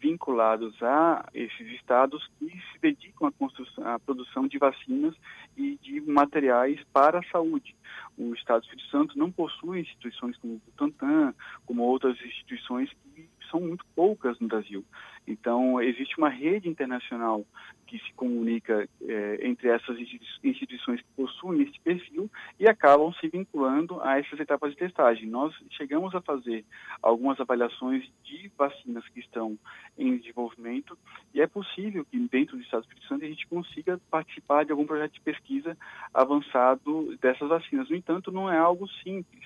vinculados 0.00 0.80
a 0.82 1.26
esses 1.34 1.66
estados 1.72 2.26
que 2.38 2.50
se 2.50 2.78
dedicam 2.80 3.32
à, 3.82 3.94
à 3.94 3.98
produção 3.98 4.46
de 4.46 4.58
vacinas 4.58 5.14
e 5.56 5.76
de 5.82 6.00
materiais 6.00 6.80
para 6.92 7.18
a 7.20 7.24
saúde 7.24 7.74
o 8.16 8.34
Estado 8.34 8.60
do 8.60 8.64
Espírito 8.64 8.90
Santo 8.90 9.18
não 9.18 9.30
possui 9.30 9.80
instituições 9.80 10.36
como 10.38 10.54
o 10.54 10.62
Butantan, 10.64 11.34
como 11.66 11.82
outras 11.82 12.16
instituições 12.20 12.90
que 13.14 13.28
são 13.50 13.60
muito 13.60 13.84
poucas 13.94 14.38
no 14.40 14.48
Brasil. 14.48 14.84
Então, 15.26 15.80
existe 15.82 16.16
uma 16.18 16.28
rede 16.28 16.68
internacional 16.68 17.44
que 17.86 17.98
se 17.98 18.12
comunica 18.14 18.88
é, 19.02 19.46
entre 19.46 19.68
essas 19.68 19.96
instituições 20.42 21.00
que 21.00 21.06
possuem 21.16 21.62
esse 21.62 21.78
perfil 21.80 22.28
e 22.58 22.68
acabam 22.68 23.12
se 23.14 23.28
vinculando 23.28 24.00
a 24.02 24.18
essas 24.18 24.38
etapas 24.40 24.72
de 24.72 24.78
testagem. 24.78 25.28
Nós 25.28 25.54
chegamos 25.70 26.14
a 26.14 26.20
fazer 26.20 26.64
algumas 27.00 27.40
avaliações 27.40 28.04
de 28.24 28.50
vacinas 28.56 29.06
que 29.08 29.20
estão 29.20 29.56
em 29.96 30.16
desenvolvimento 30.16 30.98
e 31.32 31.40
é 31.40 31.46
possível 31.46 32.04
que 32.04 32.18
dentro 32.18 32.56
do 32.56 32.62
Estado 32.62 32.82
do 32.82 32.84
Espírito 32.84 33.08
Santo 33.08 33.24
a 33.24 33.28
gente 33.28 33.46
consiga 33.46 34.00
participar 34.10 34.64
de 34.64 34.72
algum 34.72 34.86
projeto 34.86 35.12
de 35.12 35.20
pesquisa 35.20 35.76
avançado 36.12 37.16
dessas 37.18 37.48
vacinas. 37.48 37.88
No 37.88 37.96
entanto, 37.96 38.32
não 38.32 38.50
é 38.50 38.58
algo 38.58 38.88
simples 39.02 39.44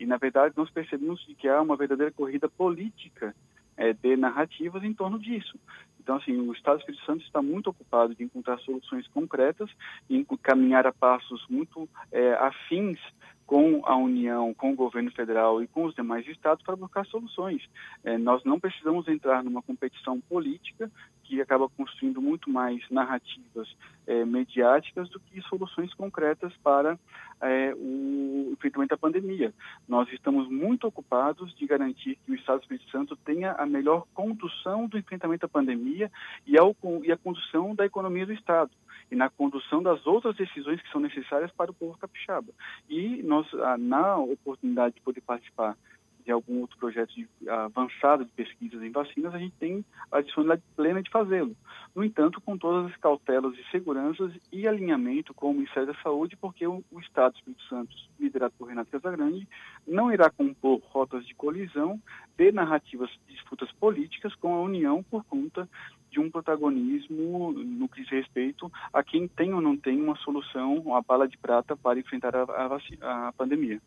e, 0.00 0.06
na 0.06 0.16
verdade, 0.16 0.54
nós 0.56 0.70
percebemos 0.70 1.24
que 1.38 1.48
há 1.48 1.60
uma 1.60 1.76
verdadeira 1.76 2.10
corrida 2.10 2.48
política 2.48 3.34
é, 3.82 3.92
de 3.92 4.16
narrativas 4.16 4.84
em 4.84 4.94
torno 4.94 5.18
disso. 5.18 5.58
Então, 6.00 6.16
assim, 6.16 6.36
o 6.36 6.52
Estado 6.52 6.76
do 6.76 6.80
Espírito 6.80 7.04
Santo 7.04 7.24
está 7.24 7.42
muito 7.42 7.70
ocupado 7.70 8.14
de 8.14 8.22
encontrar 8.22 8.58
soluções 8.58 9.06
concretas 9.08 9.68
e 10.08 10.24
caminhar 10.40 10.86
a 10.86 10.92
passos 10.92 11.44
muito 11.48 11.88
é, 12.12 12.34
afins 12.34 12.98
com 13.44 13.82
a 13.84 13.96
União, 13.96 14.54
com 14.54 14.72
o 14.72 14.76
governo 14.76 15.10
federal 15.10 15.62
e 15.62 15.66
com 15.66 15.84
os 15.84 15.94
demais 15.94 16.26
estados 16.26 16.64
para 16.64 16.76
buscar 16.76 17.04
soluções. 17.06 17.62
É, 18.04 18.16
nós 18.16 18.42
não 18.44 18.58
precisamos 18.58 19.06
entrar 19.08 19.42
numa 19.42 19.62
competição 19.62 20.20
política 20.20 20.90
que 21.32 21.40
acaba 21.40 21.66
construindo 21.66 22.20
muito 22.20 22.50
mais 22.50 22.82
narrativas 22.90 23.74
é, 24.06 24.22
mediáticas 24.22 25.08
do 25.08 25.18
que 25.18 25.40
soluções 25.42 25.94
concretas 25.94 26.52
para 26.62 26.98
é, 27.40 27.72
o 27.74 28.50
enfrentamento 28.52 28.90
da 28.90 28.98
pandemia. 28.98 29.54
Nós 29.88 30.12
estamos 30.12 30.46
muito 30.50 30.86
ocupados 30.86 31.54
de 31.54 31.66
garantir 31.66 32.18
que 32.26 32.32
o 32.32 32.34
Estado 32.34 32.58
do 32.58 32.62
Espírito 32.64 32.90
Santo 32.90 33.16
tenha 33.16 33.52
a 33.52 33.64
melhor 33.64 34.04
condução 34.12 34.86
do 34.86 34.98
enfrentamento 34.98 35.40
da 35.40 35.48
pandemia 35.48 36.12
e, 36.46 36.58
ao, 36.58 36.76
e 37.02 37.10
a 37.10 37.16
condução 37.16 37.74
da 37.74 37.86
economia 37.86 38.26
do 38.26 38.34
Estado 38.34 38.70
e 39.10 39.16
na 39.16 39.30
condução 39.30 39.82
das 39.82 40.06
outras 40.06 40.36
decisões 40.36 40.82
que 40.82 40.90
são 40.90 41.00
necessárias 41.00 41.50
para 41.52 41.70
o 41.70 41.74
povo 41.74 41.96
capixaba. 41.96 42.52
E 42.90 43.22
nós, 43.22 43.46
ah, 43.54 43.78
na 43.78 44.18
oportunidade 44.18 44.96
de 44.96 45.00
poder 45.00 45.22
participar 45.22 45.78
de 46.24 46.30
algum 46.30 46.60
outro 46.60 46.78
projeto 46.78 47.14
de, 47.14 47.28
avançado 47.48 48.24
de 48.24 48.30
pesquisas 48.32 48.82
em 48.82 48.90
vacinas, 48.90 49.34
a 49.34 49.38
gente 49.38 49.54
tem 49.58 49.84
a 50.10 50.20
disponibilidade 50.20 50.62
plena 50.76 51.02
de 51.02 51.10
fazê-lo. 51.10 51.56
No 51.94 52.04
entanto, 52.04 52.40
com 52.40 52.56
todas 52.56 52.90
as 52.90 52.96
cautelas 52.98 53.54
de 53.54 53.70
seguranças 53.70 54.32
e 54.50 54.66
alinhamento 54.66 55.34
com 55.34 55.50
o 55.50 55.54
Ministério 55.54 55.92
da 55.92 56.02
Saúde, 56.02 56.36
porque 56.36 56.66
o, 56.66 56.82
o 56.90 57.00
Estado 57.00 57.32
do 57.32 57.36
Espírito 57.38 57.62
Santo, 57.64 57.96
liderado 58.18 58.54
por 58.58 58.68
Renato 58.68 58.90
Casagrande, 58.90 59.46
não 59.86 60.12
irá 60.12 60.30
compor 60.30 60.80
rotas 60.90 61.26
de 61.26 61.34
colisão 61.34 62.00
de 62.36 62.52
narrativas 62.52 63.10
de 63.26 63.34
disputas 63.34 63.70
políticas 63.72 64.34
com 64.36 64.54
a 64.54 64.62
União 64.62 65.02
por 65.02 65.24
conta 65.24 65.68
de 66.10 66.20
um 66.20 66.30
protagonismo 66.30 67.52
no 67.52 67.88
que 67.88 68.02
diz 68.02 68.10
respeito 68.10 68.70
a 68.92 69.02
quem 69.02 69.26
tem 69.26 69.54
ou 69.54 69.60
não 69.60 69.76
tem 69.76 70.00
uma 70.00 70.16
solução, 70.16 70.76
uma 70.76 71.00
bala 71.00 71.26
de 71.26 71.38
prata 71.38 71.74
para 71.74 71.98
enfrentar 71.98 72.36
a, 72.36 72.42
a, 72.42 73.28
a 73.28 73.32
pandemia. 73.32 73.80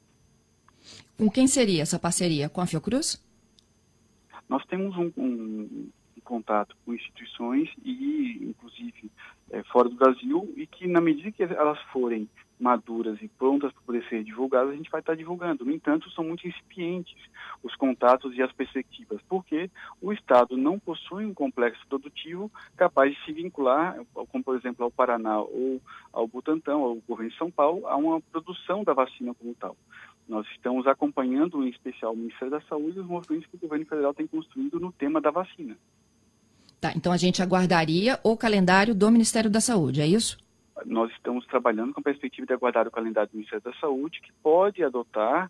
Com 1.18 1.30
quem 1.30 1.48
seria 1.48 1.82
essa 1.82 2.00
parceria? 2.00 2.50
Com 2.50 2.62
a 2.62 2.66
Fiocruz? 2.66 3.24
Nós 4.48 4.64
temos 4.66 4.96
um, 4.98 5.12
um, 5.18 5.90
um 6.18 6.22
contato 6.24 6.76
com 6.86 6.94
instituições 6.94 7.70
e, 7.84 8.40
inclusive, 8.42 9.10
é, 9.52 9.64
fora 9.64 9.90
do 9.90 9.96
Brasil, 9.96 10.54
e 10.58 10.68
que, 10.68 10.88
na 10.88 11.02
medida 11.02 11.32
que 11.32 11.44
elas 11.44 11.80
forem 11.92 12.28
maduras 12.60 13.22
e 13.22 13.28
prontas 13.28 13.72
para 13.72 13.82
poder 13.82 14.04
ser 14.08 14.24
divulgadas, 14.24 14.74
a 14.74 14.76
gente 14.76 14.90
vai 14.90 15.02
estar 15.02 15.16
divulgando. 15.16 15.66
No 15.66 15.72
entanto, 15.72 16.10
são 16.12 16.24
muito 16.24 16.48
incipientes 16.48 17.16
os 17.62 17.76
contatos 17.76 18.36
e 18.36 18.42
as 18.42 18.52
perspectivas, 18.52 19.22
porque 19.28 19.70
o 20.02 20.14
Estado 20.14 20.56
não 20.56 20.80
possui 20.80 21.26
um 21.26 21.34
complexo 21.34 21.86
produtivo 21.88 22.52
capaz 22.78 23.14
de 23.14 23.26
se 23.26 23.34
vincular, 23.34 24.00
como 24.30 24.44
por 24.44 24.56
exemplo 24.56 24.86
ao 24.86 24.92
Paraná 24.92 25.40
ou 25.40 25.82
ao 26.14 26.28
Butantã, 26.28 26.74
ao 26.74 26.96
governo 27.08 27.32
de 27.32 27.38
São 27.38 27.52
Paulo, 27.52 27.86
a 27.88 27.96
uma 27.96 28.22
produção 28.22 28.84
da 28.84 28.94
vacina 28.94 29.34
como 29.34 29.54
tal. 29.56 29.76
Nós 30.28 30.48
estamos 30.48 30.88
acompanhando, 30.88 31.64
em 31.64 31.70
especial, 31.70 32.14
o 32.14 32.18
Ministério 32.18 32.52
da 32.52 32.62
Saúde 32.62 32.98
e 32.98 33.02
os 33.02 33.08
movimentos 33.08 33.48
que 33.48 33.56
o 33.56 33.60
governo 33.60 33.86
federal 33.86 34.14
tem 34.14 34.26
construído 34.26 34.80
no 34.80 34.92
tema 34.92 35.22
da 35.22 35.30
vacina. 35.30 35.78
Tá, 36.82 36.92
então 36.96 37.12
a 37.12 37.18
gente 37.18 37.42
aguardaria 37.42 38.20
o 38.24 38.36
calendário 38.36 38.94
do 38.94 39.12
Ministério 39.12 39.50
da 39.50 39.62
Saúde, 39.62 40.02
é 40.02 40.08
isso? 40.08 40.38
Nós 40.86 41.12
estamos 41.12 41.46
trabalhando 41.46 41.94
com 41.94 42.00
a 42.00 42.04
perspectiva 42.04 42.46
de 42.46 42.54
aguardar 42.54 42.88
o 42.88 42.92
calendário 42.92 43.30
do 43.32 43.36
Ministério 43.38 43.64
da 43.64 43.74
Saúde, 43.80 44.20
que 44.22 44.32
pode 44.44 44.84
adotar 44.84 45.50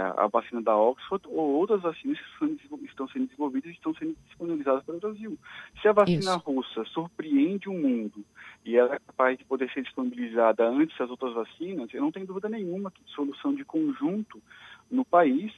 a 0.00 0.26
vacina 0.26 0.60
da 0.60 0.76
Oxford 0.76 1.26
ou 1.28 1.54
outras 1.54 1.82
vacinas 1.82 2.18
que 2.38 2.86
estão 2.86 3.06
sendo 3.08 3.26
desenvolvidas 3.26 3.70
e 3.70 3.74
estão 3.74 3.94
sendo 3.94 4.16
disponibilizadas 4.26 4.84
para 4.84 4.96
o 4.96 5.00
Brasil. 5.00 5.38
Se 5.80 5.88
a 5.88 5.92
vacina 5.92 6.18
isso. 6.18 6.38
russa 6.38 6.84
surpreende 6.86 7.68
o 7.68 7.74
mundo 7.74 8.24
e 8.64 8.76
ela 8.76 8.94
é 8.94 8.98
capaz 8.98 9.38
de 9.38 9.44
poder 9.44 9.70
ser 9.72 9.82
disponibilizada 9.82 10.66
antes 10.68 10.96
das 10.96 11.10
outras 11.10 11.34
vacinas, 11.34 11.92
eu 11.92 12.00
não 12.00 12.10
tenho 12.10 12.26
dúvida 12.26 12.48
nenhuma 12.48 12.90
que 12.90 13.00
solução 13.06 13.54
de 13.54 13.64
conjunto 13.64 14.42
no 14.90 15.04
país, 15.04 15.52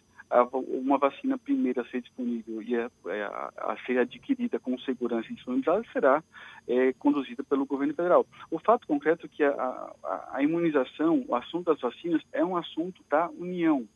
uma 0.52 0.98
vacina 0.98 1.38
primeira 1.38 1.82
a 1.82 1.86
ser 1.86 2.02
disponível 2.02 2.60
e 2.60 2.76
a, 2.76 2.90
a, 3.06 3.10
é, 3.10 3.24
a 3.24 3.76
ser 3.86 3.98
adquirida 3.98 4.58
com 4.58 4.76
segurança 4.80 5.28
e 5.30 5.34
disponibilizada 5.34 5.84
será 5.92 6.22
é, 6.66 6.92
conduzida 6.94 7.44
pelo 7.44 7.64
governo 7.64 7.94
federal. 7.94 8.26
O 8.50 8.58
fato 8.58 8.86
concreto 8.86 9.26
é 9.26 9.28
que 9.28 9.44
a, 9.44 9.50
a, 9.52 10.30
a 10.32 10.42
imunização, 10.42 11.24
o 11.28 11.34
assunto 11.34 11.66
das 11.66 11.80
vacinas, 11.80 12.22
é 12.32 12.44
um 12.44 12.56
assunto 12.56 13.02
da 13.08 13.28
União, 13.30 13.86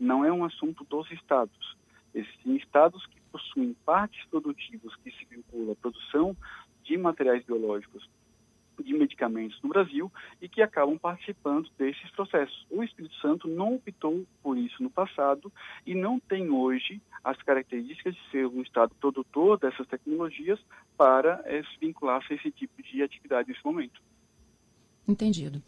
não 0.00 0.24
é 0.24 0.32
um 0.32 0.44
assunto 0.44 0.84
dos 0.84 1.10
estados. 1.12 1.76
Existem 2.14 2.56
estados 2.56 3.04
que 3.06 3.20
possuem 3.30 3.76
partes 3.84 4.24
produtivas 4.26 4.94
que 4.96 5.10
se 5.12 5.24
vinculam 5.26 5.72
à 5.72 5.76
produção 5.76 6.36
de 6.82 6.96
materiais 6.96 7.44
biológicos 7.44 8.08
de 8.82 8.94
medicamentos 8.94 9.60
no 9.62 9.68
Brasil 9.68 10.10
e 10.40 10.48
que 10.48 10.62
acabam 10.62 10.98
participando 10.98 11.68
desses 11.78 12.10
processos. 12.12 12.66
O 12.70 12.82
Espírito 12.82 13.14
Santo 13.16 13.46
não 13.46 13.74
optou 13.74 14.24
por 14.42 14.56
isso 14.56 14.82
no 14.82 14.90
passado 14.90 15.52
e 15.86 15.94
não 15.94 16.18
tem 16.18 16.50
hoje 16.50 17.00
as 17.22 17.36
características 17.42 18.14
de 18.14 18.30
ser 18.30 18.46
um 18.46 18.62
Estado 18.62 18.94
produtor 18.98 19.58
dessas 19.58 19.86
tecnologias 19.86 20.58
para 20.96 21.42
é, 21.44 21.62
se 21.62 21.78
vincular 21.78 22.24
a 22.28 22.34
esse 22.34 22.50
tipo 22.50 22.82
de 22.82 23.02
atividade 23.02 23.48
nesse 23.50 23.64
momento. 23.64 24.00
Entendido. 25.06 25.62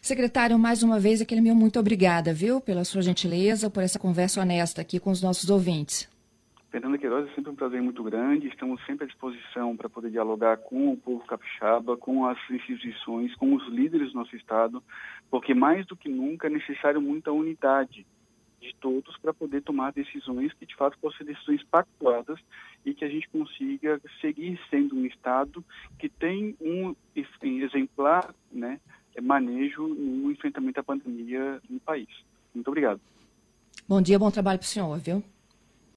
Secretário, 0.00 0.58
mais 0.58 0.82
uma 0.82 0.98
vez, 1.00 1.20
aquele 1.20 1.40
meu 1.40 1.54
muito 1.54 1.78
obrigada, 1.78 2.32
viu, 2.32 2.60
pela 2.60 2.84
sua 2.84 3.02
gentileza, 3.02 3.68
por 3.68 3.82
essa 3.82 3.98
conversa 3.98 4.40
honesta 4.40 4.80
aqui 4.80 5.00
com 5.00 5.10
os 5.10 5.22
nossos 5.22 5.50
ouvintes. 5.50 6.08
Fernanda 6.70 6.98
Queiroz, 6.98 7.28
é 7.30 7.34
sempre 7.34 7.50
um 7.50 7.54
prazer 7.54 7.80
muito 7.80 8.02
grande. 8.02 8.46
Estamos 8.46 8.84
sempre 8.84 9.04
à 9.04 9.06
disposição 9.06 9.76
para 9.76 9.88
poder 9.88 10.10
dialogar 10.10 10.58
com 10.58 10.92
o 10.92 10.96
povo 10.96 11.24
capixaba, 11.26 11.96
com 11.96 12.26
as 12.26 12.38
instituições, 12.50 13.34
com 13.36 13.54
os 13.54 13.66
líderes 13.68 14.12
do 14.12 14.18
nosso 14.18 14.36
Estado, 14.36 14.82
porque 15.30 15.54
mais 15.54 15.86
do 15.86 15.96
que 15.96 16.08
nunca 16.08 16.46
é 16.46 16.50
necessário 16.50 17.00
muita 17.00 17.32
unidade 17.32 18.06
de 18.60 18.74
todos 18.80 19.16
para 19.18 19.32
poder 19.32 19.62
tomar 19.62 19.92
decisões 19.92 20.52
que 20.52 20.66
de 20.66 20.74
fato 20.74 20.98
possam 20.98 21.18
ser 21.18 21.32
decisões 21.32 21.62
pactuadas 21.64 22.38
e 22.84 22.92
que 22.92 23.04
a 23.04 23.08
gente 23.08 23.28
consiga 23.28 24.00
seguir 24.20 24.60
sendo 24.68 24.96
um 24.96 25.06
Estado 25.06 25.64
que 25.98 26.08
tem 26.08 26.56
um 26.60 26.94
exemplar 27.42 28.34
né, 28.52 28.80
manejo 29.20 29.86
no 29.88 30.30
enfrentamento 30.30 30.76
da 30.76 30.82
pandemia 30.82 31.60
no 31.68 31.80
país. 31.80 32.08
Muito 32.54 32.68
obrigado. 32.68 33.00
Bom 33.88 34.02
dia, 34.02 34.18
bom 34.18 34.30
trabalho 34.30 34.58
para 34.58 34.66
o 34.66 34.68
senhor, 34.68 34.98
viu? 34.98 35.22